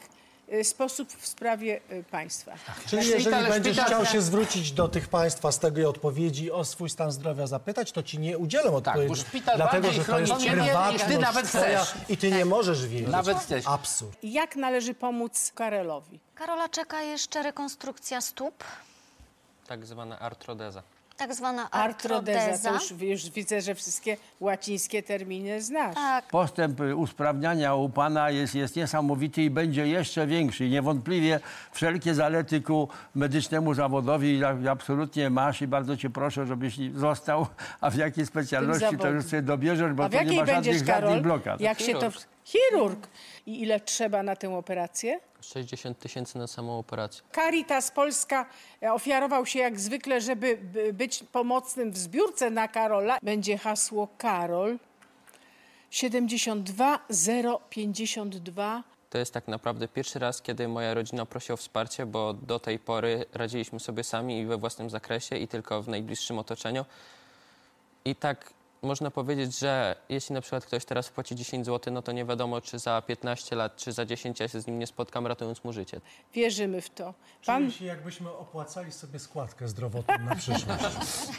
sposób 0.65 1.13
w 1.13 1.27
sprawie 1.27 1.81
y, 1.93 2.05
państwa. 2.11 2.53
Czyli 2.87 3.09
jeżeli 3.09 3.49
będziesz 3.49 3.81
chciał 3.81 4.07
się 4.07 4.23
zwrócić 4.23 4.73
do 4.73 4.89
tych 4.89 5.09
państwa 5.09 5.53
z 5.53 5.59
tej 5.59 5.85
odpowiedzi 5.85 6.51
o 6.51 6.65
swój 6.65 6.91
stan 6.91 7.13
zdrowia 7.13 7.47
zapytać, 7.47 7.93
to 7.93 8.03
ci 8.03 8.19
nie 8.19 8.39
udzielę 8.39 8.71
odpowiedzi. 8.71 9.09
bo 9.09 9.15
szpital 9.15 9.57
dlatego, 9.57 9.93
że 9.93 10.05
to 10.05 10.19
jest 10.19 10.33
prywatność 10.35 11.05
ty 11.05 11.19
nawet 11.19 11.47
twoja 11.47 11.85
chcesz. 11.85 12.11
i 12.11 12.17
ty 12.17 12.31
nie 12.31 12.45
możesz 12.45 12.87
wiedzieć. 12.87 13.09
Nawet 13.09 13.39
chcesz. 13.39 13.65
Absurd. 13.69 14.19
Jak 14.23 14.57
należy 14.57 14.95
pomóc 14.95 15.53
Karelowi? 15.55 16.21
Karola 16.35 16.69
czeka 16.69 17.03
jeszcze 17.03 17.43
rekonstrukcja 17.43 18.21
stóp, 18.21 18.65
Tak 19.67 19.87
zwana 19.87 20.19
artrodeza. 20.19 20.83
Tak 21.17 21.35
zwana 21.35 21.71
Artrodeza. 21.71 22.41
artrodeza. 22.41 22.69
To 22.69 22.95
już, 22.95 23.03
już 23.03 23.31
widzę, 23.31 23.61
że 23.61 23.75
wszystkie 23.75 24.17
łacińskie 24.41 25.03
terminy 25.03 25.63
znasz. 25.63 25.95
Tak. 25.95 26.29
Postęp 26.29 26.81
usprawniania 26.97 27.75
u 27.75 27.89
Pana 27.89 28.31
jest, 28.31 28.55
jest 28.55 28.77
niesamowity 28.77 29.43
i 29.43 29.51
będzie 29.51 29.87
jeszcze 29.87 30.27
większy. 30.27 30.69
Niewątpliwie 30.69 31.41
wszelkie 31.73 32.15
zalety 32.15 32.61
ku 32.61 32.89
medycznemu 33.15 33.75
zawodowi 33.75 34.41
absolutnie 34.71 35.31
masz 35.31 35.63
i 35.63 35.67
bardzo 35.67 35.97
Cię 35.97 36.11
proszę, 36.11 36.47
żebyś 36.47 36.77
został, 36.95 37.47
a 37.81 37.91
w 37.91 37.97
jakiej 37.97 38.27
specjalności 38.27 38.99
to 38.99 39.09
już 39.09 39.25
sobie 39.25 39.43
dobierzesz, 39.43 39.93
bo 39.93 40.05
A 40.05 40.09
w 40.09 40.11
tu 40.11 40.17
nie 40.17 40.25
jakiej 40.25 40.39
ma 40.39 40.47
żadnych, 40.47 40.65
będziesz, 40.65 40.87
Karol? 40.87 41.03
żadnych 41.03 41.23
blokad. 41.23 41.61
Jak 41.61 41.81
się 41.81 41.95
to... 41.95 42.11
Chirurg. 42.45 43.07
I 43.47 43.63
ile 43.63 43.81
trzeba 43.81 44.23
na 44.23 44.37
tę 44.37 44.57
operację? 44.57 45.21
60 45.41 45.99
tysięcy 45.99 46.39
na 46.39 46.47
samą 46.47 46.79
operację. 46.79 47.23
Caritas 47.35 47.91
Polska 47.91 48.47
e, 48.83 48.93
ofiarował 48.93 49.47
się 49.47 49.59
jak 49.59 49.81
zwykle, 49.81 50.21
żeby 50.21 50.57
by- 50.63 50.93
być 50.93 51.25
pomocnym 51.33 51.93
w 51.93 51.99
zbiórce 51.99 52.51
na 52.51 52.69
Karola. 52.69 53.19
Będzie 53.23 53.59
hasło 53.59 54.09
Karol 54.19 54.79
72052. 55.91 58.83
To 59.11 59.19
jest 59.19 59.35
tak 59.35 59.49
naprawdę 59.49 59.89
pierwszy 59.89 60.19
raz, 60.19 60.43
kiedy 60.43 60.69
moja 60.69 60.95
rodzina 60.95 61.27
prosi 61.27 61.53
o 61.53 61.57
wsparcie, 61.57 62.07
bo 62.07 62.35
do 62.35 62.59
tej 62.61 62.79
pory 62.79 63.25
radziliśmy 63.35 63.81
sobie 63.81 64.05
sami 64.05 64.41
i 64.41 64.47
we 64.47 64.57
własnym 64.57 64.91
zakresie 64.91 65.37
i 65.37 65.49
tylko 65.49 65.83
w 65.83 65.89
najbliższym 65.89 66.39
otoczeniu. 66.39 66.85
I 68.05 68.17
tak 68.17 68.51
można 68.83 69.11
powiedzieć, 69.11 69.59
że 69.59 69.97
jeśli 70.09 70.35
na 70.35 70.41
przykład 70.41 70.67
ktoś 70.67 70.85
teraz 70.85 71.09
wpłaci 71.09 71.37
10 71.37 71.67
zł, 71.67 71.95
no 71.95 72.03
to 72.03 72.13
nie 72.13 72.25
wiadomo, 72.25 72.61
czy 72.61 72.79
za 72.79 73.03
15 73.03 73.57
lat, 73.57 73.77
czy 73.77 73.93
za 73.93 74.07
10 74.07 74.41
ja 74.41 74.49
się 74.49 74.61
z 74.61 74.67
nim 74.67 74.79
nie 74.79 74.87
spotkam, 74.87 75.27
ratując 75.27 75.65
mu 75.65 75.73
życie. 75.73 76.01
Wierzymy 76.35 76.81
w 76.81 76.91
to. 76.91 77.15
Pan... 77.47 77.63
Czuję 77.63 77.79
się, 77.79 77.85
jakbyśmy 77.85 78.31
opłacali 78.31 78.93
sobie 78.93 79.19
składkę 79.19 79.69
zdrowotną 79.69 80.19
na 80.19 80.35
przyszłość. 80.37 80.83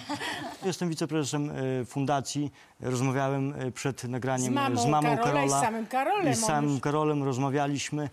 Jestem 0.65 0.89
wiceprezesem 0.89 1.51
e, 1.51 1.85
fundacji. 1.85 2.51
Rozmawiałem 2.79 3.53
e, 3.53 3.71
przed 3.71 4.03
nagraniem 4.03 4.77
Z 4.77 4.85
e, 4.85 4.89
mamą 4.89 5.17
Karola 5.17 5.43
i 5.43 5.49
z 5.49 5.51
samym 5.51 5.87
Karolem. 5.87 6.31
I 6.33 6.35
z 6.35 6.45
samym 6.45 6.79
Karolem 6.79 7.23
rozmawialiśmy 7.23 8.09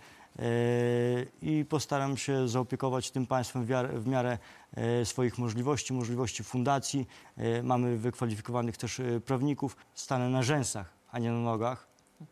i 1.43 1.65
postaram 1.69 2.17
się 2.17 2.49
zaopiekować 2.49 3.11
tym 3.11 3.27
państwem 3.27 3.65
w, 3.65 4.07
miarę- 4.07 4.39
e, 4.75 5.05
swoich 5.05 5.39
możliwości, 5.39 5.93
możliwości 5.93 6.45
fundacji. 6.45 7.07
E, 7.37 7.63
mamy 7.63 7.97
wykwalifikowanych 7.97 8.77
też 8.77 9.01
prawników. 9.27 9.77
Stanę 9.95 10.29
na 10.29 10.43
rzęsach, 10.43 10.91
a 11.13 11.19
nie 11.19 11.31
na 11.33 11.39
nogach, 11.39 11.87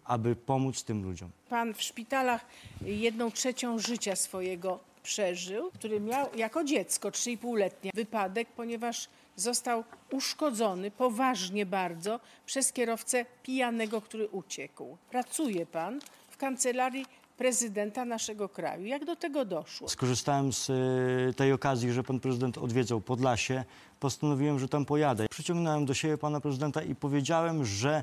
aby 0.04 0.36
pomóc 0.36 0.84
tym 0.84 1.02
ludziom. 1.02 1.30
Pan 1.48 1.74
w 1.74 1.82
szpitalach 1.82 2.46
jedną 2.82 3.30
trzecią 3.30 3.78
życia 3.78 4.16
swojego 4.16 4.78
przeżył, 5.02 5.70
który 5.70 6.00
miał 6.00 6.26
jako 6.36 6.64
dziecko 6.64 7.08
3,5-letnie 7.10 7.90
wypadek, 7.94 8.48
ponieważ 8.56 9.08
został 9.36 9.84
uszkodzony 10.10 10.90
poważnie 10.90 11.66
bardzo 11.66 12.20
przez 12.46 12.72
kierowcę 12.72 13.24
pijanego, 13.42 14.00
który 14.00 14.28
uciekł. 14.28 14.96
Pracuje 15.10 15.66
pan 15.66 16.00
w 16.30 16.36
kancelarii 16.36 17.06
prezydenta 17.38 18.04
naszego 18.04 18.48
kraju. 18.48 18.86
Jak 18.86 19.04
do 19.04 19.16
tego 19.16 19.44
doszło? 19.44 19.88
Skorzystałem 19.88 20.52
z 20.52 20.70
e, 20.70 21.34
tej 21.34 21.52
okazji, 21.52 21.92
że 21.92 22.02
pan 22.02 22.20
prezydent 22.20 22.58
odwiedzał 22.58 23.00
Podlasie. 23.00 23.64
Postanowiłem, 24.00 24.58
że 24.58 24.68
tam 24.68 24.84
pojadę. 24.84 25.26
Przyciągnąłem 25.30 25.86
do 25.86 25.94
siebie 25.94 26.18
pana 26.18 26.40
prezydenta 26.40 26.82
i 26.82 26.94
powiedziałem, 26.94 27.64
że 27.64 28.02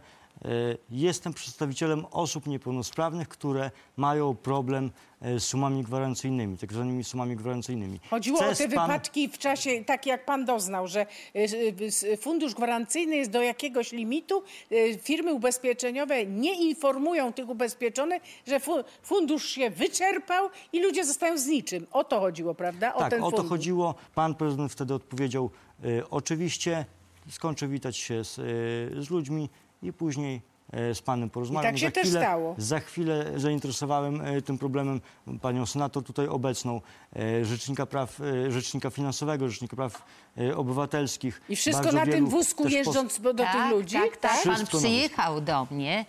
jestem 0.89 1.33
przedstawicielem 1.33 2.05
osób 2.11 2.47
niepełnosprawnych, 2.47 3.27
które 3.27 3.71
mają 3.97 4.35
problem 4.35 4.91
e, 5.21 5.39
z 5.39 5.43
sumami 5.43 5.83
gwarancyjnymi, 5.83 6.57
tak 6.57 6.73
zwanymi 6.73 7.03
sumami 7.03 7.35
gwarancyjnymi. 7.35 7.99
Chodziło 8.09 8.39
o 8.39 8.41
te 8.41 8.55
pan- 8.57 8.69
wypadki 8.69 9.29
w 9.29 9.37
czasie, 9.37 9.83
tak 9.85 10.05
jak 10.05 10.25
pan 10.25 10.45
doznał, 10.45 10.87
że 10.87 11.05
y, 12.13 12.17
fundusz 12.17 12.53
gwarancyjny 12.55 13.15
jest 13.15 13.31
do 13.31 13.41
jakiegoś 13.41 13.91
limitu, 13.91 14.43
firmy 15.01 15.33
ubezpieczeniowe 15.33 16.25
nie 16.25 16.69
informują 16.69 17.33
tych 17.33 17.49
ubezpieczonych, 17.49 18.21
że 18.47 18.59
fu- 18.59 18.83
fundusz 19.03 19.45
się 19.45 19.69
wyczerpał 19.69 20.49
i 20.73 20.79
ludzie 20.83 21.05
zostają 21.05 21.37
z 21.37 21.47
niczym. 21.47 21.87
O 21.91 22.03
to 22.03 22.19
chodziło, 22.19 22.55
prawda? 22.55 22.93
O 22.93 22.99
tak, 23.09 23.23
o 23.23 23.31
to 23.31 23.43
chodziło. 23.43 23.95
Pan 24.15 24.35
prezydent 24.35 24.71
wtedy 24.71 24.93
odpowiedział, 24.93 25.49
e, 25.85 26.09
oczywiście, 26.09 26.85
skończę 27.29 27.67
witać 27.67 27.97
się 27.97 28.23
z, 28.23 28.39
e, 28.39 28.43
z 29.03 29.09
ludźmi 29.09 29.49
i 29.85 29.93
później 29.93 30.41
e, 30.71 30.95
z 30.95 31.01
panem 31.01 31.29
porozmawiam. 31.29 31.71
I 31.71 31.73
tak 31.73 31.79
się 31.79 31.85
za 31.85 31.91
też 31.91 32.03
chwilę, 32.03 32.21
stało. 32.21 32.55
Za 32.57 32.79
chwilę 32.79 33.31
zainteresowałem 33.35 34.21
e, 34.21 34.41
tym 34.41 34.57
problemem 34.57 35.01
panią 35.41 35.65
senator 35.65 36.03
tutaj 36.03 36.27
obecną, 36.27 36.81
e, 37.15 37.45
rzecznika 37.45 37.85
praw, 37.85 38.21
rzecznika 38.49 38.89
finansowego, 38.89 39.49
rzecznika 39.49 39.75
praw 39.75 40.05
obywatelskich. 40.55 41.41
I 41.49 41.55
wszystko 41.55 41.83
Bardzo 41.83 41.97
na 41.97 42.05
tym 42.05 42.27
wózku 42.27 42.67
jeżdżąc 42.67 43.21
do 43.21 43.33
tych 43.33 43.45
tak, 43.45 43.71
ludzi? 43.71 43.95
Tak, 43.95 44.17
tak. 44.17 44.43
Pan 44.43 44.67
przyjechał 44.67 45.41
do 45.41 45.67
mnie, 45.71 46.05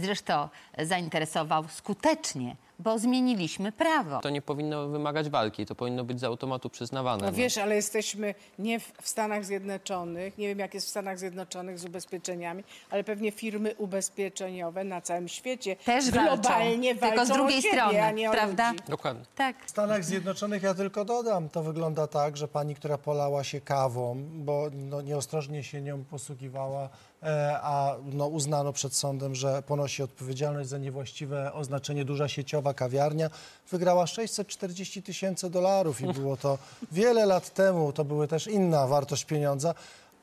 zresztą 0.00 0.48
zainteresował 0.78 1.64
skutecznie 1.68 2.56
bo 2.78 2.98
zmieniliśmy 2.98 3.72
prawo. 3.72 4.20
To 4.20 4.30
nie 4.30 4.42
powinno 4.42 4.88
wymagać 4.88 5.30
walki, 5.30 5.66
to 5.66 5.74
powinno 5.74 6.04
być 6.04 6.20
z 6.20 6.24
automatu 6.24 6.70
przyznawane. 6.70 7.26
No 7.26 7.32
wiesz, 7.32 7.58
ale 7.58 7.76
jesteśmy 7.76 8.34
nie 8.58 8.80
w 8.80 8.96
w 9.02 9.08
Stanach 9.08 9.44
Zjednoczonych, 9.44 10.38
nie 10.38 10.48
wiem 10.48 10.58
jak 10.58 10.74
jest 10.74 10.86
w 10.86 10.90
Stanach 10.90 11.18
Zjednoczonych 11.18 11.78
z 11.78 11.84
ubezpieczeniami, 11.84 12.64
ale 12.90 13.04
pewnie 13.04 13.32
firmy 13.32 13.74
ubezpieczeniowe 13.74 14.84
na 14.84 15.00
całym 15.00 15.28
świecie 15.28 15.76
Też 15.76 16.10
walczą, 16.10 16.42
globalnie 16.42 16.94
tylko 16.94 17.16
walczą 17.16 17.26
z 17.26 17.36
drugiej 17.36 17.58
o 17.58 17.62
siebie, 17.62 17.76
strony, 17.76 18.02
a 18.02 18.10
nie 18.10 18.30
o 18.30 18.32
prawda? 18.32 18.72
ludzi. 18.72 18.82
Dokładnie. 18.88 19.24
Tak. 19.36 19.66
W 19.66 19.70
Stanach 19.70 20.04
Zjednoczonych 20.04 20.62
ja 20.62 20.74
tylko 20.74 21.04
dodam, 21.04 21.48
to 21.48 21.62
wygląda 21.62 22.06
tak, 22.06 22.36
że 22.36 22.48
pani, 22.48 22.74
która 22.74 22.98
polała 22.98 23.44
się 23.44 23.60
kawą, 23.60 24.16
bo 24.32 24.66
no, 24.72 25.02
nieostrożnie 25.02 25.64
się 25.64 25.80
nią 25.82 26.04
posługiwała, 26.04 26.88
a 27.62 27.96
no, 28.12 28.26
uznano 28.26 28.72
przed 28.72 28.94
sądem, 28.94 29.34
że 29.34 29.62
ponosi 29.62 30.02
odpowiedzialność 30.02 30.68
za 30.68 30.78
niewłaściwe 30.78 31.52
oznaczenie 31.52 32.04
duża 32.04 32.28
sieciowa 32.28 32.74
kawiarnia, 32.74 33.30
wygrała 33.70 34.06
640 34.06 35.02
tysięcy 35.02 35.50
dolarów 35.50 36.00
i 36.00 36.12
było 36.12 36.36
to 36.36 36.58
wiele 36.92 37.26
lat 37.26 37.54
temu, 37.54 37.92
to 37.92 38.04
były 38.04 38.28
też 38.28 38.46
inna 38.46 38.86
wartość 38.86 39.24
pieniądza. 39.24 39.74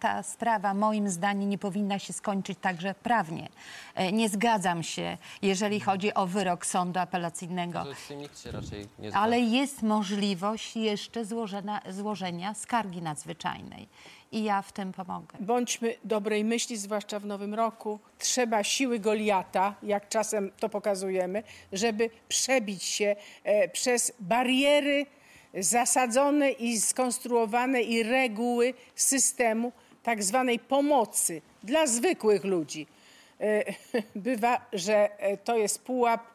Ta 0.04 0.24
sprawa 0.24 0.74
moim 0.74 1.10
zdaniem 1.10 1.50
nie 1.50 1.58
powinna 1.58 2.00
się 2.00 2.14
skończyć 2.14 2.58
także 2.62 2.96
prawnie. 2.96 3.50
E, 3.96 4.12
Nie 4.12 4.30
zgadzam 4.30 4.84
się, 4.84 5.18
jeżeli 5.42 5.80
chodzi 5.80 6.14
o 6.14 6.28
wyrok 6.28 6.66
sądu 6.66 7.00
apelacyjnego. 7.00 7.86
Ale 9.14 9.40
jest 9.40 9.82
możliwość 9.82 10.76
jeszcze 10.76 11.26
złożenia, 11.26 11.82
złożenia 11.90 12.54
skargi 12.54 13.02
nadzwyczajnej 13.02 13.88
i 14.32 14.44
ja 14.44 14.62
w 14.62 14.72
tym 14.72 14.92
pomogę. 14.92 15.38
Bądźmy 15.40 15.96
dobrej 16.04 16.44
myśli, 16.46 16.78
zwłaszcza 16.78 17.20
w 17.20 17.26
nowym 17.26 17.54
roku. 17.54 18.00
Trzeba 18.20 18.64
siły 18.64 19.00
Goliata, 19.00 19.76
jak 19.84 20.10
czasem 20.10 20.52
to 20.60 20.70
pokazujemy, 20.70 21.44
żeby 21.72 22.10
przebić 22.30 22.84
się 22.84 23.16
e, 23.44 23.70
przez 23.70 24.12
bariery 24.20 25.06
zasadzone 25.60 26.52
i 26.52 26.80
skonstruowane 26.82 27.82
i 27.82 28.04
reguły 28.04 28.74
systemu 28.96 29.72
tak 30.04 30.24
zwanej 30.24 30.60
pomocy 30.60 31.42
dla 31.64 31.88
zwykłych 31.88 32.44
ludzi. 32.44 32.88
E, 33.40 33.64
Bywa, 34.16 34.62
że 34.74 35.20
e, 35.20 35.38
to 35.38 35.58
jest 35.58 35.82
pułap 35.82 36.34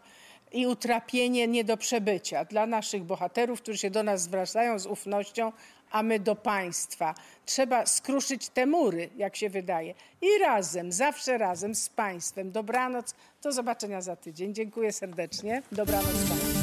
i 0.52 0.66
utrapienie 0.66 1.48
nie 1.48 1.64
do 1.64 1.76
przebycia 1.76 2.44
dla 2.44 2.66
naszych 2.66 3.04
bohaterów, 3.04 3.62
którzy 3.62 3.78
się 3.78 3.90
do 3.90 4.02
nas 4.02 4.22
zwracają 4.22 4.78
z 4.78 4.86
ufnością, 4.86 5.52
a 5.90 6.02
my 6.02 6.20
do 6.20 6.36
państwa. 6.36 7.14
Trzeba 7.46 7.86
skruszyć 7.86 8.48
te 8.48 8.66
mury, 8.66 9.08
jak 9.16 9.36
się 9.36 9.50
wydaje. 9.50 9.94
I 10.22 10.38
razem, 10.38 10.92
zawsze 10.92 11.38
razem 11.38 11.74
z 11.74 11.88
państwem. 11.88 12.52
Dobranoc, 12.52 13.14
do 13.42 13.52
zobaczenia 13.52 14.00
za 14.00 14.16
tydzień. 14.16 14.54
Dziękuję 14.54 14.92
serdecznie. 14.92 15.62
Dobranoc 15.72 16.28
państwu. 16.28 16.57